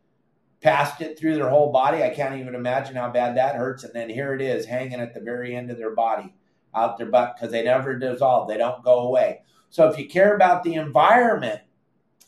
passed 0.62 1.02
it 1.02 1.18
through 1.18 1.34
their 1.34 1.50
whole 1.50 1.70
body. 1.70 2.02
I 2.02 2.08
can't 2.08 2.40
even 2.40 2.54
imagine 2.54 2.96
how 2.96 3.10
bad 3.10 3.36
that 3.36 3.54
hurts. 3.54 3.84
And 3.84 3.92
then 3.92 4.08
here 4.08 4.32
it 4.32 4.40
is 4.40 4.64
hanging 4.64 4.98
at 4.98 5.12
the 5.12 5.20
very 5.20 5.54
end 5.54 5.70
of 5.70 5.76
their 5.76 5.94
body, 5.94 6.32
out 6.74 6.96
their 6.96 7.10
butt, 7.10 7.34
because 7.36 7.52
they 7.52 7.64
never 7.64 7.98
dissolve. 7.98 8.48
They 8.48 8.56
don't 8.56 8.82
go 8.82 9.00
away. 9.00 9.42
So 9.68 9.90
if 9.90 9.98
you 9.98 10.08
care 10.08 10.34
about 10.34 10.64
the 10.64 10.76
environment, 10.76 11.60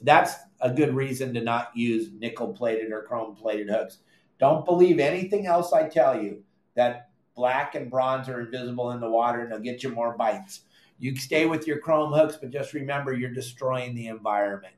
that's 0.03 0.35
a 0.61 0.70
good 0.70 0.95
reason 0.95 1.32
to 1.32 1.41
not 1.41 1.74
use 1.74 2.11
nickel 2.12 2.53
plated 2.53 2.93
or 2.93 3.05
chrome 3.05 3.37
plated 3.37 3.70
hooks. 3.70 4.01
Don't 4.39 4.66
believe 4.66 4.99
anything 4.99 5.47
else 5.47 5.72
I 5.72 5.89
tell 5.89 6.22
you 6.22 6.45
that 6.74 7.10
black 7.34 7.74
and 7.74 7.90
bronze 7.90 8.28
are 8.28 8.40
invisible 8.40 8.92
in 8.92 9.00
the 9.00 9.10
water 9.10 9.40
and 9.40 9.50
they'll 9.50 9.58
get 9.58 9.82
you 9.82 9.90
more 9.90 10.16
bites. 10.16 10.60
You 10.98 11.16
stay 11.16 11.46
with 11.46 11.66
your 11.66 11.78
chrome 11.78 12.12
hooks, 12.12 12.36
but 12.36 12.50
just 12.50 12.72
remember 12.72 13.12
you're 13.12 13.32
destroying 13.32 13.94
the 13.94 14.06
environment. 14.06 14.74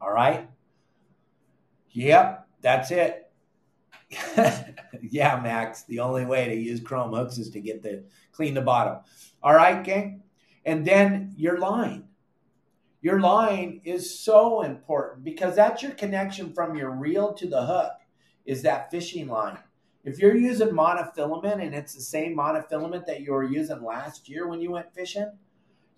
All 0.00 0.12
right? 0.12 0.48
Yep, 1.90 2.46
that's 2.60 2.90
it. 2.90 3.30
yeah, 5.02 5.40
Max. 5.42 5.84
The 5.84 6.00
only 6.00 6.26
way 6.26 6.46
to 6.46 6.54
use 6.54 6.80
chrome 6.80 7.12
hooks 7.12 7.38
is 7.38 7.50
to 7.50 7.60
get 7.60 7.82
the 7.82 8.04
clean 8.32 8.54
the 8.54 8.60
bottom. 8.60 8.98
All 9.42 9.54
right, 9.54 9.82
gang. 9.82 10.22
And 10.64 10.86
then 10.86 11.34
your 11.36 11.58
line. 11.58 12.04
Your 13.00 13.20
line 13.20 13.80
is 13.84 14.18
so 14.20 14.62
important 14.62 15.24
because 15.24 15.56
that's 15.56 15.82
your 15.82 15.92
connection 15.92 16.52
from 16.52 16.76
your 16.76 16.90
reel 16.90 17.32
to 17.34 17.48
the 17.48 17.66
hook, 17.66 17.92
is 18.44 18.62
that 18.62 18.90
fishing 18.90 19.26
line. 19.26 19.58
If 20.04 20.18
you're 20.18 20.36
using 20.36 20.70
monofilament 20.70 21.64
and 21.64 21.74
it's 21.74 21.94
the 21.94 22.00
same 22.00 22.36
monofilament 22.36 23.06
that 23.06 23.20
you 23.20 23.32
were 23.32 23.44
using 23.44 23.82
last 23.82 24.28
year 24.28 24.48
when 24.48 24.60
you 24.60 24.72
went 24.72 24.92
fishing, 24.92 25.30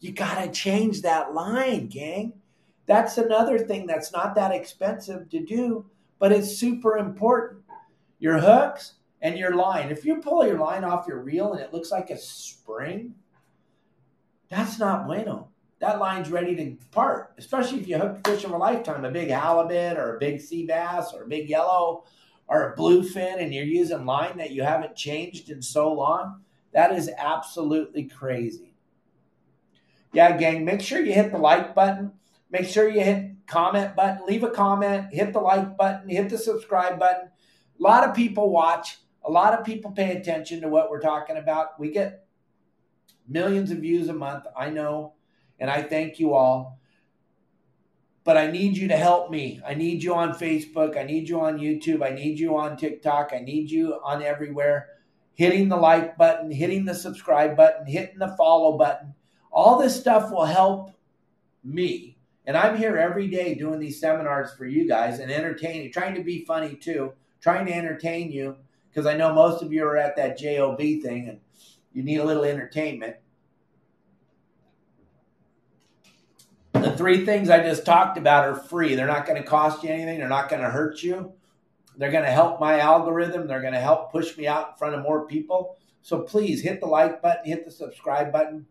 you 0.01 0.13
got 0.13 0.43
to 0.43 0.51
change 0.51 1.03
that 1.03 1.33
line, 1.33 1.87
gang. 1.87 2.35
That's 2.87 3.17
another 3.17 3.59
thing 3.59 3.87
that's 3.87 4.13
not 4.13 4.35
that 4.35 4.53
expensive 4.53 5.31
to 5.31 5.41
do, 5.41 5.87
but 6.19 6.33
it's 6.33 6.57
super 6.57 6.99
important. 6.99 7.63
Your 8.19 8.39
hooks 8.39 8.95
and 9.23 9.39
your 9.39 9.55
line. 9.55 9.91
If 9.91 10.05
you 10.05 10.17
pull 10.17 10.47
your 10.47 10.59
line 10.59 10.85
off 10.85 11.07
your 11.09 11.23
reel 11.23 11.55
and 11.55 11.63
it 11.63 11.73
looks 11.73 11.91
like 11.91 12.11
a 12.11 12.19
spring, 12.19 13.15
that's 14.51 14.79
not 14.79 15.07
bueno. 15.07 15.49
That 15.79 15.99
line's 15.99 16.31
ready 16.31 16.55
to 16.57 16.77
part, 16.91 17.33
especially 17.39 17.81
if 17.81 17.89
you 17.89 17.99
hook 17.99 18.27
fish 18.27 18.45
of 18.45 18.53
a 18.53 18.57
lifetime, 18.57 19.05
a 19.05 19.11
big 19.11 19.31
halibut 19.31 19.99
or 19.99 20.17
a 20.17 20.19
big 20.19 20.41
sea 20.41 20.67
bass 20.67 21.13
or 21.15 21.25
a 21.25 21.29
big 21.29 21.49
yellow 21.49 22.05
or 22.47 22.73
a 22.73 22.77
bluefin, 22.77 23.41
and 23.41 23.55
you're 23.55 23.65
using 23.65 24.07
line 24.07 24.37
that 24.39 24.51
you 24.51 24.63
haven't 24.63 24.97
changed 24.97 25.51
in 25.51 25.63
so 25.63 25.93
long. 25.93 26.43
That 26.73 26.93
is 26.93 27.11
absolutely 27.17 28.05
crazy. 28.05 28.75
Yeah, 30.13 30.37
gang, 30.37 30.65
make 30.65 30.81
sure 30.81 31.01
you 31.01 31.13
hit 31.13 31.33
the 31.33 31.39
like 31.39 31.75
button. 31.75 32.13
Make 32.51 32.67
sure 32.69 32.89
you 32.89 33.01
hit 33.01 33.33
comment 33.47 33.97
button, 33.97 34.27
leave 34.27 34.45
a 34.45 34.51
comment, 34.51 35.13
hit 35.13 35.33
the 35.33 35.41
like 35.41 35.77
button, 35.77 36.09
hit 36.09 36.29
the 36.29 36.39
subscribe 36.39 36.99
button. 36.99 37.31
A 37.81 37.83
lot 37.83 38.09
of 38.09 38.15
people 38.15 38.51
watch. 38.51 38.99
A 39.25 39.31
lot 39.31 39.59
of 39.59 39.65
people 39.65 39.91
pay 39.91 40.17
attention 40.17 40.61
to 40.61 40.69
what 40.69 40.91
we're 40.91 41.01
talking 41.01 41.37
about. 41.37 41.81
We 41.81 41.91
get 41.91 42.27
millions 43.27 43.71
of 43.71 43.79
views 43.79 44.09
a 44.09 44.13
month. 44.13 44.45
I 44.57 44.71
know. 44.71 45.15
And 45.59 45.71
I 45.71 45.83
thank 45.83 46.21
you 46.21 46.35
all. 46.35 46.79
But 48.25 48.39
I 48.39 48.51
need 48.51 48.77
you 48.77 48.89
to 48.89 48.97
help 48.97 49.31
me. 49.31 49.61
I 49.67 49.75
need 49.75 50.03
you 50.03 50.15
on 50.15 50.33
Facebook. 50.33 50.97
I 50.97 51.03
need 51.03 51.29
you 51.29 51.41
on 51.41 51.59
YouTube. 51.59 52.03
I 52.03 52.15
need 52.15 52.39
you 52.39 52.57
on 52.57 52.77
TikTok. 52.77 53.33
I 53.35 53.41
need 53.41 53.71
you 53.71 54.01
on 54.03 54.23
everywhere. 54.23 54.89
Hitting 55.35 55.69
the 55.69 55.77
like 55.77 56.17
button, 56.17 56.51
hitting 56.51 56.85
the 56.85 56.95
subscribe 56.95 57.57
button, 57.57 57.87
hitting 57.87 58.19
the 58.19 58.35
follow 58.37 58.79
button. 58.79 59.15
All 59.53 59.79
this 59.79 59.99
stuff 59.99 60.31
will 60.31 60.47
help 60.47 60.93
me. 61.63 62.17
And 62.47 62.57
I'm 62.57 62.77
here 62.77 62.97
every 62.97 63.29
day 63.29 63.55
doing 63.55 63.79
these 63.79 64.01
seminars 64.01 64.53
for 64.55 64.67
you 64.67 64.87
guys 64.87 65.19
and 65.19 65.31
entertaining, 65.31 65.93
trying 65.93 66.15
to 66.15 66.23
be 66.23 66.45
funny 66.45 66.75
too, 66.75 67.13
trying 67.41 67.67
to 67.67 67.75
entertain 67.75 68.31
you 68.31 68.57
because 68.91 69.07
I 69.07 69.17
know 69.17 69.35
most 69.35 69.63
of 69.63 69.73
you 69.73 69.85
are 69.85 69.97
at 69.97 70.17
that 70.17 70.39
JOB 70.39 70.79
thing 70.79 71.29
and 71.29 71.41
you 71.93 72.03
need 72.03 72.19
a 72.19 72.25
little 72.25 72.45
entertainment. 72.45 73.17
Three 76.97 77.25
things 77.25 77.51
I 77.51 77.61
just 77.61 77.85
talked 77.85 78.19
about 78.19 78.45
are 78.45 78.55
free. 78.55 78.95
They're 78.95 79.07
not 79.07 79.27
going 79.27 79.41
to 79.43 79.49
cost 79.49 79.83
you 79.83 79.91
anything. 79.91 80.19
They're 80.19 80.29
not 80.29 80.49
going 80.49 80.63
to 80.63 80.71
hurt 80.71 81.03
you. 81.03 81.33
They're 81.97 82.11
going 82.11 82.25
to 82.25 82.31
help 82.31 82.61
my 82.61 82.81
algorithm. 82.81 83.47
They're 83.47 83.61
going 83.61 83.75
to 83.75 83.81
help 83.81 84.13
push 84.13 84.37
me 84.37 84.47
out 84.47 84.71
in 84.71 84.77
front 84.77 84.95
of 84.95 85.03
more 85.03 85.27
people. 85.27 85.77
So 86.03 86.23
please 86.23 86.63
hit 86.63 86.81
the 86.81 86.87
like 86.87 87.23
button, 87.23 87.47
hit 87.47 87.65
the 87.65 87.71
subscribe 87.71 88.33
button, 88.33 88.67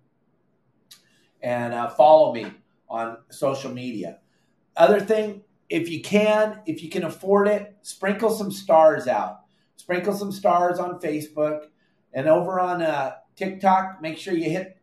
and 1.41 1.74
uh, 1.74 1.89
follow 1.89 2.34
me 2.34 2.51
on 2.89 3.17
social 3.30 3.71
media. 3.71 4.19
Other 4.78 4.99
thing, 4.99 5.43
if 5.69 5.89
you 5.89 6.01
can, 6.01 6.59
if 6.65 6.84
you 6.84 6.89
can 6.89 7.03
afford 7.03 7.47
it, 7.47 7.76
sprinkle 7.82 8.30
some 8.30 8.51
stars 8.51 9.07
out. 9.07 9.41
Sprinkle 9.78 10.15
some 10.15 10.32
stars 10.32 10.80
on 10.80 10.99
Facebook 10.99 11.65
and 12.13 12.28
over 12.28 12.59
on 12.59 12.82
uh, 12.82 13.15
TikTok. 13.36 14.01
Make 14.01 14.17
sure 14.17 14.34
you 14.34 14.49
hit 14.49 14.78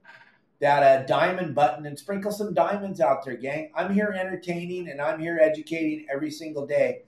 that 0.60 0.82
uh, 0.82 1.06
diamond 1.06 1.54
button 1.54 1.86
and 1.86 1.98
sprinkle 1.98 2.30
some 2.30 2.52
diamonds 2.52 3.00
out 3.00 3.24
there, 3.24 3.36
gang. 3.36 3.70
I'm 3.74 3.92
here 3.92 4.14
entertaining 4.18 4.88
and 4.88 5.00
I'm 5.00 5.18
here 5.18 5.38
educating 5.40 6.06
every 6.12 6.30
single 6.30 6.66
day. 6.66 7.02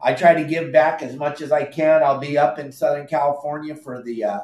I 0.00 0.12
try 0.14 0.34
to 0.34 0.44
give 0.44 0.70
back 0.70 1.02
as 1.02 1.16
much 1.16 1.40
as 1.40 1.50
I 1.50 1.64
can. 1.64 2.02
I'll 2.02 2.20
be 2.20 2.38
up 2.38 2.58
in 2.58 2.70
Southern 2.70 3.06
California 3.06 3.74
for 3.74 4.02
the 4.02 4.24
uh, 4.24 4.40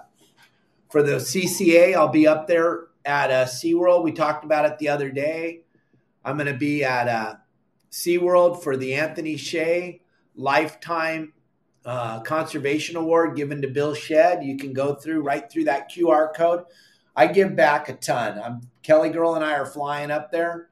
for 0.90 1.02
the 1.02 1.16
CCA. 1.16 1.94
I'll 1.94 2.08
be 2.08 2.26
up 2.26 2.48
there 2.48 2.86
at 3.04 3.30
uh, 3.30 3.44
SeaWorld. 3.44 4.02
We 4.02 4.12
talked 4.12 4.44
about 4.44 4.64
it 4.64 4.78
the 4.78 4.88
other 4.88 5.10
day. 5.10 5.60
I'm 6.24 6.36
going 6.36 6.50
to 6.50 6.58
be 6.58 6.82
at 6.82 7.06
uh, 7.06 7.36
SeaWorld 7.92 8.62
for 8.62 8.76
the 8.76 8.94
Anthony 8.94 9.36
Shea 9.36 10.00
Lifetime 10.34 11.34
uh, 11.84 12.20
Conservation 12.20 12.96
Award 12.96 13.36
given 13.36 13.60
to 13.62 13.68
Bill 13.68 13.94
Shedd. 13.94 14.42
You 14.42 14.56
can 14.56 14.72
go 14.72 14.94
through 14.94 15.22
right 15.22 15.48
through 15.50 15.64
that 15.64 15.92
QR 15.92 16.34
code. 16.34 16.64
I 17.16 17.28
give 17.28 17.54
back 17.54 17.88
a 17.88 17.94
ton. 17.94 18.40
I'm 18.42 18.62
Kelly 18.82 19.10
Girl 19.10 19.34
and 19.34 19.44
I 19.44 19.52
are 19.52 19.66
flying 19.66 20.10
up 20.10 20.32
there. 20.32 20.70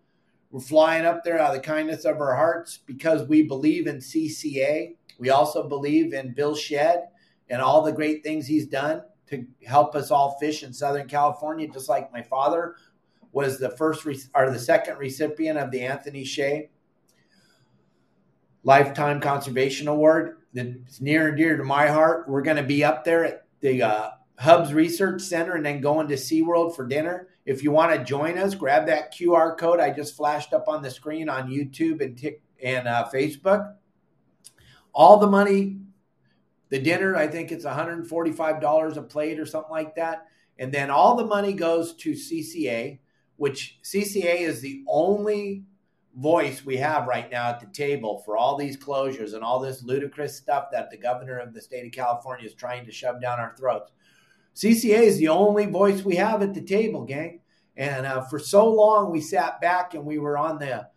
We're 0.50 0.60
flying 0.60 1.06
up 1.06 1.24
there 1.24 1.38
out 1.38 1.54
of 1.54 1.56
the 1.56 1.66
kindness 1.66 2.04
of 2.04 2.20
our 2.20 2.34
hearts 2.34 2.78
because 2.84 3.26
we 3.28 3.42
believe 3.42 3.86
in 3.86 3.98
CCA. 3.98 4.96
We 5.18 5.30
also 5.30 5.68
believe 5.68 6.12
in 6.12 6.34
Bill 6.34 6.54
Shedd 6.54 7.04
and 7.48 7.62
all 7.62 7.82
the 7.82 7.92
great 7.92 8.22
things 8.22 8.46
he's 8.46 8.66
done 8.66 9.02
to 9.28 9.46
help 9.64 9.94
us 9.94 10.10
all 10.10 10.36
fish 10.38 10.62
in 10.62 10.72
Southern 10.72 11.08
California, 11.08 11.68
just 11.68 11.88
like 11.88 12.12
my 12.12 12.22
father 12.22 12.76
was 13.30 13.58
the 13.58 13.70
first 13.70 14.04
re- 14.04 14.20
or 14.34 14.50
the 14.50 14.58
second 14.58 14.98
recipient 14.98 15.58
of 15.58 15.70
the 15.70 15.80
Anthony 15.80 16.24
Shea 16.24 16.68
Lifetime 18.64 19.20
Conservation 19.20 19.88
Award. 19.88 20.38
That's 20.52 21.00
near 21.00 21.28
and 21.28 21.36
dear 21.36 21.56
to 21.56 21.64
my 21.64 21.88
heart. 21.88 22.28
We're 22.28 22.42
going 22.42 22.58
to 22.58 22.62
be 22.62 22.84
up 22.84 23.04
there 23.04 23.24
at 23.24 23.46
the 23.60 23.82
uh, 23.82 24.10
Hubbs 24.38 24.72
Research 24.72 25.22
Center 25.22 25.54
and 25.54 25.64
then 25.64 25.80
going 25.80 26.08
to 26.08 26.14
SeaWorld 26.14 26.74
for 26.74 26.86
dinner. 26.86 27.28
If 27.44 27.62
you 27.62 27.70
want 27.70 27.92
to 27.92 28.04
join 28.04 28.38
us, 28.38 28.54
grab 28.54 28.86
that 28.86 29.14
QR 29.14 29.56
code 29.58 29.80
I 29.80 29.90
just 29.90 30.16
flashed 30.16 30.52
up 30.52 30.68
on 30.68 30.82
the 30.82 30.90
screen 30.90 31.28
on 31.28 31.50
YouTube 31.50 32.00
and 32.00 32.16
Tik 32.16 32.42
and 32.62 32.88
uh, 32.88 33.08
Facebook. 33.12 33.74
All 34.94 35.18
the 35.18 35.26
money, 35.26 35.78
the 36.68 36.78
dinner, 36.78 37.16
I 37.16 37.26
think 37.26 37.50
it's 37.50 37.64
$145 37.64 38.96
a 38.96 39.02
plate 39.02 39.40
or 39.40 39.46
something 39.46 39.70
like 39.70 39.94
that. 39.96 40.26
And 40.58 40.72
then 40.72 40.90
all 40.90 41.16
the 41.16 41.26
money 41.26 41.52
goes 41.52 41.94
to 41.96 42.12
CCA, 42.12 42.98
which 43.36 43.78
CCA 43.82 44.40
is 44.40 44.60
the 44.60 44.84
only 44.86 45.64
voice 46.16 46.64
we 46.64 46.76
have 46.76 47.06
right 47.06 47.30
now 47.30 47.48
at 47.48 47.60
the 47.60 47.66
table 47.66 48.22
for 48.24 48.36
all 48.36 48.56
these 48.56 48.76
closures 48.76 49.34
and 49.34 49.42
all 49.42 49.58
this 49.58 49.82
ludicrous 49.82 50.36
stuff 50.36 50.66
that 50.70 50.90
the 50.90 50.96
governor 50.96 51.38
of 51.38 51.54
the 51.54 51.60
state 51.60 51.86
of 51.86 51.92
California 51.92 52.46
is 52.46 52.54
trying 52.54 52.84
to 52.84 52.92
shove 52.92 53.20
down 53.20 53.40
our 53.40 53.54
throats. 53.56 53.92
CCA 54.54 55.00
is 55.00 55.18
the 55.18 55.28
only 55.28 55.66
voice 55.66 56.04
we 56.04 56.16
have 56.16 56.42
at 56.42 56.54
the 56.54 56.62
table, 56.62 57.04
gang. 57.04 57.40
And 57.76 58.06
uh, 58.06 58.22
for 58.22 58.38
so 58.38 58.68
long, 58.68 59.10
we 59.10 59.20
sat 59.20 59.60
back 59.60 59.94
and 59.94 60.04
we 60.04 60.18
were 60.18 60.36
on 60.36 60.58
the 60.58 60.88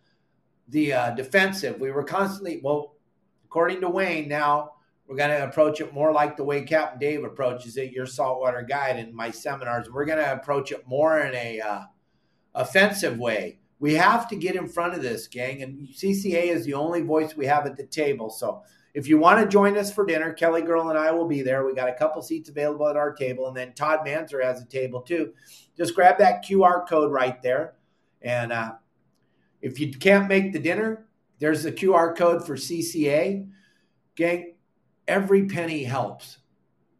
the 0.68 0.92
uh, 0.92 1.10
defensive. 1.12 1.80
We 1.80 1.92
were 1.92 2.02
constantly, 2.02 2.60
well, 2.62 2.96
according 3.44 3.80
to 3.82 3.88
Wayne, 3.88 4.28
now 4.28 4.72
we're 5.06 5.16
going 5.16 5.30
to 5.30 5.44
approach 5.44 5.80
it 5.80 5.94
more 5.94 6.12
like 6.12 6.36
the 6.36 6.44
way 6.44 6.62
Captain 6.62 6.98
Dave 6.98 7.22
approaches 7.22 7.76
it, 7.76 7.92
your 7.92 8.06
saltwater 8.06 8.62
guide 8.62 8.98
in 8.98 9.14
my 9.14 9.30
seminars. 9.30 9.88
We're 9.88 10.04
going 10.04 10.18
to 10.18 10.32
approach 10.32 10.72
it 10.72 10.86
more 10.86 11.20
in 11.20 11.34
a 11.34 11.60
uh, 11.60 11.82
offensive 12.54 13.16
way. 13.16 13.60
We 13.78 13.94
have 13.94 14.28
to 14.30 14.36
get 14.36 14.56
in 14.56 14.68
front 14.68 14.94
of 14.94 15.02
this, 15.02 15.28
gang. 15.28 15.62
And 15.62 15.86
CCA 15.88 16.46
is 16.46 16.64
the 16.64 16.74
only 16.74 17.02
voice 17.02 17.36
we 17.36 17.46
have 17.46 17.66
at 17.66 17.76
the 17.76 17.86
table. 17.86 18.30
So 18.30 18.62
if 18.96 19.06
you 19.06 19.18
want 19.18 19.38
to 19.38 19.46
join 19.46 19.76
us 19.76 19.92
for 19.92 20.06
dinner, 20.06 20.32
Kelly 20.32 20.62
Girl 20.62 20.88
and 20.88 20.98
I 20.98 21.10
will 21.10 21.28
be 21.28 21.42
there. 21.42 21.66
We 21.66 21.74
got 21.74 21.90
a 21.90 21.94
couple 21.94 22.22
seats 22.22 22.48
available 22.48 22.88
at 22.88 22.96
our 22.96 23.12
table, 23.12 23.46
and 23.46 23.54
then 23.54 23.74
Todd 23.74 24.00
Manzer 24.06 24.42
has 24.42 24.62
a 24.62 24.64
table 24.64 25.02
too. 25.02 25.34
Just 25.76 25.94
grab 25.94 26.16
that 26.16 26.42
QR 26.42 26.88
code 26.88 27.12
right 27.12 27.42
there, 27.42 27.74
and 28.22 28.52
uh, 28.52 28.72
if 29.60 29.78
you 29.78 29.92
can't 29.92 30.28
make 30.28 30.54
the 30.54 30.58
dinner, 30.58 31.08
there's 31.38 31.62
the 31.62 31.72
QR 31.72 32.16
code 32.16 32.46
for 32.46 32.56
CCA. 32.56 33.46
Gang, 34.14 34.54
every 35.06 35.44
penny 35.44 35.84
helps. 35.84 36.38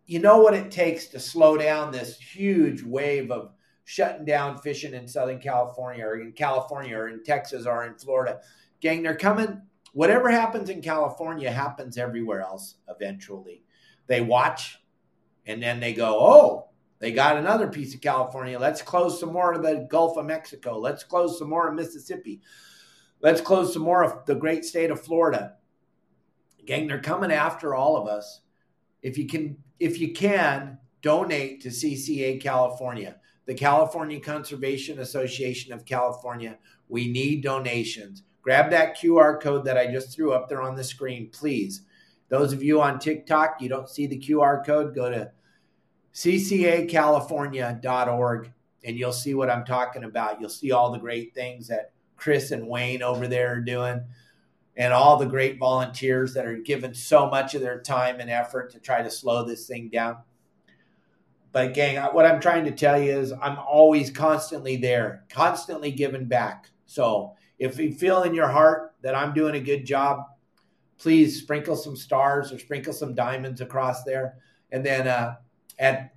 You 0.05 0.19
know 0.19 0.41
what 0.41 0.53
it 0.53 0.71
takes 0.71 1.07
to 1.07 1.19
slow 1.19 1.57
down 1.57 1.93
this 1.93 2.19
huge 2.19 2.83
wave 2.83 3.31
of 3.31 3.53
shutting 3.85 4.27
down 4.27 4.59
fishing 4.59 4.93
in 4.93 5.09
Southern 5.09 5.39
California 5.39 6.05
or 6.05 6.21
in 6.21 6.33
California 6.33 6.95
or 6.95 7.09
in 7.09 7.25
Texas 7.25 7.65
or 7.65 7.87
in 7.87 7.95
Florida. 7.95 8.41
Gang, 8.83 9.03
they're 9.03 9.17
coming 9.17 9.63
whatever 9.97 10.31
happens 10.31 10.69
in 10.69 10.83
California 10.83 11.51
happens 11.51 11.97
everywhere 11.97 12.43
else 12.43 12.75
eventually. 12.87 13.63
They 14.09 14.21
watch 14.21 14.79
and 15.47 15.63
then 15.63 15.81
they 15.81 15.95
go, 15.95 16.19
oh, 16.21 16.69
they 16.99 17.13
got 17.13 17.39
another 17.39 17.67
piece 17.69 17.95
of 17.95 18.03
California. 18.03 18.59
Let's 18.59 18.83
close 18.83 19.19
some 19.19 19.33
more 19.33 19.55
of 19.55 19.63
the 19.63 19.87
Gulf 19.89 20.19
of 20.19 20.27
Mexico. 20.27 20.79
Let's 20.79 21.03
close 21.03 21.39
some 21.39 21.49
more 21.49 21.69
of 21.69 21.75
Mississippi. 21.75 22.43
Let's 23.23 23.41
close 23.41 23.73
some 23.73 23.81
more 23.81 24.05
of 24.05 24.27
the 24.27 24.35
great 24.35 24.67
state 24.67 24.91
of 24.91 25.01
Florida. 25.01 25.55
Gang, 26.67 26.89
they're 26.89 27.01
coming 27.01 27.33
after 27.33 27.75
all 27.75 27.97
of 27.97 28.07
us. 28.07 28.43
If 29.01 29.17
you 29.17 29.27
can, 29.27 29.57
if 29.81 29.99
you 29.99 30.13
can, 30.13 30.77
donate 31.01 31.63
to 31.63 31.69
CCA 31.71 32.43
California, 32.43 33.17
the 33.47 33.55
California 33.55 34.21
Conservation 34.21 34.99
Association 34.99 35.73
of 35.73 35.87
California. 35.87 36.59
We 36.87 37.09
need 37.09 37.43
donations. 37.43 38.25
Grab 38.47 38.71
that 38.71 38.97
QR 38.97 39.39
code 39.41 39.65
that 39.65 39.77
I 39.77 39.91
just 39.91 40.15
threw 40.15 40.33
up 40.33 40.49
there 40.49 40.63
on 40.63 40.77
the 40.77 40.85
screen, 40.85 41.31
please. 41.33 41.83
Those 42.29 42.53
of 42.53 42.63
you 42.63 42.81
on 42.81 43.01
TikTok, 43.01 43.61
you 43.61 43.69
don't 43.69 43.91
see 43.91 44.07
the 44.07 44.21
QR 44.21 44.65
code, 44.65 44.95
go 44.95 45.11
to 45.11 45.33
ccacalifornia.org 46.15 48.53
and 48.85 48.97
you'll 48.97 49.13
see 49.13 49.35
what 49.35 49.51
I'm 49.51 49.65
talking 49.65 50.05
about. 50.05 50.41
You'll 50.41 50.49
see 50.49 50.71
all 50.71 50.93
the 50.93 51.01
great 51.01 51.35
things 51.35 51.67
that 51.67 51.91
Chris 52.15 52.53
and 52.53 52.69
Wayne 52.69 53.03
over 53.03 53.27
there 53.27 53.55
are 53.55 53.61
doing, 53.61 54.05
and 54.77 54.93
all 54.93 55.17
the 55.17 55.27
great 55.27 55.59
volunteers 55.59 56.33
that 56.35 56.47
are 56.47 56.59
giving 56.59 56.95
so 56.95 57.29
much 57.29 57.57
of 57.57 57.63
their 57.63 57.81
time 57.81 58.21
and 58.21 58.31
effort 58.31 58.71
to 58.75 58.79
try 58.79 59.03
to 59.03 59.11
slow 59.11 59.45
this 59.45 59.67
thing 59.67 59.89
down. 59.89 60.19
But, 61.51 61.75
gang, 61.75 61.97
what 62.15 62.27
I'm 62.27 62.41
trying 62.41 62.65
to 62.67 62.71
tell 62.71 63.03
you 63.03 63.11
is 63.11 63.33
I'm 63.33 63.59
always 63.59 64.09
constantly 64.09 64.77
there, 64.77 65.25
constantly 65.31 65.91
giving 65.91 66.27
back. 66.27 66.71
So, 66.87 67.36
if 67.59 67.79
you 67.79 67.93
feel 67.93 68.23
in 68.23 68.35
your 68.35 68.49
heart 68.49 68.95
that 69.03 69.15
I'm 69.15 69.35
doing 69.35 69.55
a 69.55 69.61
good 69.61 69.87
job, 69.87 70.25
please 70.99 71.41
sprinkle 71.41 71.77
some 71.77 71.97
stars 71.97 72.53
or 72.53 72.59
sprinkle 72.59 72.93
some 72.93 73.15
diamonds 73.15 73.61
across 73.61 74.05
there. 74.05 74.37
And 74.73 74.85
then 74.85 75.07
uh, 75.07 75.37
at 75.79 76.15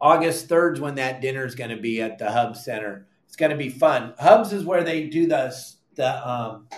August 0.00 0.48
3rd 0.48 0.74
is 0.74 0.80
when 0.80 0.94
that 0.96 1.20
dinner 1.20 1.44
is 1.44 1.54
going 1.54 1.70
to 1.70 1.76
be 1.76 2.00
at 2.02 2.18
the 2.18 2.30
Hub 2.30 2.56
Center. 2.56 3.06
It's 3.26 3.36
going 3.36 3.50
to 3.50 3.56
be 3.56 3.68
fun. 3.68 4.14
Hubbs 4.18 4.52
is 4.52 4.64
where 4.64 4.84
they 4.84 5.08
do 5.08 5.26
the 5.26 5.54
the 5.94 6.28
um, 6.28 6.68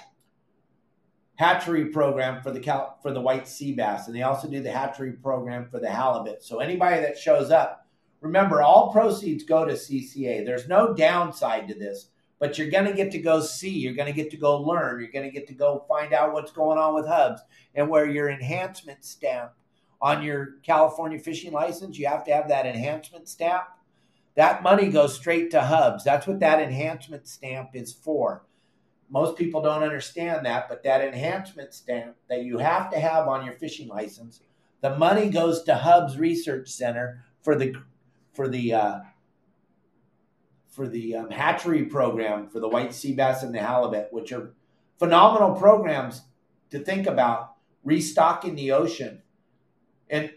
hatchery 1.34 1.86
program 1.86 2.42
for 2.42 2.50
the 2.50 2.60
cal- 2.60 2.98
for 3.02 3.12
the 3.12 3.20
white 3.20 3.48
sea 3.48 3.72
bass, 3.72 4.06
and 4.06 4.16
they 4.16 4.22
also 4.22 4.48
do 4.48 4.60
the 4.60 4.70
hatchery 4.70 5.12
program 5.12 5.68
for 5.68 5.80
the 5.80 5.90
halibut. 5.90 6.42
So 6.42 6.60
anybody 6.60 7.00
that 7.00 7.18
shows 7.18 7.50
up, 7.50 7.86
remember 8.20 8.62
all 8.62 8.92
proceeds 8.92 9.44
go 9.44 9.64
to 9.64 9.72
CCA. 9.72 10.44
There's 10.44 10.68
no 10.68 10.94
downside 10.94 11.68
to 11.68 11.74
this, 11.74 12.10
but 12.38 12.56
you're 12.56 12.70
going 12.70 12.84
to 12.86 12.92
get 12.92 13.10
to 13.12 13.18
go 13.18 13.40
see. 13.40 13.70
You're 13.70 13.94
going 13.94 14.12
to 14.12 14.12
get 14.12 14.30
to 14.30 14.36
go 14.36 14.60
learn. 14.60 15.00
You're 15.00 15.10
going 15.10 15.24
to 15.24 15.30
get 15.30 15.48
to 15.48 15.54
go 15.54 15.84
find 15.88 16.12
out 16.12 16.32
what's 16.32 16.52
going 16.52 16.78
on 16.78 16.94
with 16.94 17.06
Hubbs 17.06 17.42
and 17.74 17.88
where 17.88 18.08
your 18.08 18.28
enhancement 18.30 19.04
stamp 19.04 19.52
on 20.00 20.22
your 20.22 20.56
California 20.62 21.18
fishing 21.18 21.52
license, 21.52 21.98
you 21.98 22.06
have 22.06 22.24
to 22.24 22.32
have 22.32 22.48
that 22.48 22.66
enhancement 22.66 23.28
stamp. 23.28 23.64
That 24.36 24.62
money 24.62 24.88
goes 24.88 25.16
straight 25.16 25.50
to 25.50 25.62
Hubbs. 25.62 26.04
That's 26.04 26.26
what 26.26 26.38
that 26.40 26.60
enhancement 26.60 27.26
stamp 27.26 27.70
is 27.74 27.92
for. 27.92 28.44
Most 29.10 29.36
people 29.36 29.60
don't 29.60 29.82
understand 29.82 30.46
that, 30.46 30.68
but 30.68 30.84
that 30.84 31.00
enhancement 31.00 31.74
stamp 31.74 32.14
that 32.28 32.44
you 32.44 32.58
have 32.58 32.90
to 32.92 33.00
have 33.00 33.26
on 33.26 33.44
your 33.44 33.54
fishing 33.54 33.88
license, 33.88 34.40
the 34.80 34.96
money 34.96 35.30
goes 35.30 35.62
to 35.64 35.74
Hubbs 35.74 36.18
Research 36.18 36.68
Center 36.68 37.24
for 37.42 37.56
the 37.56 37.74
for 38.32 38.46
the 38.46 38.74
uh, 38.74 38.98
for 40.78 40.88
the 40.88 41.16
um, 41.16 41.30
hatchery 41.30 41.86
program 41.86 42.48
for 42.48 42.60
the 42.60 42.68
white 42.68 42.94
sea 42.94 43.12
bass 43.12 43.42
and 43.42 43.52
the 43.52 43.58
halibut, 43.58 44.12
which 44.12 44.30
are 44.30 44.54
phenomenal 44.96 45.56
programs 45.56 46.22
to 46.70 46.78
think 46.78 47.08
about 47.08 47.54
restocking 47.82 48.54
the 48.54 48.70
ocean 48.70 49.22
and 50.08 50.30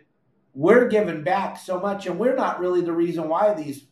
we're 0.54 0.88
giving 0.88 1.24
back 1.24 1.58
so 1.58 1.80
much, 1.80 2.08
and 2.08 2.20
we're 2.20 2.36
not 2.36 2.60
really 2.60 2.82
the 2.82 2.92
reason 2.94 3.30
why 3.30 3.54
these 3.54 3.86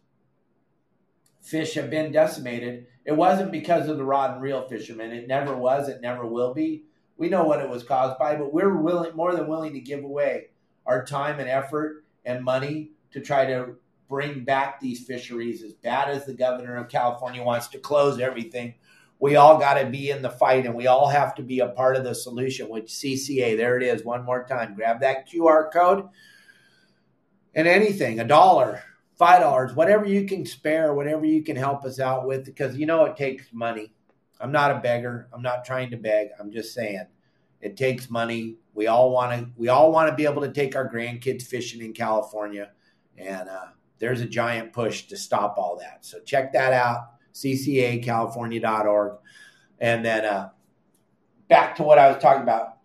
fish 1.42 1.76
have 1.76 1.90
been 1.90 2.12
decimated. 2.12 2.88
It 3.06 3.16
wasn't 3.16 3.52
because 3.52 3.88
of 3.88 3.98
the 3.98 4.04
rod 4.04 4.32
and 4.32 4.42
reel 4.42 4.68
fishermen. 4.68 5.12
It 5.12 5.28
never 5.28 5.56
was. 5.56 5.88
It 5.88 6.02
never 6.02 6.26
will 6.26 6.54
be. 6.54 6.84
We 7.18 7.30
know 7.30 7.44
what 7.44 7.62
it 7.62 7.70
was 7.70 7.84
caused 7.84 8.20
by, 8.20 8.36
but 8.36 8.54
we're 8.54 8.76
willing, 8.76 9.16
more 9.16 9.34
than 9.34 9.48
willing 9.48 9.74
to 9.74 9.80
give 9.80 10.04
away 10.04 10.48
our 10.86 11.06
time 11.06 11.40
and 11.40 11.50
effort 11.50 12.04
and 12.26 12.44
money 12.44 12.92
to 13.12 13.22
try 13.22 13.46
to 13.46 13.76
bring 14.10 14.44
back 14.44 14.80
these 14.80 15.06
fisheries. 15.06 15.64
As 15.64 15.74
bad 15.74 16.10
as 16.10 16.26
the 16.26 16.34
governor 16.34 16.76
of 16.76 16.90
California 16.90 17.44
wants 17.44 17.68
to 17.70 17.80
close 17.80 18.20
everything, 18.20 18.74
we 19.20 19.36
all 19.36 19.58
got 19.58 19.76
to 19.76 19.86
be 19.86 20.10
in 20.10 20.22
the 20.22 20.30
fight 20.30 20.66
and 20.66 20.74
we 20.74 20.88
all 20.88 21.08
have 21.08 21.36
to 21.36 21.44
be 21.44 21.60
a 21.60 21.68
part 21.68 21.96
of 21.96 22.04
the 22.04 22.16
solution, 22.16 22.70
which 22.70 22.88
CCA, 22.88 23.56
there 23.56 23.78
it 23.78 23.84
is, 23.84 24.04
one 24.04 24.26
more 24.26 24.44
time. 24.44 24.76
Grab 24.76 25.02
that 25.02 25.30
QR 25.30 25.72
code 25.72 26.10
and 27.54 27.68
anything, 27.68 28.20
a 28.20 28.26
dollar, 28.26 28.82
five 29.18 29.42
dollars, 29.42 29.76
whatever 29.76 30.06
you 30.06 30.26
can 30.26 30.46
spare, 30.46 30.94
whatever 30.94 31.26
you 31.26 31.44
can 31.44 31.56
help 31.56 31.84
us 31.84 32.00
out 32.00 32.26
with, 32.26 32.46
because 32.46 32.78
you 32.78 32.86
know 32.86 33.06
it 33.06 33.18
takes 33.18 33.46
money. 33.52 33.94
I'm 34.40 34.52
not 34.52 34.72
a 34.72 34.80
beggar. 34.80 35.28
I'm 35.34 35.42
not 35.42 35.66
trying 35.66 35.92
to 35.92 35.98
beg. 35.98 36.30
I'm 36.40 36.52
just 36.52 36.74
saying 36.74 37.06
it 37.62 37.76
takes 37.76 38.10
money. 38.10 38.56
We 38.74 38.88
all 38.88 39.12
want 39.12 39.38
to. 39.38 39.52
We 39.58 39.68
all 39.68 39.92
want 39.92 40.10
to 40.10 40.16
be 40.16 40.24
able 40.24 40.42
to 40.44 40.52
take 40.52 40.78
our 40.78 40.90
grandkids 40.90 41.44
fishing 41.44 41.82
in 41.82 41.92
California, 41.92 42.72
and 43.18 43.50
uh, 43.50 43.66
there's 44.00 44.22
a 44.22 44.26
giant 44.26 44.74
push 44.74 45.04
to 45.04 45.18
stop 45.18 45.56
all 45.58 45.78
that. 45.80 46.06
So 46.06 46.20
check 46.22 46.54
that 46.54 46.74
out 46.74 47.10
ccacalifornia.org. 47.34 49.14
And 49.80 50.06
then 50.06 50.26
uh, 50.26 50.50
back 51.48 51.76
to 51.78 51.84
what 51.84 52.00
I 52.00 52.12
was 52.12 52.22
talking 52.22 52.44
about. 52.44 52.78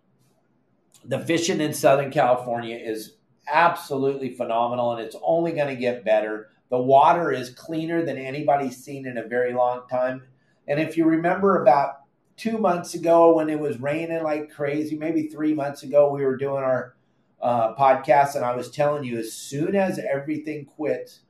The 1.03 1.19
fishing 1.19 1.61
in 1.61 1.73
Southern 1.73 2.11
California 2.11 2.77
is 2.77 3.17
absolutely 3.47 4.33
phenomenal 4.33 4.93
and 4.93 5.01
it's 5.01 5.15
only 5.21 5.51
going 5.51 5.67
to 5.67 5.75
get 5.75 6.05
better. 6.05 6.49
The 6.71 6.79
water 6.79 7.31
is 7.31 7.51
cleaner 7.51 8.03
than 8.03 8.17
anybody's 8.17 8.83
seen 8.83 9.05
in 9.05 9.17
a 9.17 9.27
very 9.27 9.53
long 9.53 9.83
time. 9.87 10.23
And 10.67 10.79
if 10.79 10.97
you 10.97 11.05
remember 11.05 11.61
about 11.61 12.01
two 12.37 12.57
months 12.57 12.95
ago 12.95 13.35
when 13.35 13.49
it 13.49 13.59
was 13.59 13.79
raining 13.79 14.23
like 14.23 14.51
crazy, 14.51 14.97
maybe 14.97 15.27
three 15.27 15.53
months 15.53 15.83
ago, 15.83 16.11
we 16.11 16.25
were 16.25 16.37
doing 16.37 16.63
our 16.63 16.95
uh, 17.41 17.75
podcast 17.75 18.35
and 18.35 18.45
I 18.45 18.55
was 18.55 18.71
telling 18.71 19.03
you 19.03 19.17
as 19.17 19.33
soon 19.33 19.75
as 19.75 19.99
everything 19.99 20.65
quits, 20.65 21.21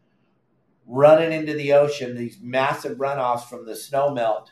running 0.88 1.32
into 1.32 1.54
the 1.54 1.74
ocean, 1.74 2.16
these 2.16 2.40
massive 2.42 2.98
runoffs 2.98 3.48
from 3.50 3.66
the 3.66 3.76
snow 3.76 4.14
melt. 4.14 4.52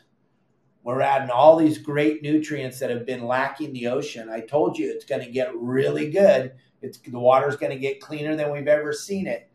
We're 0.82 1.00
adding 1.00 1.30
all 1.30 1.56
these 1.56 1.78
great 1.78 2.22
nutrients 2.22 2.78
that 2.80 2.90
have 2.90 3.06
been 3.06 3.26
lacking 3.26 3.72
the 3.72 3.86
ocean. 3.86 4.28
I 4.28 4.40
told 4.40 4.76
you 4.76 4.90
it's 4.90 5.06
going 5.06 5.24
to 5.24 5.30
get 5.30 5.56
really 5.56 6.10
good. 6.10 6.52
It's 6.82 6.98
the 6.98 7.18
water's 7.18 7.56
going 7.56 7.72
to 7.72 7.78
get 7.78 8.00
cleaner 8.00 8.36
than 8.36 8.52
we've 8.52 8.68
ever 8.68 8.92
seen 8.92 9.26
it. 9.26 9.48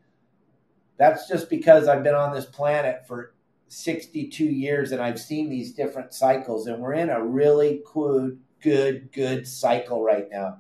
That's 0.98 1.28
just 1.28 1.50
because 1.50 1.88
I've 1.88 2.04
been 2.04 2.16
on 2.16 2.34
this 2.34 2.46
planet 2.46 3.08
for 3.08 3.34
62 3.68 4.44
years 4.44 4.92
and 4.92 5.02
I've 5.02 5.20
seen 5.20 5.50
these 5.50 5.74
different 5.74 6.14
cycles 6.14 6.66
and 6.66 6.82
we're 6.82 6.94
in 6.94 7.10
a 7.10 7.24
really 7.24 7.84
good 7.94 8.40
good 8.62 9.12
good 9.14 9.48
cycle 9.48 10.04
right 10.04 10.28
now. 10.30 10.58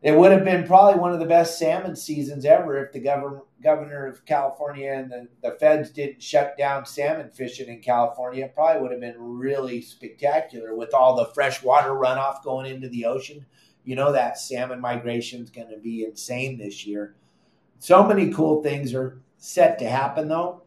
It 0.00 0.12
would 0.12 0.30
have 0.30 0.44
been 0.44 0.64
probably 0.64 1.00
one 1.00 1.12
of 1.12 1.18
the 1.18 1.26
best 1.26 1.58
salmon 1.58 1.96
seasons 1.96 2.44
ever 2.44 2.84
if 2.84 2.92
the 2.92 3.00
governor, 3.00 3.42
governor 3.60 4.06
of 4.06 4.24
California 4.24 4.92
and 4.92 5.10
the, 5.10 5.28
the 5.42 5.56
feds 5.58 5.90
didn't 5.90 6.22
shut 6.22 6.56
down 6.56 6.86
salmon 6.86 7.30
fishing 7.30 7.68
in 7.68 7.80
California. 7.80 8.44
It 8.44 8.54
probably 8.54 8.80
would 8.80 8.92
have 8.92 9.00
been 9.00 9.16
really 9.18 9.82
spectacular 9.82 10.76
with 10.76 10.94
all 10.94 11.16
the 11.16 11.32
fresh 11.34 11.64
water 11.64 11.90
runoff 11.90 12.44
going 12.44 12.72
into 12.72 12.88
the 12.88 13.06
ocean. 13.06 13.44
You 13.82 13.96
know 13.96 14.12
that 14.12 14.38
salmon 14.38 14.80
migration 14.80 15.42
is 15.42 15.50
going 15.50 15.70
to 15.70 15.78
be 15.78 16.04
insane 16.04 16.58
this 16.58 16.86
year. 16.86 17.16
So 17.80 18.06
many 18.06 18.32
cool 18.32 18.62
things 18.62 18.94
are 18.94 19.20
set 19.36 19.80
to 19.80 19.88
happen 19.88 20.28
though. 20.28 20.62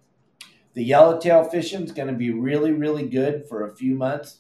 The 0.74 0.84
yellowtail 0.84 1.46
fishing 1.46 1.84
is 1.84 1.92
going 1.94 2.08
to 2.08 2.14
be 2.14 2.32
really, 2.32 2.72
really 2.72 3.08
good 3.08 3.48
for 3.48 3.66
a 3.66 3.76
few 3.76 3.96
months. 3.96 4.40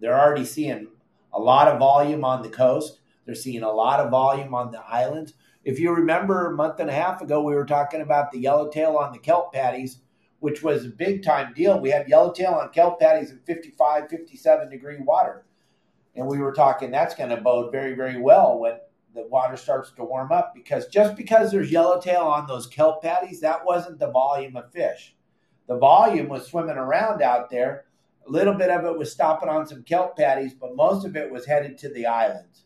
They're 0.00 0.18
already 0.18 0.44
seeing 0.44 0.88
a 1.32 1.38
lot 1.38 1.68
of 1.68 1.78
volume 1.78 2.24
on 2.24 2.42
the 2.42 2.48
coast 2.48 2.98
they're 3.24 3.34
seeing 3.34 3.62
a 3.62 3.72
lot 3.72 4.00
of 4.00 4.10
volume 4.10 4.54
on 4.54 4.70
the 4.70 4.80
islands. 4.80 5.34
If 5.64 5.78
you 5.78 5.92
remember 5.92 6.46
a 6.46 6.56
month 6.56 6.80
and 6.80 6.90
a 6.90 6.94
half 6.94 7.22
ago, 7.22 7.42
we 7.42 7.54
were 7.54 7.64
talking 7.64 8.00
about 8.00 8.32
the 8.32 8.40
yellowtail 8.40 8.96
on 8.96 9.12
the 9.12 9.18
kelp 9.18 9.52
patties, 9.52 9.98
which 10.40 10.62
was 10.62 10.84
a 10.84 10.88
big 10.88 11.22
time 11.22 11.52
deal. 11.54 11.78
We 11.78 11.90
had 11.90 12.08
yellowtail 12.08 12.54
on 12.54 12.70
kelp 12.70 12.98
patties 12.98 13.30
in 13.30 13.38
55, 13.46 14.08
57 14.08 14.70
degree 14.70 14.98
water. 14.98 15.44
And 16.14 16.26
we 16.26 16.38
were 16.38 16.52
talking 16.52 16.90
that's 16.90 17.14
going 17.14 17.30
to 17.30 17.40
bode 17.40 17.72
very, 17.72 17.94
very 17.94 18.20
well 18.20 18.58
when 18.58 18.78
the 19.14 19.26
water 19.28 19.56
starts 19.56 19.90
to 19.92 20.04
warm 20.04 20.32
up 20.32 20.52
because 20.54 20.86
just 20.88 21.16
because 21.16 21.50
there's 21.50 21.70
yellowtail 21.70 22.22
on 22.22 22.46
those 22.46 22.66
kelp 22.66 23.02
patties, 23.02 23.40
that 23.40 23.64
wasn't 23.64 23.98
the 23.98 24.10
volume 24.10 24.56
of 24.56 24.72
fish. 24.72 25.14
The 25.68 25.78
volume 25.78 26.28
was 26.28 26.46
swimming 26.46 26.76
around 26.76 27.22
out 27.22 27.50
there. 27.50 27.84
A 28.26 28.30
little 28.30 28.54
bit 28.54 28.70
of 28.70 28.84
it 28.84 28.98
was 28.98 29.12
stopping 29.12 29.48
on 29.48 29.66
some 29.66 29.82
kelp 29.82 30.16
patties, 30.16 30.54
but 30.54 30.76
most 30.76 31.04
of 31.06 31.16
it 31.16 31.30
was 31.30 31.46
headed 31.46 31.78
to 31.78 31.88
the 31.88 32.06
islands. 32.06 32.61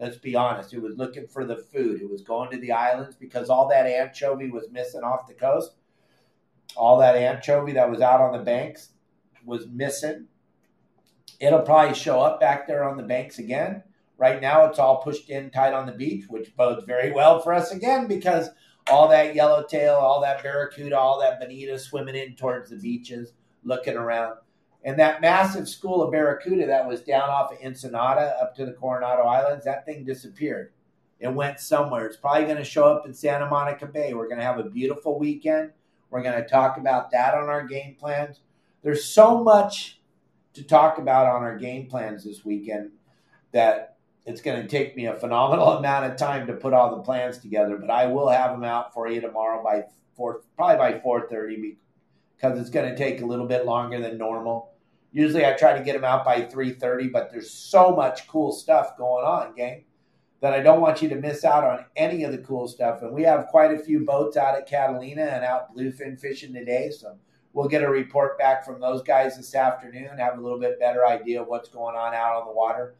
Let's 0.00 0.16
be 0.16 0.34
honest. 0.34 0.72
It 0.72 0.80
was 0.80 0.96
looking 0.96 1.26
for 1.26 1.44
the 1.44 1.58
food. 1.58 2.00
It 2.00 2.10
was 2.10 2.22
going 2.22 2.50
to 2.50 2.56
the 2.58 2.72
islands 2.72 3.16
because 3.16 3.50
all 3.50 3.68
that 3.68 3.86
anchovy 3.86 4.50
was 4.50 4.70
missing 4.72 5.02
off 5.02 5.28
the 5.28 5.34
coast. 5.34 5.74
All 6.74 6.98
that 6.98 7.16
anchovy 7.16 7.72
that 7.72 7.90
was 7.90 8.00
out 8.00 8.22
on 8.22 8.32
the 8.32 8.42
banks 8.42 8.90
was 9.44 9.66
missing. 9.68 10.26
It'll 11.38 11.60
probably 11.60 11.94
show 11.94 12.20
up 12.20 12.40
back 12.40 12.66
there 12.66 12.82
on 12.82 12.96
the 12.96 13.02
banks 13.02 13.38
again. 13.38 13.82
Right 14.16 14.40
now, 14.40 14.64
it's 14.66 14.78
all 14.78 15.02
pushed 15.02 15.28
in 15.28 15.50
tight 15.50 15.74
on 15.74 15.86
the 15.86 15.92
beach, 15.92 16.24
which 16.28 16.56
bodes 16.56 16.84
very 16.84 17.12
well 17.12 17.40
for 17.40 17.52
us 17.52 17.70
again 17.70 18.06
because 18.06 18.48
all 18.90 19.08
that 19.08 19.34
yellowtail, 19.34 19.94
all 19.94 20.20
that 20.22 20.42
barracuda, 20.42 20.98
all 20.98 21.20
that 21.20 21.40
bonita 21.40 21.78
swimming 21.78 22.16
in 22.16 22.36
towards 22.36 22.70
the 22.70 22.76
beaches, 22.76 23.32
looking 23.64 23.96
around. 23.96 24.36
And 24.82 24.98
that 24.98 25.20
massive 25.20 25.68
school 25.68 26.02
of 26.02 26.10
barracuda 26.10 26.66
that 26.66 26.88
was 26.88 27.02
down 27.02 27.28
off 27.28 27.52
of 27.52 27.58
Ensenada 27.62 28.36
up 28.40 28.54
to 28.56 28.64
the 28.64 28.72
Coronado 28.72 29.22
Islands, 29.22 29.64
that 29.64 29.84
thing 29.84 30.04
disappeared. 30.04 30.72
It 31.18 31.34
went 31.34 31.60
somewhere. 31.60 32.06
It's 32.06 32.16
probably 32.16 32.44
going 32.44 32.56
to 32.56 32.64
show 32.64 32.84
up 32.84 33.06
in 33.06 33.12
Santa 33.12 33.46
Monica 33.46 33.86
Bay. 33.86 34.14
We're 34.14 34.28
going 34.28 34.38
to 34.38 34.44
have 34.44 34.58
a 34.58 34.64
beautiful 34.64 35.18
weekend. 35.18 35.72
We're 36.08 36.22
going 36.22 36.42
to 36.42 36.48
talk 36.48 36.78
about 36.78 37.10
that 37.10 37.34
on 37.34 37.48
our 37.48 37.66
game 37.66 37.96
plans. 38.00 38.40
There's 38.82 39.04
so 39.04 39.44
much 39.44 40.00
to 40.54 40.62
talk 40.62 40.98
about 40.98 41.26
on 41.26 41.42
our 41.42 41.58
game 41.58 41.86
plans 41.86 42.24
this 42.24 42.44
weekend 42.44 42.92
that 43.52 43.98
it's 44.24 44.40
going 44.40 44.62
to 44.62 44.68
take 44.68 44.96
me 44.96 45.06
a 45.06 45.14
phenomenal 45.14 45.68
amount 45.78 46.10
of 46.10 46.16
time 46.16 46.46
to 46.46 46.54
put 46.54 46.72
all 46.72 46.96
the 46.96 47.02
plans 47.02 47.38
together. 47.38 47.76
But 47.76 47.90
I 47.90 48.06
will 48.06 48.28
have 48.28 48.52
them 48.52 48.64
out 48.64 48.94
for 48.94 49.08
you 49.08 49.20
tomorrow 49.20 49.62
by 49.62 49.84
four, 50.16 50.40
probably 50.56 50.76
by 50.76 50.98
4:30 50.98 51.76
because 52.36 52.58
it's 52.58 52.70
going 52.70 52.88
to 52.88 52.96
take 52.96 53.20
a 53.20 53.26
little 53.26 53.46
bit 53.46 53.66
longer 53.66 54.00
than 54.00 54.16
normal. 54.16 54.69
Usually 55.12 55.44
I 55.44 55.54
try 55.54 55.76
to 55.76 55.84
get 55.84 55.94
them 55.94 56.04
out 56.04 56.24
by 56.24 56.42
3:30, 56.42 57.08
but 57.08 57.30
there's 57.30 57.50
so 57.50 57.94
much 57.94 58.28
cool 58.28 58.52
stuff 58.52 58.96
going 58.96 59.24
on, 59.24 59.54
gang, 59.54 59.84
that 60.40 60.52
I 60.52 60.60
don't 60.60 60.80
want 60.80 61.02
you 61.02 61.08
to 61.08 61.16
miss 61.16 61.44
out 61.44 61.64
on 61.64 61.84
any 61.96 62.22
of 62.24 62.32
the 62.32 62.38
cool 62.38 62.68
stuff. 62.68 63.02
And 63.02 63.12
we 63.12 63.22
have 63.24 63.48
quite 63.48 63.72
a 63.72 63.78
few 63.78 64.04
boats 64.04 64.36
out 64.36 64.54
at 64.54 64.68
Catalina 64.68 65.22
and 65.22 65.44
out 65.44 65.74
bluefin 65.74 66.18
fishing 66.18 66.52
today, 66.52 66.90
so 66.90 67.18
we'll 67.52 67.68
get 67.68 67.82
a 67.82 67.90
report 67.90 68.38
back 68.38 68.64
from 68.64 68.80
those 68.80 69.02
guys 69.02 69.36
this 69.36 69.54
afternoon, 69.54 70.18
have 70.18 70.38
a 70.38 70.40
little 70.40 70.60
bit 70.60 70.78
better 70.78 71.04
idea 71.04 71.42
of 71.42 71.48
what's 71.48 71.68
going 71.68 71.96
on 71.96 72.14
out 72.14 72.40
on 72.40 72.46
the 72.46 72.52
water. 72.52 72.94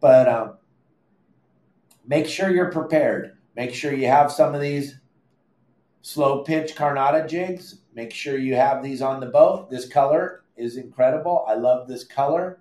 But 0.00 0.28
um, 0.28 0.54
make 2.06 2.26
sure 2.26 2.50
you're 2.50 2.72
prepared. 2.72 3.36
Make 3.54 3.74
sure 3.74 3.92
you 3.92 4.06
have 4.06 4.32
some 4.32 4.54
of 4.54 4.62
these 4.62 4.98
slow 6.00 6.42
pitch 6.42 6.74
Carnada 6.74 7.28
jigs. 7.28 7.80
Make 7.94 8.12
sure 8.12 8.38
you 8.38 8.54
have 8.54 8.82
these 8.82 9.02
on 9.02 9.20
the 9.20 9.26
boat. 9.26 9.70
This 9.70 9.86
color 9.86 10.41
is 10.62 10.76
incredible. 10.76 11.44
I 11.48 11.54
love 11.54 11.88
this 11.88 12.04
color. 12.04 12.60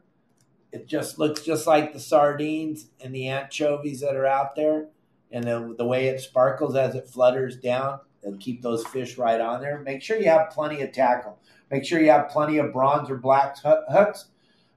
It 0.72 0.88
just 0.88 1.20
looks 1.20 1.42
just 1.42 1.68
like 1.68 1.94
the 1.94 2.00
sardines 2.00 2.88
and 3.00 3.14
the 3.14 3.28
anchovies 3.28 4.02
that 4.02 4.16
are 4.16 4.26
out 4.26 4.56
there. 4.56 4.88
And 5.32 5.44
the, 5.46 5.76
the 5.78 5.86
way 5.86 6.08
it 6.08 6.20
sparkles 6.20 6.76
as 6.76 6.96
it 6.96 7.08
flutters 7.08 7.58
down, 7.58 8.00
it'll 8.22 8.38
keep 8.38 8.62
those 8.62 8.86
fish 8.88 9.18
right 9.18 9.40
on 9.40 9.62
there. 9.62 9.80
Make 9.80 10.02
sure 10.02 10.18
you 10.18 10.30
have 10.30 10.50
plenty 10.50 10.82
of 10.82 10.92
tackle. 10.92 11.40
Make 11.70 11.86
sure 11.86 12.02
you 12.02 12.12
have 12.12 12.30
plenty 12.30 12.58
of 12.58 12.74
bronze 12.74 13.10
or 13.10 13.16
black 13.18 13.58
hooks. 13.64 14.26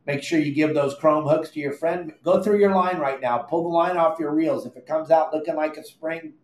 Make 0.06 0.22
sure 0.22 0.38
you 0.38 0.54
give 0.54 0.74
those 0.74 0.94
chrome 0.96 1.26
hooks 1.26 1.50
to 1.50 1.60
your 1.60 1.72
friend. 1.72 2.12
Go 2.22 2.42
through 2.42 2.60
your 2.60 2.74
line 2.74 2.98
right 2.98 3.20
now. 3.20 3.38
Pull 3.38 3.62
the 3.62 3.68
line 3.68 3.96
off 3.96 4.20
your 4.20 4.34
reels. 4.34 4.66
If 4.66 4.76
it 4.76 4.86
comes 4.86 5.10
out 5.10 5.32
looking 5.32 5.56
like 5.56 5.76
a 5.76 5.84
spring, 5.84 6.34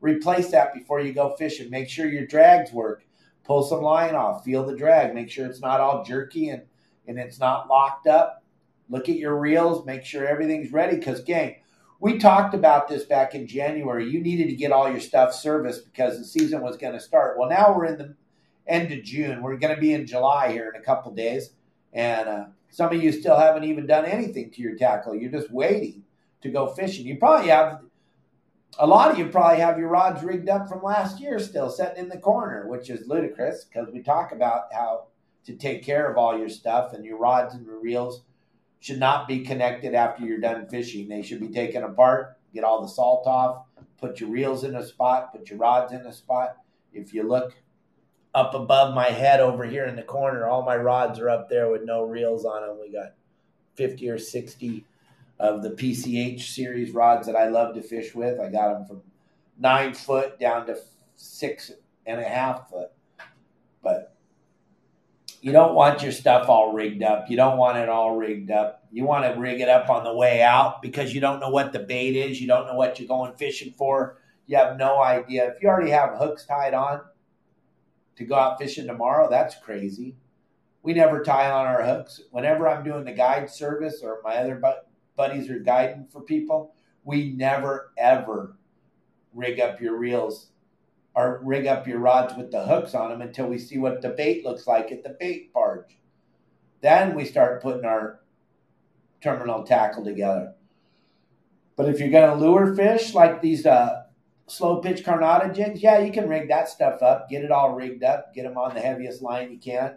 replace 0.00 0.50
that 0.52 0.72
before 0.72 1.00
you 1.00 1.12
go 1.12 1.34
fishing. 1.36 1.68
Make 1.68 1.88
sure 1.88 2.06
your 2.06 2.26
drags 2.26 2.72
work. 2.72 3.04
Pull 3.48 3.64
some 3.64 3.80
line 3.80 4.14
off. 4.14 4.44
Feel 4.44 4.64
the 4.64 4.76
drag. 4.76 5.14
Make 5.14 5.30
sure 5.30 5.46
it's 5.46 5.62
not 5.62 5.80
all 5.80 6.04
jerky 6.04 6.50
and, 6.50 6.62
and 7.06 7.18
it's 7.18 7.40
not 7.40 7.66
locked 7.66 8.06
up. 8.06 8.44
Look 8.90 9.08
at 9.08 9.16
your 9.16 9.36
reels. 9.38 9.86
Make 9.86 10.04
sure 10.04 10.28
everything's 10.28 10.70
ready. 10.70 10.96
Because, 10.98 11.22
gang, 11.22 11.56
we 11.98 12.18
talked 12.18 12.54
about 12.54 12.88
this 12.88 13.04
back 13.04 13.34
in 13.34 13.46
January. 13.46 14.08
You 14.08 14.20
needed 14.20 14.50
to 14.50 14.54
get 14.54 14.70
all 14.70 14.90
your 14.90 15.00
stuff 15.00 15.34
serviced 15.34 15.86
because 15.86 16.18
the 16.18 16.26
season 16.26 16.60
was 16.60 16.76
going 16.76 16.92
to 16.92 17.00
start. 17.00 17.38
Well, 17.38 17.48
now 17.48 17.74
we're 17.74 17.86
in 17.86 17.96
the 17.96 18.14
end 18.66 18.92
of 18.92 19.02
June. 19.02 19.42
We're 19.42 19.56
going 19.56 19.74
to 19.74 19.80
be 19.80 19.94
in 19.94 20.06
July 20.06 20.52
here 20.52 20.70
in 20.72 20.78
a 20.78 20.84
couple 20.84 21.10
days. 21.12 21.50
And 21.94 22.28
uh, 22.28 22.44
some 22.68 22.94
of 22.94 23.02
you 23.02 23.12
still 23.12 23.38
haven't 23.38 23.64
even 23.64 23.86
done 23.86 24.04
anything 24.04 24.50
to 24.50 24.60
your 24.60 24.76
tackle. 24.76 25.14
You're 25.14 25.32
just 25.32 25.50
waiting 25.50 26.04
to 26.42 26.50
go 26.50 26.66
fishing. 26.66 27.06
You 27.06 27.16
probably 27.16 27.48
have 27.48 27.80
a 28.78 28.86
lot 28.86 29.10
of 29.10 29.18
you 29.18 29.26
probably 29.26 29.60
have 29.60 29.78
your 29.78 29.88
rods 29.88 30.22
rigged 30.22 30.48
up 30.48 30.68
from 30.68 30.82
last 30.82 31.20
year 31.20 31.38
still 31.38 31.70
sitting 31.70 31.96
in 31.96 32.08
the 32.08 32.18
corner, 32.18 32.68
which 32.68 32.90
is 32.90 33.08
ludicrous 33.08 33.64
because 33.64 33.88
we 33.92 34.02
talk 34.02 34.32
about 34.32 34.72
how 34.72 35.06
to 35.44 35.56
take 35.56 35.82
care 35.82 36.10
of 36.10 36.18
all 36.18 36.38
your 36.38 36.48
stuff 36.48 36.92
and 36.92 37.04
your 37.04 37.18
rods 37.18 37.54
and 37.54 37.64
your 37.64 37.80
reels 37.80 38.22
should 38.80 38.98
not 38.98 39.26
be 39.26 39.40
connected 39.40 39.94
after 39.94 40.24
you're 40.24 40.40
done 40.40 40.68
fishing. 40.68 41.08
They 41.08 41.22
should 41.22 41.40
be 41.40 41.48
taken 41.48 41.82
apart, 41.82 42.36
get 42.54 42.64
all 42.64 42.82
the 42.82 42.88
salt 42.88 43.26
off, 43.26 43.64
put 43.98 44.20
your 44.20 44.30
reels 44.30 44.64
in 44.64 44.76
a 44.76 44.86
spot, 44.86 45.32
put 45.32 45.50
your 45.50 45.58
rods 45.58 45.92
in 45.92 46.00
a 46.00 46.12
spot. 46.12 46.56
If 46.92 47.12
you 47.12 47.22
look 47.24 47.54
up 48.34 48.54
above 48.54 48.94
my 48.94 49.06
head 49.06 49.40
over 49.40 49.64
here 49.64 49.86
in 49.86 49.96
the 49.96 50.02
corner, 50.02 50.46
all 50.46 50.62
my 50.62 50.76
rods 50.76 51.18
are 51.18 51.30
up 51.30 51.48
there 51.48 51.70
with 51.70 51.82
no 51.84 52.02
reels 52.02 52.44
on 52.44 52.62
them. 52.62 52.78
We 52.80 52.92
got 52.92 53.14
50 53.74 54.08
or 54.10 54.18
60 54.18 54.84
of 55.38 55.62
the 55.62 55.70
PCH 55.70 56.40
series 56.40 56.90
rods 56.90 57.26
that 57.26 57.36
I 57.36 57.48
love 57.48 57.74
to 57.74 57.82
fish 57.82 58.14
with. 58.14 58.40
I 58.40 58.50
got 58.50 58.72
them 58.72 58.86
from 58.86 59.02
nine 59.58 59.94
foot 59.94 60.38
down 60.38 60.66
to 60.66 60.76
six 61.16 61.72
and 62.06 62.20
a 62.20 62.24
half 62.24 62.70
foot. 62.70 62.90
But 63.82 64.16
you 65.40 65.52
don't 65.52 65.74
want 65.74 66.02
your 66.02 66.12
stuff 66.12 66.48
all 66.48 66.72
rigged 66.72 67.02
up. 67.02 67.30
You 67.30 67.36
don't 67.36 67.58
want 67.58 67.78
it 67.78 67.88
all 67.88 68.16
rigged 68.16 68.50
up. 68.50 68.84
You 68.90 69.04
want 69.04 69.32
to 69.32 69.40
rig 69.40 69.60
it 69.60 69.68
up 69.68 69.88
on 69.88 70.04
the 70.04 70.14
way 70.14 70.42
out 70.42 70.82
because 70.82 71.14
you 71.14 71.20
don't 71.20 71.40
know 71.40 71.50
what 71.50 71.72
the 71.72 71.78
bait 71.78 72.16
is. 72.16 72.40
You 72.40 72.48
don't 72.48 72.66
know 72.66 72.74
what 72.74 72.98
you're 72.98 73.08
going 73.08 73.34
fishing 73.34 73.72
for. 73.72 74.18
You 74.46 74.56
have 74.56 74.76
no 74.78 75.00
idea. 75.02 75.48
If 75.48 75.62
you 75.62 75.68
already 75.68 75.90
have 75.90 76.18
hooks 76.18 76.44
tied 76.44 76.74
on 76.74 77.02
to 78.16 78.24
go 78.24 78.34
out 78.34 78.58
fishing 78.58 78.86
tomorrow, 78.86 79.28
that's 79.30 79.56
crazy. 79.56 80.16
We 80.82 80.94
never 80.94 81.22
tie 81.22 81.50
on 81.50 81.66
our 81.66 81.84
hooks. 81.84 82.20
Whenever 82.30 82.66
I'm 82.66 82.82
doing 82.82 83.04
the 83.04 83.12
guide 83.12 83.50
service 83.50 84.00
or 84.02 84.20
my 84.24 84.36
other 84.36 84.56
buddies 85.18 85.50
are 85.50 85.58
guiding 85.58 86.06
for 86.10 86.22
people, 86.22 86.74
we 87.04 87.32
never 87.32 87.92
ever 87.98 88.56
rig 89.34 89.60
up 89.60 89.80
your 89.82 89.98
reels 89.98 90.48
or 91.14 91.42
rig 91.44 91.66
up 91.66 91.86
your 91.86 91.98
rods 91.98 92.34
with 92.36 92.50
the 92.50 92.64
hooks 92.64 92.94
on 92.94 93.10
them 93.10 93.20
until 93.20 93.48
we 93.48 93.58
see 93.58 93.76
what 93.76 94.00
the 94.00 94.08
bait 94.08 94.44
looks 94.44 94.66
like 94.66 94.90
at 94.90 95.02
the 95.02 95.16
bait 95.20 95.52
barge. 95.52 95.98
Then 96.80 97.14
we 97.14 97.24
start 97.24 97.60
putting 97.60 97.84
our 97.84 98.20
terminal 99.20 99.64
tackle 99.64 100.04
together. 100.04 100.54
But 101.76 101.88
if 101.88 101.98
you're 101.98 102.10
going 102.10 102.30
to 102.30 102.44
lure 102.44 102.74
fish 102.74 103.14
like 103.14 103.42
these 103.42 103.66
uh, 103.66 104.04
slow 104.46 104.80
pitch 104.80 105.04
carnada 105.04 105.52
jigs, 105.54 105.82
yeah, 105.82 105.98
you 105.98 106.12
can 106.12 106.28
rig 106.28 106.48
that 106.48 106.68
stuff 106.68 107.02
up, 107.02 107.28
get 107.28 107.44
it 107.44 107.50
all 107.50 107.74
rigged 107.74 108.04
up, 108.04 108.32
get 108.34 108.44
them 108.44 108.56
on 108.56 108.74
the 108.74 108.80
heaviest 108.80 109.22
line 109.22 109.50
you 109.50 109.58
can. 109.58 109.96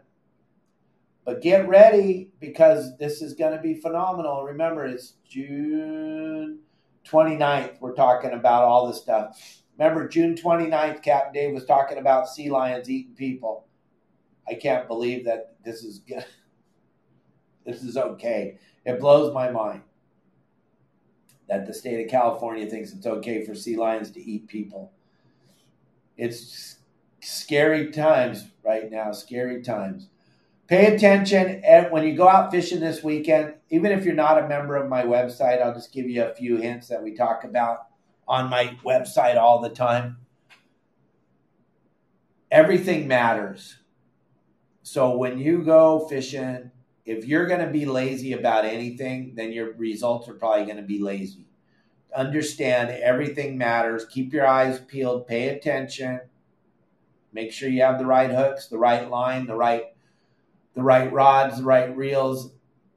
But 1.25 1.41
get 1.41 1.67
ready 1.67 2.31
because 2.39 2.97
this 2.97 3.21
is 3.21 3.33
going 3.33 3.55
to 3.55 3.61
be 3.61 3.75
phenomenal. 3.75 4.43
Remember, 4.43 4.85
it's 4.85 5.13
June 5.27 6.59
29th. 7.07 7.79
We're 7.79 7.93
talking 7.93 8.31
about 8.31 8.63
all 8.63 8.87
this 8.87 9.01
stuff. 9.01 9.39
Remember, 9.77 10.07
June 10.07 10.35
29th, 10.35 11.03
Captain 11.03 11.33
Dave 11.33 11.53
was 11.53 11.65
talking 11.65 11.97
about 11.97 12.27
sea 12.27 12.49
lions 12.49 12.89
eating 12.89 13.13
people. 13.13 13.65
I 14.47 14.55
can't 14.55 14.87
believe 14.87 15.25
that 15.25 15.55
this 15.63 15.83
is 15.83 15.99
good. 15.99 16.25
This 17.63 17.83
is 17.83 17.95
okay. 17.95 18.57
It 18.87 18.99
blows 18.99 19.31
my 19.35 19.51
mind 19.51 19.83
that 21.47 21.67
the 21.67 21.73
state 21.75 22.03
of 22.03 22.09
California 22.09 22.65
thinks 22.65 22.91
it's 22.91 23.05
okay 23.05 23.45
for 23.45 23.53
sea 23.53 23.77
lions 23.77 24.09
to 24.09 24.19
eat 24.19 24.47
people. 24.47 24.91
It's 26.17 26.77
scary 27.19 27.91
times 27.91 28.45
right 28.65 28.89
now, 28.89 29.11
scary 29.11 29.61
times. 29.61 30.09
Pay 30.71 30.95
attention 30.95 31.61
and 31.65 31.91
when 31.91 32.07
you 32.07 32.15
go 32.15 32.29
out 32.29 32.49
fishing 32.49 32.79
this 32.79 33.03
weekend, 33.03 33.55
even 33.69 33.91
if 33.91 34.05
you're 34.05 34.13
not 34.13 34.41
a 34.41 34.47
member 34.47 34.77
of 34.77 34.87
my 34.87 35.03
website, 35.03 35.61
I'll 35.61 35.73
just 35.73 35.91
give 35.91 36.09
you 36.09 36.23
a 36.23 36.33
few 36.33 36.55
hints 36.55 36.87
that 36.87 37.03
we 37.03 37.13
talk 37.13 37.43
about 37.43 37.87
on 38.25 38.49
my 38.49 38.77
website 38.85 39.35
all 39.35 39.59
the 39.59 39.67
time. 39.67 40.19
Everything 42.49 43.05
matters. 43.05 43.79
So 44.81 45.17
when 45.17 45.39
you 45.39 45.61
go 45.61 46.07
fishing, 46.07 46.71
if 47.03 47.25
you're 47.25 47.47
going 47.47 47.65
to 47.65 47.73
be 47.73 47.85
lazy 47.85 48.31
about 48.31 48.63
anything, 48.63 49.33
then 49.35 49.51
your 49.51 49.73
results 49.73 50.29
are 50.29 50.35
probably 50.35 50.63
going 50.63 50.77
to 50.77 50.83
be 50.83 50.99
lazy. 50.99 51.47
Understand 52.15 52.91
everything 52.91 53.57
matters. 53.57 54.05
Keep 54.05 54.31
your 54.31 54.47
eyes 54.47 54.79
peeled, 54.79 55.27
pay 55.27 55.49
attention. 55.49 56.21
Make 57.33 57.51
sure 57.51 57.67
you 57.67 57.81
have 57.81 57.99
the 57.99 58.05
right 58.05 58.31
hooks, 58.31 58.67
the 58.67 58.77
right 58.77 59.09
line, 59.09 59.47
the 59.47 59.55
right 59.57 59.87
the 60.75 60.83
right 60.83 61.11
rods, 61.11 61.57
the 61.57 61.63
right 61.63 61.95
reels. 61.95 62.51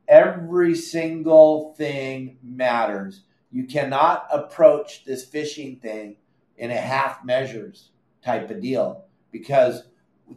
Every 0.06 0.74
single 0.74 1.74
thing 1.74 2.38
matters. 2.42 3.22
You 3.50 3.64
cannot 3.64 4.26
approach 4.30 5.04
this 5.04 5.24
fishing 5.24 5.76
thing 5.76 6.16
in 6.56 6.70
a 6.70 6.76
half 6.76 7.24
measures 7.24 7.90
type 8.22 8.50
of 8.50 8.60
deal 8.60 9.04
because 9.30 9.84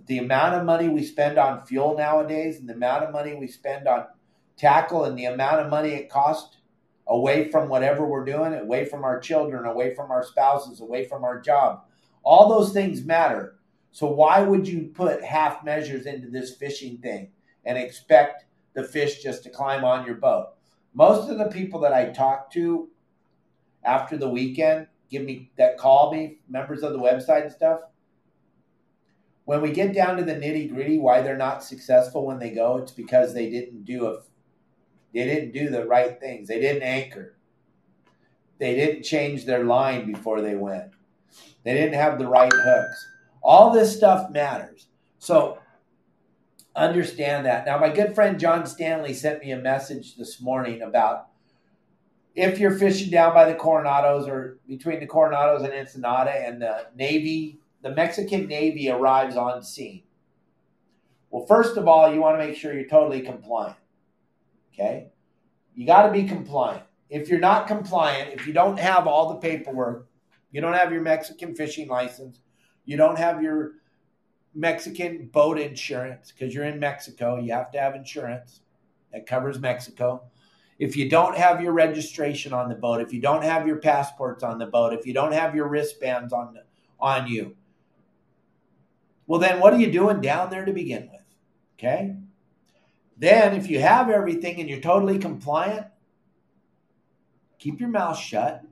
the 0.07 0.17
amount 0.17 0.55
of 0.55 0.65
money 0.65 0.89
we 0.89 1.03
spend 1.03 1.37
on 1.37 1.65
fuel 1.65 1.95
nowadays 1.97 2.59
and 2.59 2.67
the 2.67 2.73
amount 2.73 3.03
of 3.03 3.11
money 3.11 3.33
we 3.33 3.47
spend 3.47 3.87
on 3.87 4.05
tackle 4.57 5.05
and 5.05 5.17
the 5.17 5.25
amount 5.25 5.61
of 5.61 5.69
money 5.69 5.89
it 5.89 6.09
costs 6.09 6.57
away 7.07 7.49
from 7.49 7.69
whatever 7.69 8.05
we're 8.05 8.25
doing, 8.25 8.53
away 8.53 8.85
from 8.85 9.03
our 9.03 9.19
children, 9.19 9.65
away 9.65 9.95
from 9.95 10.11
our 10.11 10.23
spouses, 10.23 10.81
away 10.81 11.05
from 11.05 11.23
our 11.23 11.39
job. 11.39 11.83
All 12.23 12.49
those 12.49 12.73
things 12.73 13.03
matter. 13.03 13.56
So 13.91 14.07
why 14.07 14.41
would 14.41 14.67
you 14.67 14.91
put 14.93 15.23
half 15.23 15.63
measures 15.63 16.05
into 16.05 16.29
this 16.29 16.55
fishing 16.55 16.97
thing 16.97 17.31
and 17.65 17.77
expect 17.77 18.45
the 18.73 18.83
fish 18.83 19.23
just 19.23 19.43
to 19.43 19.49
climb 19.49 19.83
on 19.83 20.05
your 20.05 20.15
boat? 20.15 20.49
Most 20.93 21.29
of 21.29 21.37
the 21.37 21.45
people 21.45 21.79
that 21.81 21.93
I 21.93 22.09
talk 22.11 22.51
to 22.53 22.89
after 23.83 24.17
the 24.17 24.29
weekend 24.29 24.87
give 25.09 25.23
me 25.23 25.51
that 25.57 25.77
call 25.77 26.11
me, 26.11 26.39
members 26.49 26.83
of 26.83 26.93
the 26.93 26.99
website 26.99 27.43
and 27.43 27.51
stuff. 27.51 27.81
When 29.45 29.61
we 29.61 29.71
get 29.71 29.93
down 29.93 30.17
to 30.17 30.23
the 30.23 30.35
nitty 30.35 30.73
gritty, 30.73 30.97
why 30.97 31.21
they're 31.21 31.37
not 31.37 31.63
successful 31.63 32.25
when 32.25 32.39
they 32.39 32.51
go, 32.51 32.77
it's 32.77 32.91
because 32.91 33.33
they 33.33 33.49
didn't 33.49 33.85
do 33.85 34.07
a 34.07 34.19
they 35.13 35.23
didn't 35.23 35.53
do 35.53 35.69
the 35.69 35.85
right 35.85 36.19
things. 36.19 36.47
They 36.47 36.59
didn't 36.59 36.83
anchor. 36.83 37.37
They 38.59 38.75
didn't 38.75 39.03
change 39.03 39.45
their 39.45 39.63
line 39.63 40.11
before 40.11 40.41
they 40.41 40.55
went. 40.55 40.91
They 41.63 41.73
didn't 41.73 41.93
have 41.93 42.19
the 42.19 42.27
right 42.27 42.51
hooks. 42.53 43.07
All 43.47 43.71
this 43.71 43.95
stuff 43.95 44.29
matters. 44.29 44.87
So 45.19 45.59
understand 46.75 47.45
that. 47.45 47.65
Now, 47.65 47.79
my 47.79 47.87
good 47.87 48.13
friend 48.13 48.37
John 48.37 48.67
Stanley 48.67 49.13
sent 49.13 49.39
me 49.39 49.51
a 49.51 49.57
message 49.57 50.17
this 50.17 50.41
morning 50.41 50.81
about 50.81 51.29
if 52.35 52.59
you're 52.59 52.77
fishing 52.77 53.09
down 53.09 53.33
by 53.33 53.49
the 53.49 53.57
Coronados 53.57 54.27
or 54.27 54.59
between 54.67 54.99
the 54.99 55.07
Coronados 55.07 55.63
and 55.63 55.73
Ensenada 55.73 56.31
and 56.31 56.61
the 56.61 56.87
Navy, 56.93 57.61
the 57.83 57.95
Mexican 57.95 58.47
Navy 58.47 58.89
arrives 58.89 59.37
on 59.37 59.63
scene. 59.63 60.03
Well, 61.31 61.45
first 61.45 61.77
of 61.77 61.87
all, 61.87 62.13
you 62.13 62.19
want 62.19 62.37
to 62.37 62.45
make 62.45 62.57
sure 62.57 62.73
you're 62.73 62.89
totally 62.89 63.21
compliant. 63.21 63.77
Okay? 64.73 65.07
You 65.73 65.87
got 65.87 66.05
to 66.05 66.11
be 66.11 66.25
compliant. 66.25 66.83
If 67.09 67.29
you're 67.29 67.39
not 67.39 67.65
compliant, 67.65 68.33
if 68.33 68.45
you 68.45 68.51
don't 68.51 68.77
have 68.77 69.07
all 69.07 69.29
the 69.29 69.39
paperwork, 69.39 70.09
you 70.51 70.59
don't 70.59 70.73
have 70.73 70.91
your 70.91 71.01
Mexican 71.01 71.55
fishing 71.55 71.87
license, 71.87 72.41
you 72.87 72.95
don't 72.95 73.17
have 73.17 73.43
your 73.43 73.73
Mexican 74.55 75.27
boat 75.27 75.59
insurance 75.59 76.31
because 76.31 76.55
you're 76.55 76.65
in 76.65 76.79
Mexico, 76.79 77.37
you 77.37 77.51
have 77.51 77.69
to 77.73 77.79
have 77.79 77.93
insurance 77.93 78.61
that 79.11 79.27
covers 79.27 79.59
Mexico. 79.59 80.23
If 80.79 80.95
you 80.95 81.09
don't 81.09 81.35
have 81.35 81.61
your 81.61 81.73
registration 81.73 82.53
on 82.53 82.69
the 82.69 82.75
boat, 82.75 83.01
if 83.01 83.13
you 83.13 83.21
don't 83.21 83.43
have 83.43 83.67
your 83.67 83.75
passports 83.77 84.41
on 84.41 84.57
the 84.57 84.65
boat, 84.65 84.93
if 84.93 85.05
you 85.05 85.13
don't 85.13 85.33
have 85.33 85.53
your 85.53 85.67
wristbands 85.67 86.33
on 86.33 86.57
on 86.99 87.27
you, 87.27 87.55
well 89.27 89.39
then 89.39 89.59
what 89.59 89.73
are 89.73 89.79
you 89.79 89.91
doing 89.91 90.21
down 90.21 90.49
there 90.49 90.65
to 90.65 90.73
begin 90.73 91.09
with? 91.11 91.21
Okay? 91.77 92.15
Then 93.17 93.53
if 93.53 93.69
you 93.69 93.81
have 93.81 94.09
everything 94.09 94.61
and 94.61 94.69
you're 94.69 94.79
totally 94.79 95.19
compliant, 95.19 95.87
keep 97.59 97.81
your 97.81 97.89
mouth 97.89 98.17
shut. 98.17 98.63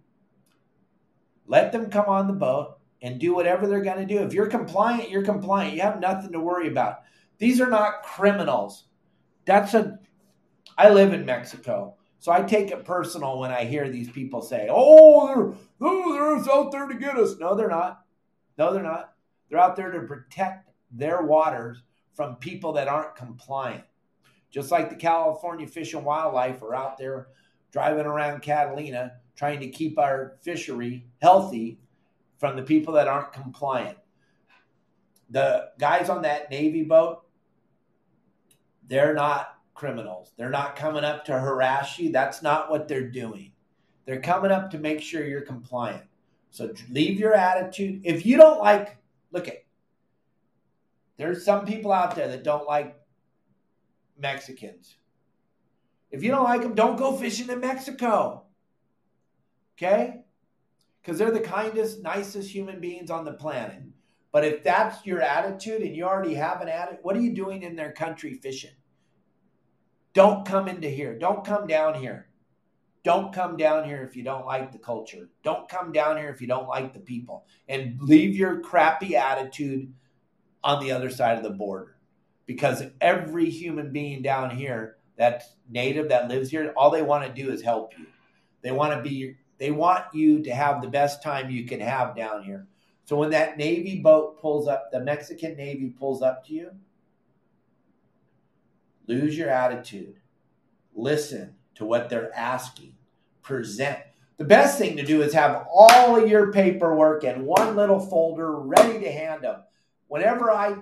Let 1.47 1.74
them 1.74 1.89
come 1.89 2.05
on 2.05 2.28
the 2.28 2.34
boat 2.34 2.74
and 3.05 3.19
do 3.19 3.35
whatever 3.35 3.67
they're 3.67 3.81
going 3.81 3.99
to 3.99 4.13
do. 4.13 4.23
If 4.23 4.33
you're 4.33 4.47
compliant, 4.47 5.11
you're 5.11 5.23
compliant. 5.23 5.75
You 5.75 5.81
have 5.81 5.99
nothing 5.99 6.31
to 6.31 6.39
worry 6.39 6.67
about. 6.67 7.03
These 7.37 7.61
are 7.61 7.69
not 7.69 8.01
criminals. 8.01 8.85
That's 9.45 9.75
a 9.75 9.99
I 10.75 10.89
live 10.89 11.13
in 11.13 11.23
Mexico. 11.23 11.97
So 12.17 12.31
I 12.31 12.41
take 12.41 12.71
it 12.71 12.83
personal 12.83 13.37
when 13.37 13.51
I 13.51 13.65
hear 13.65 13.87
these 13.87 14.09
people 14.09 14.41
say, 14.41 14.67
"Oh, 14.71 15.27
they're 15.27 15.53
oh, 15.81 16.13
they're 16.13 16.53
out 16.53 16.71
there 16.71 16.87
to 16.87 16.95
get 16.95 17.15
us." 17.15 17.35
No, 17.39 17.53
they're 17.53 17.69
not. 17.69 18.01
No, 18.57 18.73
they're 18.73 18.81
not. 18.81 19.13
They're 19.49 19.59
out 19.59 19.75
there 19.75 19.91
to 19.91 19.99
protect 20.07 20.71
their 20.89 21.21
waters 21.21 21.83
from 22.15 22.37
people 22.37 22.73
that 22.73 22.87
aren't 22.87 23.15
compliant. 23.15 23.83
Just 24.49 24.71
like 24.71 24.89
the 24.89 24.95
California 24.95 25.67
Fish 25.67 25.93
and 25.93 26.03
Wildlife 26.03 26.63
are 26.63 26.73
out 26.73 26.97
there 26.97 27.27
driving 27.71 28.07
around 28.07 28.41
Catalina 28.41 29.11
trying 29.35 29.59
to 29.59 29.69
keep 29.69 29.99
our 29.99 30.37
fishery 30.41 31.05
healthy 31.21 31.79
from 32.38 32.55
the 32.55 32.63
people 32.63 32.93
that 32.93 33.07
aren't 33.07 33.33
compliant. 33.33 33.97
The 35.29 35.69
guys 35.79 36.09
on 36.09 36.21
that 36.23 36.49
Navy 36.51 36.83
boat, 36.83 37.23
they're 38.88 39.13
not 39.13 39.59
criminals. 39.73 40.33
They're 40.38 40.49
not 40.49 40.75
coming 40.75 41.03
up 41.03 41.25
to 41.25 41.39
harass 41.39 41.97
you. 41.99 42.11
That's 42.11 42.41
not 42.41 42.69
what 42.69 42.88
they're 42.88 43.09
doing. 43.09 43.51
They're 44.05 44.21
coming 44.21 44.51
up 44.51 44.69
to 44.71 44.77
make 44.77 45.01
sure 45.01 45.25
you're 45.25 45.41
compliant. 45.41 46.03
So 46.51 46.73
leave 46.89 47.19
your 47.19 47.33
attitude. 47.33 48.01
If 48.03 48.25
you 48.25 48.38
don't 48.38 48.59
like, 48.59 48.97
look 49.31 49.47
at, 49.47 49.63
there's 51.17 51.43
some 51.43 51.65
people 51.65 51.91
out 51.91 52.15
there 52.15 52.27
that 52.27 52.43
don't 52.43 52.67
like 52.67 52.95
Mexicans. 54.17 54.95
If 56.11 56.23
you 56.23 56.31
don't 56.31 56.43
like 56.43 56.61
them, 56.61 56.75
don't 56.75 56.97
go 56.97 57.15
fishing 57.15 57.49
in 57.49 57.59
Mexico. 57.59 58.43
Okay? 59.77 60.24
Because 61.05 61.19
they're 61.19 61.29
the 61.29 61.39
kindest, 61.39 62.01
nicest 62.01 62.49
human 62.49 62.79
beings 62.79 63.11
on 63.11 63.25
the 63.25 63.33
planet. 63.33 63.83
But 64.31 64.43
if 64.43 64.63
that's 64.63 65.05
your 65.05 65.21
attitude 65.21 65.83
and 65.83 65.95
you 65.95 66.03
already 66.03 66.33
have 66.33 66.61
an 66.61 66.67
attitude, 66.67 66.99
what 67.03 67.15
are 67.15 67.21
you 67.21 67.35
doing 67.35 67.61
in 67.61 67.75
their 67.75 67.91
country 67.91 68.33
fishing? 68.33 68.71
Don't 70.13 70.47
come 70.47 70.67
into 70.67 70.89
here. 70.89 71.17
Don't 71.17 71.45
come 71.45 71.67
down 71.67 71.93
here. 71.93 72.29
Don't 73.03 73.31
come 73.31 73.55
down 73.55 73.85
here 73.85 74.03
if 74.03 74.15
you 74.15 74.23
don't 74.23 74.47
like 74.47 74.71
the 74.71 74.79
culture. 74.79 75.29
Don't 75.43 75.69
come 75.69 75.91
down 75.91 76.17
here 76.17 76.29
if 76.29 76.41
you 76.41 76.47
don't 76.47 76.67
like 76.67 76.91
the 76.91 76.99
people. 76.99 77.45
And 77.69 78.01
leave 78.01 78.35
your 78.35 78.61
crappy 78.61 79.15
attitude 79.15 79.93
on 80.63 80.83
the 80.83 80.91
other 80.91 81.11
side 81.11 81.37
of 81.37 81.43
the 81.43 81.51
border. 81.51 81.97
Because 82.47 82.83
every 82.99 83.51
human 83.51 83.91
being 83.91 84.23
down 84.23 84.49
here 84.49 84.97
that's 85.17 85.45
native 85.69 86.09
that 86.09 86.29
lives 86.29 86.49
here, 86.49 86.73
all 86.75 86.89
they 86.89 87.03
want 87.03 87.27
to 87.27 87.43
do 87.43 87.51
is 87.51 87.61
help 87.61 87.93
you. 87.95 88.07
They 88.63 88.71
want 88.71 88.93
to 88.93 89.07
be 89.07 89.35
they 89.57 89.71
want 89.71 90.05
you 90.13 90.43
to 90.43 90.53
have 90.53 90.81
the 90.81 90.87
best 90.87 91.23
time 91.23 91.49
you 91.49 91.65
can 91.65 91.79
have 91.79 92.15
down 92.15 92.43
here. 92.43 92.67
So 93.05 93.15
when 93.17 93.29
that 93.29 93.57
Navy 93.57 94.01
boat 94.01 94.39
pulls 94.39 94.67
up, 94.67 94.91
the 94.91 94.99
Mexican 94.99 95.55
Navy 95.55 95.89
pulls 95.89 96.21
up 96.21 96.45
to 96.47 96.53
you, 96.53 96.71
lose 99.07 99.37
your 99.37 99.49
attitude. 99.49 100.19
Listen 100.93 101.55
to 101.75 101.85
what 101.85 102.09
they're 102.09 102.35
asking. 102.35 102.95
Present. 103.41 103.99
The 104.37 104.45
best 104.45 104.77
thing 104.79 104.97
to 104.97 105.03
do 105.03 105.21
is 105.21 105.33
have 105.33 105.67
all 105.71 106.21
of 106.21 106.27
your 106.27 106.51
paperwork 106.51 107.23
in 107.23 107.45
one 107.45 107.75
little 107.75 107.99
folder 107.99 108.59
ready 108.59 108.99
to 108.99 109.11
hand 109.11 109.43
them. 109.43 109.61
Whenever 110.07 110.51
I 110.51 110.77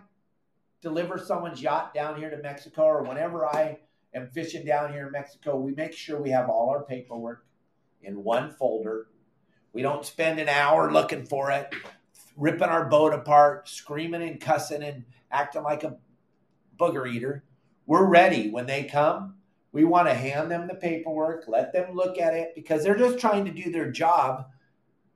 deliver 0.82 1.18
someone's 1.18 1.62
yacht 1.62 1.94
down 1.94 2.18
here 2.18 2.30
to 2.30 2.38
Mexico 2.38 2.84
or 2.84 3.04
whenever 3.04 3.46
I 3.46 3.80
am 4.14 4.30
fishing 4.30 4.66
down 4.66 4.94
here 4.94 5.08
in 5.08 5.12
Mexico, 5.12 5.58
we 5.58 5.74
make 5.76 5.94
sure 5.94 6.22
we 6.22 6.30
have 6.30 6.50
all 6.50 6.70
our 6.70 6.84
paperwork 6.84 7.46
in 8.04 8.24
one 8.24 8.52
folder. 8.52 9.08
We 9.74 9.82
don't 9.82 10.06
spend 10.06 10.40
an 10.40 10.50
hour 10.50 10.92
looking 10.92 11.26
for 11.26 11.52
it, 11.52 11.74
ripping 12.38 12.70
our 12.70 12.86
boat 12.86 13.14
apart, 13.14 13.68
screaming 13.68 14.22
and 14.22 14.40
cussing 14.40 14.84
and 14.84 15.06
acting 15.32 15.64
like 15.64 15.84
a 15.84 15.98
booger 16.80 17.12
eater. 17.12 17.44
We're 17.86 18.06
ready 18.06 18.50
when 18.50 18.66
they 18.66 18.84
come. 18.84 19.36
We 19.72 19.84
want 19.84 20.08
to 20.08 20.14
hand 20.14 20.52
them 20.52 20.68
the 20.68 20.76
paperwork, 20.76 21.46
let 21.48 21.74
them 21.74 21.96
look 21.96 22.20
at 22.20 22.36
it 22.36 22.54
because 22.54 22.84
they're 22.84 22.96
just 22.96 23.18
trying 23.18 23.46
to 23.46 23.52
do 23.52 23.72
their 23.72 23.92
job. 23.92 24.46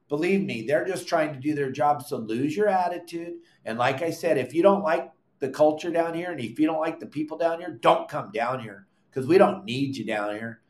Believe 0.09 0.43
me, 0.43 0.65
they're 0.65 0.85
just 0.85 1.07
trying 1.07 1.33
to 1.33 1.39
do 1.39 1.53
their 1.53 1.71
job. 1.71 2.01
So 2.01 2.17
lose 2.17 2.57
your 2.57 2.67
attitude. 2.67 3.35
And 3.65 3.77
like 3.77 4.01
I 4.01 4.09
said, 4.09 4.38
if 4.38 4.55
you 4.55 4.63
don't 4.63 4.83
like 4.83 5.11
the 5.39 5.49
culture 5.49 5.91
down 5.91 6.15
here 6.15 6.31
and 6.31 6.39
if 6.39 6.59
you 6.59 6.65
don't 6.65 6.79
like 6.79 6.99
the 6.99 7.05
people 7.05 7.38
down 7.38 7.59
here, 7.59 7.69
don't 7.69 8.09
come 8.09 8.31
down 8.31 8.59
here 8.59 8.88
because 9.09 9.27
we 9.27 9.38
don't 9.38 9.63
need 9.65 9.95
you 9.95 10.05
down 10.05 10.33
here. 10.33 10.61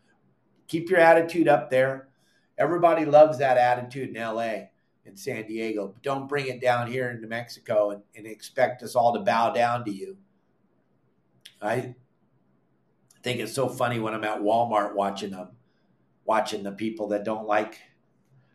Keep 0.68 0.90
your 0.90 1.00
attitude 1.00 1.48
up 1.48 1.70
there. 1.70 2.07
Everybody 2.58 3.06
loves 3.06 3.38
that 3.38 3.58
attitude 3.58 4.16
in 4.16 4.22
LA 4.22 4.70
and 5.06 5.18
San 5.18 5.46
Diego. 5.46 5.88
But 5.88 6.02
don't 6.04 6.28
bring 6.28 6.48
it 6.48 6.62
down 6.62 6.92
here 6.92 7.10
in 7.10 7.22
New 7.22 7.28
Mexico 7.28 7.92
and, 7.92 8.02
and 8.16 8.26
expect 8.26 8.84
us 8.84 8.96
all 8.96 9.14
to 9.14 9.20
bow 9.20 9.52
down 9.52 9.86
to 9.86 9.92
you. 9.92 10.18
I 11.62 11.96
think 13.24 13.40
it's 13.40 13.54
so 13.54 13.68
funny 13.68 14.00
when 14.00 14.14
I'm 14.14 14.24
at 14.24 14.42
Walmart 14.42 14.94
watching 14.94 15.32
them, 15.32 15.50
watching 16.26 16.64
the 16.64 16.72
people 16.72 17.08
that 17.10 17.24
don't 17.24 17.48
like 17.48 17.80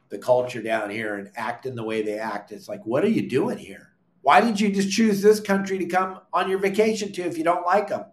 the 0.08 0.18
culture 0.18 0.62
down 0.62 0.90
here 0.90 1.16
and 1.16 1.30
acting 1.36 1.74
the 1.74 1.82
way 1.82 2.02
they 2.02 2.18
act. 2.18 2.52
It's 2.52 2.68
like, 2.68 2.84
what 2.84 3.04
are 3.04 3.08
you 3.08 3.28
doing 3.28 3.58
here? 3.58 3.92
Why 4.20 4.40
did 4.40 4.60
you 4.60 4.70
just 4.70 4.90
choose 4.90 5.20
this 5.20 5.40
country 5.40 5.78
to 5.78 5.86
come 5.86 6.20
on 6.32 6.48
your 6.48 6.58
vacation 6.58 7.12
to 7.12 7.22
if 7.22 7.36
you 7.36 7.44
don't 7.44 7.66
like 7.66 7.88
them? 7.88 8.04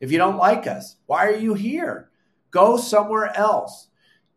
If 0.00 0.10
you 0.10 0.16
don't 0.16 0.38
like 0.38 0.66
us, 0.66 0.96
why 1.06 1.26
are 1.26 1.36
you 1.36 1.54
here? 1.54 2.08
Go 2.50 2.78
somewhere 2.78 3.36
else. 3.36 3.88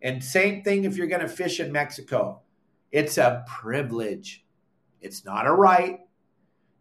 And 0.04 0.24
same 0.24 0.64
thing 0.64 0.84
if 0.84 0.98
you're 0.98 1.08
going 1.08 1.22
to 1.22 1.28
fish 1.28 1.60
in 1.60 1.72
Mexico. 1.72 2.42
It's 2.92 3.18
a 3.18 3.44
privilege. 3.48 4.46
It's 5.02 5.26
not 5.26 5.48
a 5.48 5.52
right. 5.52 6.02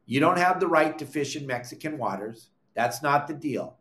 You 0.04 0.20
don't 0.20 0.38
have 0.38 0.60
the 0.60 0.66
right 0.66 0.98
to 0.98 1.06
fish 1.06 1.36
in 1.36 1.46
Mexican 1.46 1.96
waters. 1.96 2.50
That's 2.74 3.02
not 3.02 3.26
the 3.26 3.34
deal. 3.34 3.78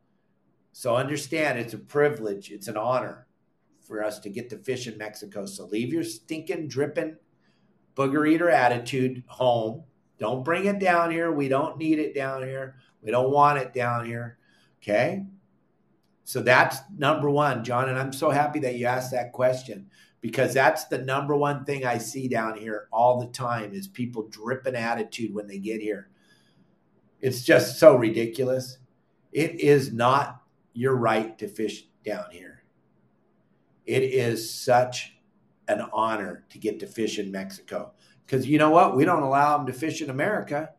So 0.72 0.96
understand 0.96 1.60
it's 1.60 1.74
a 1.74 1.80
privilege, 1.80 2.52
it's 2.52 2.70
an 2.70 2.78
honor 2.78 3.28
for 3.82 4.04
us 4.04 4.20
to 4.20 4.30
get 4.30 4.50
to 4.52 4.58
fish 4.58 4.88
in 4.88 4.98
Mexico. 4.98 5.46
So 5.46 5.66
leave 5.66 5.92
your 5.92 6.04
stinking, 6.04 6.70
dripping, 6.70 7.18
booger 7.96 8.30
eater 8.30 8.50
attitude 8.50 9.24
home. 9.28 9.84
Don't 10.18 10.46
bring 10.46 10.66
it 10.66 10.80
down 10.80 11.12
here. 11.12 11.32
We 11.32 11.50
don't 11.50 11.78
need 11.78 12.00
it 12.00 12.16
down 12.16 12.44
here. 12.44 12.76
We 13.02 13.12
don't 13.12 13.32
want 13.32 13.60
it 13.60 13.74
down 13.74 14.06
here. 14.06 14.38
Okay? 14.82 15.26
So 16.24 16.41
that's 16.41 16.80
number 16.97 17.30
one, 17.30 17.63
John. 17.63 17.89
And 17.89 17.97
I'm 17.97 18.13
so 18.13 18.30
happy 18.30 18.59
that 18.59 18.76
you 18.76 18.86
asked 18.86 19.11
that 19.11 19.32
question 19.32 19.89
because 20.22 20.53
that's 20.53 20.86
the 20.86 20.99
number 20.99 21.36
one 21.36 21.65
thing 21.65 21.86
I 21.86 21.97
see 21.97 22.28
down 22.28 22.57
here 22.57 22.88
all 22.91 23.19
the 23.19 23.28
time 23.28 23.74
is 23.74 23.88
people 23.88 24.28
dripping 24.30 24.76
attitude 24.76 25.34
when 25.34 25.47
they 25.47 25.57
get 25.57 25.82
here. 25.82 26.09
It's 27.19 27.43
just 27.43 27.80
so 27.80 27.95
ridiculous. 27.95 28.78
It 29.32 29.59
is 29.59 29.91
not 29.91 30.41
your 30.74 30.95
right 30.95 31.38
to 31.39 31.47
fish 31.47 31.86
down 32.05 32.26
here. 32.32 32.63
It 33.86 34.03
is 34.03 34.49
such 34.53 35.15
an 35.67 35.88
honor 35.91 36.45
to 36.49 36.57
get 36.57 36.80
to 36.80 36.88
fish 36.88 37.19
in 37.19 37.32
Mexico. 37.32 37.91
Because 38.26 38.47
you 38.47 38.57
know 38.57 38.69
what? 38.69 38.95
We 38.95 39.05
don't 39.05 39.24
allow 39.24 39.57
them 39.57 39.67
to 39.67 39.74
fish 39.74 40.01
in 40.01 40.09
America. 40.09 40.72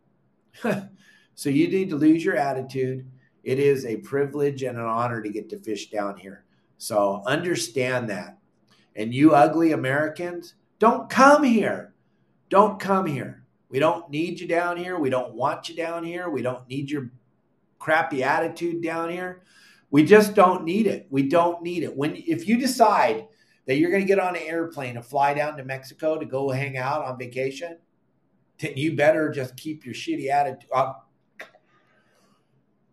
so 1.34 1.51
you 1.51 1.68
need 1.68 1.90
to 1.90 1.97
lose 1.97 2.24
your 2.24 2.36
attitude. 2.36 3.11
It 3.45 3.59
is 3.59 3.84
a 3.84 3.97
privilege 3.99 4.62
and 4.62 4.78
an 4.78 4.84
honor 4.84 5.20
to 5.20 5.28
get 5.30 5.49
to 5.51 5.59
fish 5.59 5.90
down 5.90 6.16
here. 6.16 6.45
So 6.78 7.22
understand 7.26 8.09
that. 8.11 8.38
And 8.95 9.14
you 9.14 9.34
ugly 9.34 9.72
Americans, 9.72 10.55
don't 10.78 11.09
come 11.09 11.43
here. 11.43 11.95
Don't 12.49 12.78
come 12.78 13.07
here. 13.07 13.45
We 13.68 13.78
don't 13.78 14.11
need 14.11 14.38
you 14.38 14.47
down 14.47 14.76
here. 14.76 14.99
We 14.99 15.09
don't 15.09 15.34
want 15.34 15.68
you 15.68 15.74
down 15.74 16.05
here. 16.05 16.28
We 16.28 16.43
don't 16.43 16.68
need 16.68 16.90
your 16.90 17.11
crappy 17.78 18.22
attitude 18.22 18.82
down 18.82 19.11
here. 19.11 19.43
We 19.90 20.05
just 20.05 20.34
don't 20.34 20.64
need 20.64 20.86
it. 20.86 21.07
We 21.11 21.28
don't 21.28 21.62
need 21.62 21.82
it. 21.82 21.97
When 21.97 22.16
if 22.16 22.47
you 22.47 22.59
decide 22.59 23.26
that 23.66 23.76
you're 23.76 23.90
going 23.90 24.03
to 24.03 24.09
get 24.09 24.18
on 24.18 24.36
an 24.36 24.43
airplane 24.43 24.97
and 24.97 25.05
fly 25.05 25.34
down 25.34 25.57
to 25.57 25.64
Mexico 25.64 26.18
to 26.18 26.26
go 26.26 26.51
hang 26.51 26.76
out 26.76 27.05
on 27.05 27.18
vacation, 27.18 27.78
then 28.59 28.72
you 28.76 28.95
better 28.95 29.30
just 29.30 29.57
keep 29.57 29.84
your 29.84 29.95
shitty 29.95 30.30
attitude 30.30 30.70
up. 30.74 31.02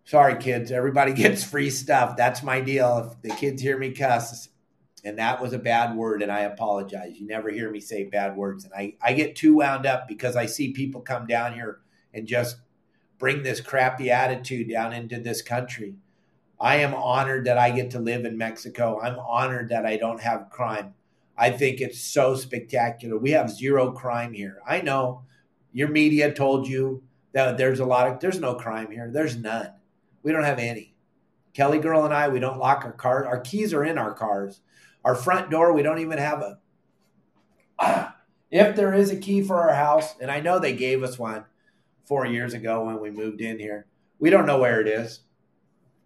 Sorry, 0.09 0.37
kids. 0.37 0.71
Everybody 0.71 1.13
gets 1.23 1.43
free 1.43 1.69
stuff. 1.69 2.17
That's 2.17 2.41
my 2.41 2.61
deal. 2.61 3.11
If 3.11 3.21
the 3.21 3.29
kids 3.29 3.61
hear 3.61 3.77
me 3.77 3.91
cuss, 3.91 4.49
and 5.03 5.19
that 5.19 5.39
was 5.39 5.53
a 5.53 5.59
bad 5.59 5.95
word, 5.95 6.23
and 6.23 6.31
I 6.31 6.39
apologize. 6.39 7.19
You 7.19 7.27
never 7.27 7.51
hear 7.51 7.69
me 7.69 7.79
say 7.79 8.05
bad 8.05 8.35
words. 8.35 8.65
And 8.65 8.73
I, 8.73 8.95
I 9.03 9.13
get 9.13 9.35
too 9.35 9.57
wound 9.57 9.85
up 9.85 10.07
because 10.07 10.35
I 10.35 10.47
see 10.47 10.73
people 10.73 11.01
come 11.01 11.27
down 11.27 11.53
here 11.53 11.81
and 12.11 12.25
just 12.25 12.57
bring 13.19 13.43
this 13.43 13.61
crappy 13.61 14.09
attitude 14.09 14.67
down 14.71 14.93
into 14.93 15.19
this 15.19 15.43
country. 15.43 15.93
I 16.59 16.77
am 16.77 16.95
honored 16.95 17.45
that 17.45 17.59
I 17.59 17.69
get 17.69 17.91
to 17.91 17.99
live 17.99 18.25
in 18.25 18.35
Mexico. 18.35 18.99
I'm 18.99 19.19
honored 19.19 19.69
that 19.69 19.85
I 19.85 19.97
don't 19.97 20.21
have 20.21 20.49
crime. 20.49 20.95
I 21.37 21.51
think 21.51 21.81
it's 21.81 22.01
so 22.01 22.33
spectacular. 22.33 23.15
We 23.15 23.29
have 23.31 23.51
zero 23.51 23.91
crime 23.91 24.33
here. 24.33 24.57
I 24.67 24.81
know 24.81 25.21
your 25.71 25.89
media 25.89 26.33
told 26.33 26.67
you 26.67 27.03
that 27.33 27.59
there's 27.59 27.79
a 27.79 27.85
lot 27.85 28.07
of 28.07 28.19
there's 28.19 28.39
no 28.39 28.55
crime 28.55 28.89
here. 28.89 29.11
There's 29.13 29.37
none. 29.37 29.73
We 30.23 30.31
don't 30.31 30.43
have 30.43 30.59
any. 30.59 30.93
Kelly 31.53 31.79
girl 31.79 32.05
and 32.05 32.13
I, 32.13 32.29
we 32.29 32.39
don't 32.39 32.59
lock 32.59 32.85
our 32.85 32.91
car. 32.91 33.25
Our 33.25 33.39
keys 33.39 33.73
are 33.73 33.83
in 33.83 33.97
our 33.97 34.13
cars. 34.13 34.61
Our 35.03 35.15
front 35.15 35.49
door, 35.49 35.73
we 35.73 35.81
don't 35.81 35.99
even 35.99 36.17
have 36.17 36.41
a 36.41 36.59
if 38.51 38.75
there 38.75 38.93
is 38.93 39.11
a 39.11 39.15
key 39.15 39.41
for 39.41 39.57
our 39.57 39.73
house, 39.73 40.15
and 40.19 40.29
I 40.29 40.39
know 40.39 40.59
they 40.59 40.73
gave 40.73 41.03
us 41.03 41.17
one 41.17 41.45
four 42.05 42.25
years 42.25 42.53
ago 42.53 42.85
when 42.85 42.99
we 42.99 43.11
moved 43.11 43.41
in 43.41 43.59
here. 43.59 43.85
We 44.17 44.29
don't 44.29 44.45
know 44.45 44.59
where 44.59 44.81
it 44.81 44.87
is. 44.87 45.21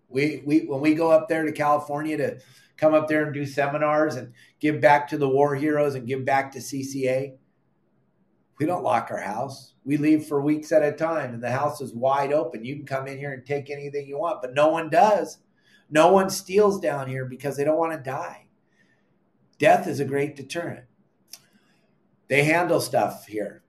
We 0.09 0.43
we 0.45 0.59
when 0.65 0.81
we 0.81 0.93
go 0.93 1.09
up 1.09 1.27
there 1.27 1.43
to 1.43 1.51
California 1.51 2.17
to 2.17 2.39
come 2.77 2.93
up 2.93 3.07
there 3.07 3.23
and 3.23 3.33
do 3.33 3.45
seminars 3.45 4.15
and 4.15 4.33
give 4.59 4.81
back 4.81 5.07
to 5.07 5.17
the 5.17 5.29
war 5.29 5.55
heroes 5.55 5.95
and 5.95 6.07
give 6.07 6.25
back 6.25 6.51
to 6.51 6.59
CCA. 6.59 7.37
We 8.59 8.65
don't 8.65 8.83
lock 8.83 9.09
our 9.09 9.21
house. 9.21 9.72
We 9.85 9.97
leave 9.97 10.25
for 10.25 10.41
weeks 10.41 10.71
at 10.71 10.83
a 10.83 10.91
time 10.91 11.33
and 11.33 11.43
the 11.43 11.51
house 11.51 11.81
is 11.81 11.93
wide 11.93 12.31
open. 12.31 12.63
You 12.63 12.75
can 12.77 12.85
come 12.85 13.07
in 13.07 13.17
here 13.17 13.33
and 13.33 13.45
take 13.45 13.69
anything 13.69 14.07
you 14.07 14.17
want, 14.17 14.41
but 14.41 14.53
no 14.53 14.69
one 14.69 14.89
does. 14.89 15.39
No 15.89 16.11
one 16.11 16.29
steals 16.29 16.79
down 16.79 17.07
here 17.07 17.25
because 17.25 17.57
they 17.57 17.63
don't 17.63 17.77
want 17.77 17.91
to 17.93 18.09
die. 18.09 18.47
Death 19.59 19.87
is 19.87 19.99
a 19.99 20.05
great 20.05 20.35
deterrent. 20.35 20.85
They 22.29 22.43
handle 22.43 22.79
stuff 22.79 23.27
here 23.27 23.63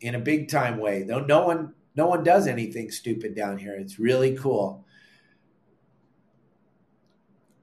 in 0.00 0.14
a 0.14 0.20
big 0.20 0.48
time 0.48 0.78
way. 0.78 1.02
Though 1.04 1.20
no 1.20 1.46
one 1.46 1.74
no 1.94 2.06
one 2.06 2.24
does 2.24 2.46
anything 2.46 2.90
stupid 2.90 3.34
down 3.34 3.58
here. 3.58 3.74
It's 3.74 3.98
really 3.98 4.36
cool. 4.36 4.84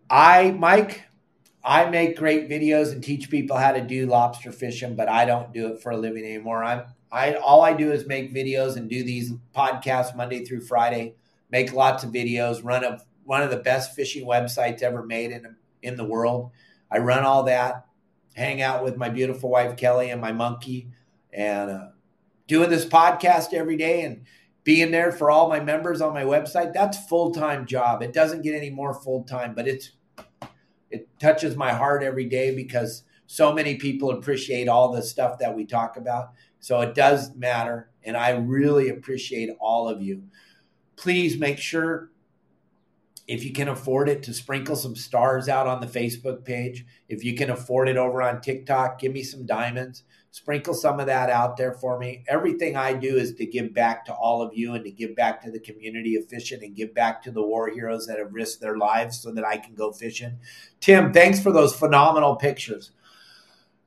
I, 0.10 0.52
Mike, 0.52 1.04
I 1.64 1.90
make 1.90 2.18
great 2.18 2.50
videos 2.50 2.92
and 2.92 3.04
teach 3.04 3.30
people 3.30 3.58
how 3.58 3.72
to 3.72 3.82
do 3.82 4.06
lobster 4.06 4.52
fishing, 4.52 4.96
but 4.96 5.10
I 5.10 5.26
don't 5.26 5.54
do 5.54 5.68
it 5.68 5.82
for 5.82 5.92
a 5.92 5.98
living 5.98 6.26
anymore. 6.26 6.64
I'm 6.64 6.84
I 7.12 7.34
all 7.36 7.62
I 7.62 7.74
do 7.74 7.92
is 7.92 8.06
make 8.06 8.34
videos 8.34 8.78
and 8.78 8.90
do 8.90 9.04
these 9.04 9.34
podcasts 9.56 10.16
Monday 10.16 10.46
through 10.46 10.62
Friday. 10.62 11.16
Make 11.52 11.74
lots 11.74 12.04
of 12.04 12.12
videos. 12.12 12.64
Run 12.64 12.84
a 12.84 13.00
one 13.24 13.42
of 13.42 13.50
the 13.50 13.58
best 13.58 13.96
fishing 13.96 14.26
websites 14.26 14.82
ever 14.82 15.04
made 15.04 15.32
in 15.32 15.56
in 15.82 15.96
the 15.96 16.06
world. 16.06 16.52
I 16.92 17.00
run 17.00 17.24
all 17.24 17.44
that. 17.44 17.86
Hang 18.36 18.62
out 18.62 18.84
with 18.84 18.98
my 18.98 19.10
beautiful 19.10 19.50
wife 19.50 19.76
Kelly 19.76 20.10
and 20.12 20.22
my 20.22 20.32
monkey, 20.32 20.90
and 21.34 21.70
uh, 21.70 21.88
doing 22.48 22.70
this 22.70 22.86
podcast 22.86 23.54
every 23.54 23.78
day 23.78 24.02
and 24.02 24.24
being 24.64 24.92
there 24.92 25.12
for 25.12 25.32
all 25.32 25.50
my 25.50 25.60
members 25.60 26.02
on 26.02 26.14
my 26.14 26.24
website. 26.24 26.74
That's 26.74 27.08
full 27.08 27.32
time 27.32 27.66
job. 27.66 28.02
It 28.02 28.14
doesn't 28.14 28.44
get 28.44 28.56
any 28.56 28.70
more 28.70 28.94
full 28.94 29.24
time, 29.24 29.56
but 29.56 29.68
it's 29.68 29.92
it 30.92 31.08
touches 31.20 31.56
my 31.56 31.72
heart 31.72 32.04
every 32.04 32.26
day 32.26 32.56
because 32.56 33.04
so 33.28 33.54
many 33.54 33.76
people 33.76 34.12
appreciate 34.12 34.68
all 34.68 34.92
the 34.92 35.04
stuff 35.04 35.38
that 35.40 35.56
we 35.56 35.66
talk 35.66 35.98
about. 35.98 36.32
So 36.60 36.82
it 36.82 36.96
does 36.96 37.36
matter. 37.36 37.90
And 38.04 38.18
I 38.18 38.32
really 38.32 38.90
appreciate 38.90 39.50
all 39.60 39.88
of 39.88 40.02
you. 40.02 40.24
Please 40.96 41.38
make 41.38 41.58
sure, 41.58 42.10
if 43.28 43.44
you 43.44 43.54
can 43.54 43.70
afford 43.70 44.10
it, 44.10 44.24
to 44.24 44.34
sprinkle 44.34 44.76
some 44.76 44.96
stars 44.96 45.48
out 45.48 45.68
on 45.68 45.82
the 45.82 45.88
Facebook 45.88 46.44
page. 46.44 46.86
If 47.08 47.24
you 47.24 47.36
can 47.36 47.50
afford 47.50 47.88
it 47.88 47.98
over 47.98 48.22
on 48.22 48.42
TikTok, 48.42 49.00
give 49.00 49.14
me 49.14 49.24
some 49.24 49.46
diamonds 49.46 50.04
sprinkle 50.32 50.74
some 50.74 51.00
of 51.00 51.08
that 51.08 51.30
out 51.30 51.58
there 51.58 51.74
for 51.74 51.98
me. 51.98 52.24
Everything 52.28 52.76
I 52.76 52.94
do 52.94 53.18
is 53.18 53.34
to 53.36 53.46
give 53.46 53.74
back 53.74 54.06
to 54.06 54.14
all 54.14 54.42
of 54.42 54.56
you 54.56 54.74
and 54.74 54.84
to 54.84 54.92
give 54.92 55.16
back 55.16 55.42
to 55.42 55.52
the 55.52 55.60
community 55.60 56.16
of 56.16 56.28
fishing 56.28 56.64
and 56.64 56.76
give 56.76 56.94
back 56.94 57.22
to 57.24 57.32
the 57.32 57.42
war 57.42 57.70
heroes 57.70 58.06
that 58.08 58.20
have 58.20 58.34
risked 58.34 58.62
their 58.62 58.78
lives 58.78 59.22
so 59.22 59.32
that 59.32 59.46
I 59.46 59.58
can 59.58 59.74
go 59.74 59.92
fishing. 59.92 60.38
Tim, 60.80 61.12
thanks 61.12 61.40
for 61.40 61.52
those 61.52 61.76
phenomenal 61.76 62.36
pictures. 62.36 62.92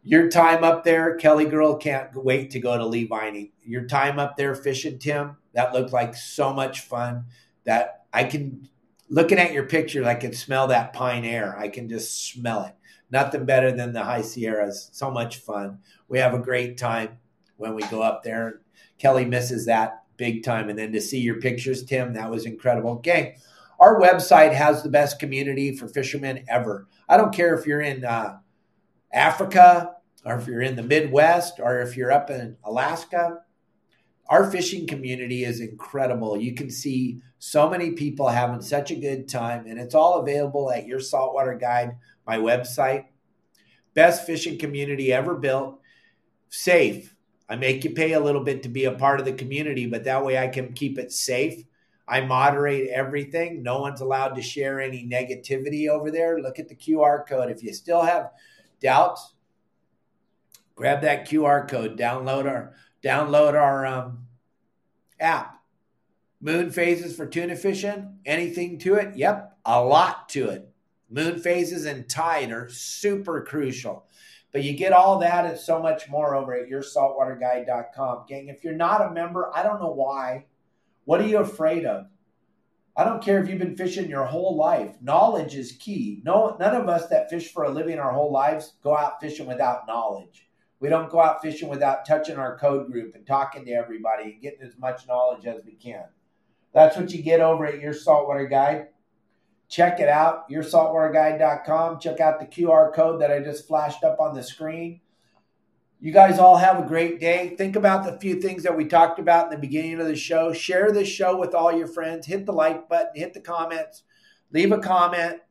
Your 0.03 0.29
time 0.29 0.65
up 0.65 0.85
there, 0.85 1.17
Kelly 1.17 1.45
girl 1.45 1.77
can't 1.77 2.15
wait 2.15 2.51
to 2.51 2.61
go 2.61 2.77
to 2.77 2.87
Lee. 2.87 3.53
Your 3.63 3.87
time 3.87 4.19
up 4.19 4.37
there 4.37 4.55
fishing, 4.55 4.99
Tim, 4.99 5.37
that 5.55 5.73
looked 5.73 5.93
like 5.93 6.17
so 6.17 6.53
much 6.53 6.81
fun 6.81 7.27
that 7.65 8.05
I 8.13 8.25
can 8.25 8.69
looking 9.09 9.39
at 9.39 9.53
your 9.53 9.67
picture, 9.67 10.05
I 10.05 10.15
can 10.15 10.33
smell 10.33 10.69
that 10.69 10.93
pine 10.93 11.25
air. 11.25 11.57
I 11.57 11.69
can 11.69 11.89
just 11.89 12.33
smell 12.33 12.65
it 12.65 12.75
nothing 13.13 13.45
better 13.45 13.71
than 13.71 13.93
the 13.93 14.03
high 14.03 14.23
Sierras. 14.23 14.89
So 14.93 15.11
much 15.11 15.37
fun. 15.37 15.79
We 16.09 16.19
have 16.19 16.35
a 16.35 16.39
great 16.39 16.79
time 16.79 17.19
when 17.59 17.75
we 17.75 17.83
go 17.83 18.03
up 18.03 18.25
there. 18.25 18.63
Kelly 18.99 19.27
misses 19.27 19.67
that 19.67 20.03
big 20.17 20.43
time. 20.43 20.71
And 20.71 20.79
then 20.79 20.93
to 20.93 21.01
see 21.01 21.21
your 21.21 21.41
pictures, 21.41 21.85
Tim, 21.85 22.15
that 22.15 22.31
was 22.31 22.47
incredible. 22.47 22.97
Gang, 22.97 23.37
our 23.79 24.01
website 24.01 24.55
has 24.55 24.83
the 24.83 24.89
best 24.89 25.19
community 25.21 25.77
for 25.77 25.87
fishermen 25.87 26.45
ever. 26.49 26.89
I 27.09 27.19
don't 27.19 27.35
care 27.35 27.55
if 27.55 27.67
you're 27.67 27.83
in 27.83 28.05
uh, 28.05 28.39
Africa 29.13 29.92
or 30.25 30.37
if 30.37 30.47
you're 30.47 30.63
in 30.63 30.77
the 30.77 30.83
Midwest 30.83 31.61
or 31.61 31.81
if 31.81 31.97
you're 31.97 32.13
up 32.13 32.31
in 32.31 32.57
Alaska. 32.65 33.41
Our 34.29 34.51
fishing 34.51 34.87
community 34.87 35.45
is 35.45 35.61
incredible. 35.61 36.37
You 36.37 36.55
can 36.55 36.71
see 36.71 37.21
so 37.39 37.69
many 37.69 37.91
people 37.91 38.29
having 38.29 38.63
such 38.63 38.91
a 38.91 38.97
good 38.97 39.29
time, 39.29 39.67
and 39.67 39.79
it's 39.79 39.95
all 39.95 40.21
available 40.21 40.71
at 40.71 40.87
your 40.87 41.01
saltwater 41.01 41.55
guide 41.55 41.97
my 42.27 42.39
website. 42.39 43.07
Best 43.95 44.25
fishing 44.25 44.59
community 44.59 45.13
ever 45.13 45.35
built. 45.35 45.81
Safe. 46.49 47.15
I 47.49 47.57
make 47.57 47.85
you 47.85 47.91
pay 47.91 48.13
a 48.13 48.21
little 48.21 48.45
bit 48.45 48.63
to 48.63 48.69
be 48.69 48.85
a 48.85 48.93
part 48.93 49.21
of 49.21 49.27
the 49.27 49.33
community, 49.33 49.87
but 49.87 50.05
that 50.05 50.25
way 50.25 50.39
I 50.39 50.49
can 50.49 50.73
keep 50.73 50.99
it 50.99 51.13
safe. 51.13 51.65
I 52.09 52.21
moderate 52.21 52.89
everything. 52.89 53.63
No 53.63 53.81
one's 53.81 54.01
allowed 54.01 54.35
to 54.37 54.43
share 54.43 54.81
any 54.81 55.07
negativity 55.07 55.89
over 55.89 56.11
there. 56.11 56.41
Look 56.41 56.59
at 56.59 56.69
the 56.69 56.75
QR 56.75 57.27
code. 57.27 57.51
If 57.51 57.63
you 57.63 57.75
still 57.75 58.03
have 58.03 58.31
doubts, 58.81 59.35
grab 60.75 61.03
that 61.03 61.29
QR 61.29 61.69
code. 61.69 61.99
Download 61.99 62.47
our 62.47 62.75
download 63.03 63.55
our 63.55 63.87
um, 63.87 64.27
app. 65.21 65.61
Moon 66.41 66.71
phases 66.71 67.15
for 67.17 67.27
tuna 67.27 67.57
fishing. 67.57 68.19
Anything 68.27 68.79
to 68.81 68.95
it? 68.95 69.17
Yep, 69.17 69.59
a 69.65 69.83
lot 69.83 70.29
to 70.31 70.49
it. 70.49 70.69
Moon 71.09 71.39
phases 71.39 71.85
and 71.85 72.09
tide 72.09 72.51
are 72.51 72.69
super 72.69 73.43
crucial. 73.43 74.07
But 74.53 74.65
you 74.65 74.75
get 74.75 74.93
all 74.93 75.19
that 75.21 75.47
and 75.47 75.59
so 75.59 75.81
much 75.81 76.09
more 76.09 76.35
over 76.35 76.55
at 76.55 76.69
yoursaltwaterguide.com. 76.69 78.25
Gang, 78.29 78.49
if 78.49 78.65
you're 78.65 78.75
not 78.75 79.01
a 79.01 79.11
member, 79.11 79.51
I 79.55 79.63
don't 79.63 79.81
know 79.81 79.93
why. 79.93 80.47
What 81.05 81.21
are 81.21 81.27
you 81.27 81.39
afraid 81.39 81.87
of? 81.87 82.07
I 82.95 83.05
don't 83.05 83.23
care 83.23 83.43
if 83.43 83.49
you've 83.49 83.59
been 83.59 83.77
fishing 83.77 84.11
your 84.11 84.27
whole 84.27 84.57
life. 84.57 84.97
Knowledge 85.01 85.55
is 85.55 85.73
key. 85.73 86.21
No, 86.25 86.57
none 86.61 86.75
of 86.75 86.89
us 86.89 87.09
that 87.09 87.31
fish 87.31 87.51
for 87.51 87.65
a 87.65 87.71
living 87.71 87.99
our 87.99 88.13
whole 88.13 88.31
lives 88.31 88.75
go 88.83 88.97
out 88.97 89.21
fishing 89.21 89.47
without 89.47 89.87
knowledge. 89.87 90.49
We 90.83 90.89
don't 90.89 91.09
go 91.09 91.21
out 91.21 91.41
fishing 91.41 91.69
without 91.69 92.05
touching 92.05 92.39
our 92.39 92.59
code 92.59 92.91
group 92.91 93.15
and 93.15 93.25
talking 93.25 93.65
to 93.67 93.71
everybody 93.71 94.33
and 94.33 94.43
getting 94.43 94.63
as 94.63 94.77
much 94.77 95.07
knowledge 95.07 95.47
as 95.47 95.65
we 95.65 95.75
can. 95.75 96.03
That's 96.75 96.97
what 96.97 97.13
you 97.13 97.23
get 97.23 97.39
over 97.39 97.65
at 97.65 97.81
your 97.81 97.93
saltwater 97.95 98.47
guide. 98.47 98.89
Check 99.69 100.01
it 100.01 100.09
out, 100.09 100.51
yoursaltwaterguide.com. 100.51 102.01
Check 102.01 102.19
out 102.19 102.41
the 102.41 102.47
QR 102.47 102.93
code 102.93 103.21
that 103.21 103.31
I 103.31 103.39
just 103.39 103.69
flashed 103.69 104.03
up 104.03 104.19
on 104.19 104.35
the 104.35 104.43
screen. 104.43 105.01
You 106.01 106.11
guys 106.11 106.41
all 106.41 106.57
have 106.57 106.85
a 106.85 106.89
great 106.89 107.21
day. 107.21 107.55
Think 107.57 107.77
about 107.77 108.05
the 108.05 108.19
few 108.19 108.41
things 108.41 108.65
that 108.65 108.77
we 108.77 108.85
talked 108.87 109.21
about 109.21 109.45
in 109.45 109.51
the 109.53 109.59
beginning 109.59 110.01
of 110.01 110.09
the 110.09 110.17
show. 110.17 110.53
Share 110.53 110.91
this 110.91 111.07
show 111.07 111.39
with 111.39 111.55
all 111.55 111.71
your 111.71 111.87
friends. 111.87 112.27
Hit 112.27 112.45
the 112.45 112.53
like 112.53 112.89
button, 112.89 113.13
hit 113.15 113.35
the 113.35 113.41
comments, 113.41 114.03
leave 114.51 114.73
a 114.73 114.79
comment, 114.79 115.43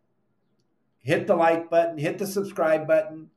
hit 0.99 1.25
the 1.25 1.37
like 1.37 1.69
button, 1.69 1.97
hit 1.97 2.17
the 2.17 2.27
subscribe 2.27 2.85
button. 2.85 3.29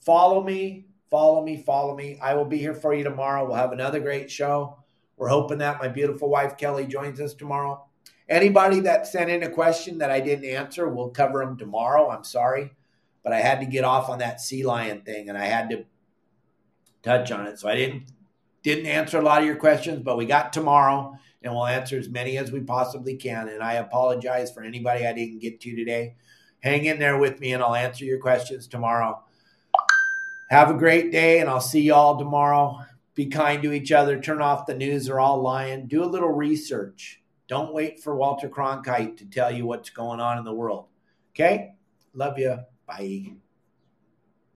Follow 0.00 0.42
me, 0.42 0.84
follow 1.10 1.44
me, 1.44 1.62
follow 1.62 1.96
me. 1.96 2.18
I 2.22 2.34
will 2.34 2.44
be 2.44 2.58
here 2.58 2.74
for 2.74 2.94
you 2.94 3.04
tomorrow. 3.04 3.44
We'll 3.44 3.56
have 3.56 3.72
another 3.72 4.00
great 4.00 4.30
show. 4.30 4.78
We're 5.16 5.28
hoping 5.28 5.58
that 5.58 5.80
my 5.80 5.88
beautiful 5.88 6.30
wife 6.30 6.56
Kelly 6.56 6.86
joins 6.86 7.20
us 7.20 7.34
tomorrow. 7.34 7.84
Anybody 8.28 8.80
that 8.80 9.06
sent 9.06 9.28
in 9.28 9.42
a 9.42 9.50
question 9.50 9.98
that 9.98 10.10
I 10.10 10.20
didn't 10.20 10.44
answer, 10.44 10.88
we'll 10.88 11.10
cover 11.10 11.40
them 11.40 11.58
tomorrow. 11.58 12.10
I'm 12.10 12.24
sorry, 12.24 12.70
but 13.24 13.32
I 13.32 13.40
had 13.40 13.60
to 13.60 13.66
get 13.66 13.84
off 13.84 14.08
on 14.08 14.20
that 14.20 14.40
sea 14.40 14.64
lion 14.64 15.02
thing 15.02 15.28
and 15.28 15.36
I 15.36 15.46
had 15.46 15.68
to 15.70 15.84
touch 17.02 17.32
on 17.32 17.46
it. 17.46 17.58
So 17.58 17.68
I 17.68 17.74
didn't 17.74 18.04
didn't 18.62 18.86
answer 18.86 19.18
a 19.18 19.22
lot 19.22 19.40
of 19.40 19.46
your 19.46 19.56
questions, 19.56 20.00
but 20.02 20.18
we 20.18 20.26
got 20.26 20.52
tomorrow 20.52 21.14
and 21.42 21.52
we'll 21.52 21.66
answer 21.66 21.98
as 21.98 22.08
many 22.08 22.36
as 22.36 22.52
we 22.52 22.60
possibly 22.60 23.16
can. 23.16 23.48
And 23.48 23.62
I 23.62 23.74
apologize 23.74 24.52
for 24.52 24.62
anybody 24.62 25.06
I 25.06 25.14
didn't 25.14 25.40
get 25.40 25.60
to 25.62 25.74
today. 25.74 26.14
Hang 26.60 26.84
in 26.84 26.98
there 26.98 27.18
with 27.18 27.40
me 27.40 27.52
and 27.52 27.62
I'll 27.62 27.74
answer 27.74 28.04
your 28.04 28.18
questions 28.18 28.66
tomorrow. 28.68 29.22
Have 30.50 30.70
a 30.70 30.74
great 30.74 31.12
day 31.12 31.40
and 31.40 31.48
I'll 31.48 31.60
see 31.60 31.82
y'all 31.82 32.18
tomorrow. 32.18 32.80
Be 33.14 33.26
kind 33.26 33.62
to 33.62 33.72
each 33.72 33.92
other. 33.92 34.20
Turn 34.20 34.42
off 34.42 34.66
the 34.66 34.74
news. 34.74 35.06
They're 35.06 35.20
all 35.20 35.40
lying. 35.40 35.86
Do 35.86 36.04
a 36.04 36.06
little 36.06 36.30
research 36.32 37.22
Don't 37.48 37.72
wait 37.74 38.00
for 38.00 38.14
Walter 38.16 38.48
Cronkite 38.48 39.16
to 39.18 39.26
tell 39.26 39.50
you 39.52 39.66
what's 39.66 39.90
going 39.90 40.20
on 40.20 40.38
in 40.38 40.44
the 40.44 40.54
world. 40.54 40.86
Okay? 41.34 41.74
Love 42.14 42.38
you. 42.38 42.58
Bye. 42.86 43.32